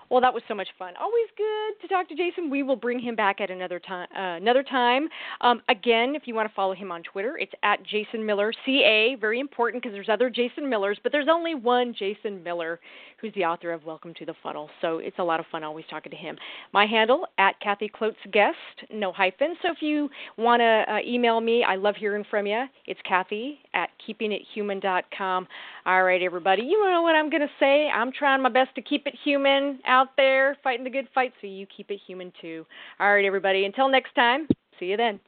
Well, 0.09 0.21
that 0.21 0.33
was 0.33 0.43
so 0.47 0.53
much 0.55 0.67
fun. 0.77 0.93
Always 0.99 1.27
good 1.37 1.81
to 1.81 1.87
talk 1.87 2.07
to 2.09 2.15
Jason. 2.15 2.49
We 2.49 2.63
will 2.63 2.75
bring 2.75 2.99
him 2.99 3.15
back 3.15 3.41
at 3.41 3.49
another 3.49 3.79
time. 3.79 4.07
Uh, 4.15 4.37
another 4.37 4.63
time. 4.63 5.07
Um, 5.41 5.61
again, 5.69 6.15
if 6.15 6.23
you 6.25 6.35
want 6.35 6.49
to 6.49 6.53
follow 6.55 6.73
him 6.73 6.91
on 6.91 7.03
Twitter, 7.03 7.37
it's 7.39 7.53
at 7.63 7.83
Jason 7.85 8.25
Miller 8.25 8.53
CA. 8.65 9.15
Very 9.19 9.39
important 9.39 9.81
because 9.81 9.93
there's 9.93 10.09
other 10.09 10.29
Jason 10.29 10.69
Millers, 10.69 10.99
but 11.03 11.11
there's 11.11 11.27
only 11.29 11.55
one 11.55 11.95
Jason 11.97 12.43
Miller 12.43 12.79
who's 13.23 13.33
the 13.35 13.45
author 13.45 13.71
of 13.71 13.85
Welcome 13.85 14.13
to 14.15 14.25
the 14.25 14.33
Funnel. 14.43 14.69
So 14.81 14.97
it's 14.97 15.17
a 15.17 15.23
lot 15.23 15.39
of 15.39 15.45
fun 15.49 15.63
always 15.63 15.85
talking 15.89 16.09
to 16.09 16.17
him. 16.17 16.35
My 16.73 16.85
handle 16.85 17.25
at 17.37 17.57
Kathy 17.61 17.87
Klotz 17.87 18.17
Guest, 18.33 18.57
no 18.91 19.13
hyphen. 19.13 19.55
So 19.61 19.71
if 19.71 19.77
you 19.79 20.09
want 20.37 20.59
to 20.59 20.83
uh, 20.93 20.97
email 21.07 21.39
me, 21.39 21.63
I 21.63 21.75
love 21.75 21.95
hearing 21.97 22.25
from 22.29 22.45
you. 22.47 22.65
It's 22.85 22.99
Kathy 23.07 23.59
at 23.73 23.91
keepingithuman.com. 24.05 25.47
All 25.85 26.03
right, 26.03 26.21
everybody. 26.21 26.63
You 26.63 26.83
know 26.91 27.01
what 27.01 27.15
I'm 27.15 27.29
going 27.29 27.41
to 27.41 27.47
say. 27.61 27.87
I'm 27.87 28.11
trying 28.11 28.41
my 28.41 28.49
best 28.49 28.75
to 28.75 28.81
keep 28.81 29.07
it 29.07 29.15
human 29.23 29.79
out 29.93 30.17
there, 30.17 30.57
fighting 30.63 30.83
the 30.83 30.89
good 30.89 31.07
fight, 31.13 31.31
so 31.39 31.47
you 31.47 31.67
keep 31.75 31.91
it 31.91 31.99
human 32.05 32.33
too. 32.41 32.65
All 32.99 33.13
right, 33.13 33.25
everybody. 33.25 33.65
Until 33.65 33.87
next 33.87 34.15
time, 34.15 34.47
see 34.79 34.87
you 34.87 34.97
then. 34.97 35.19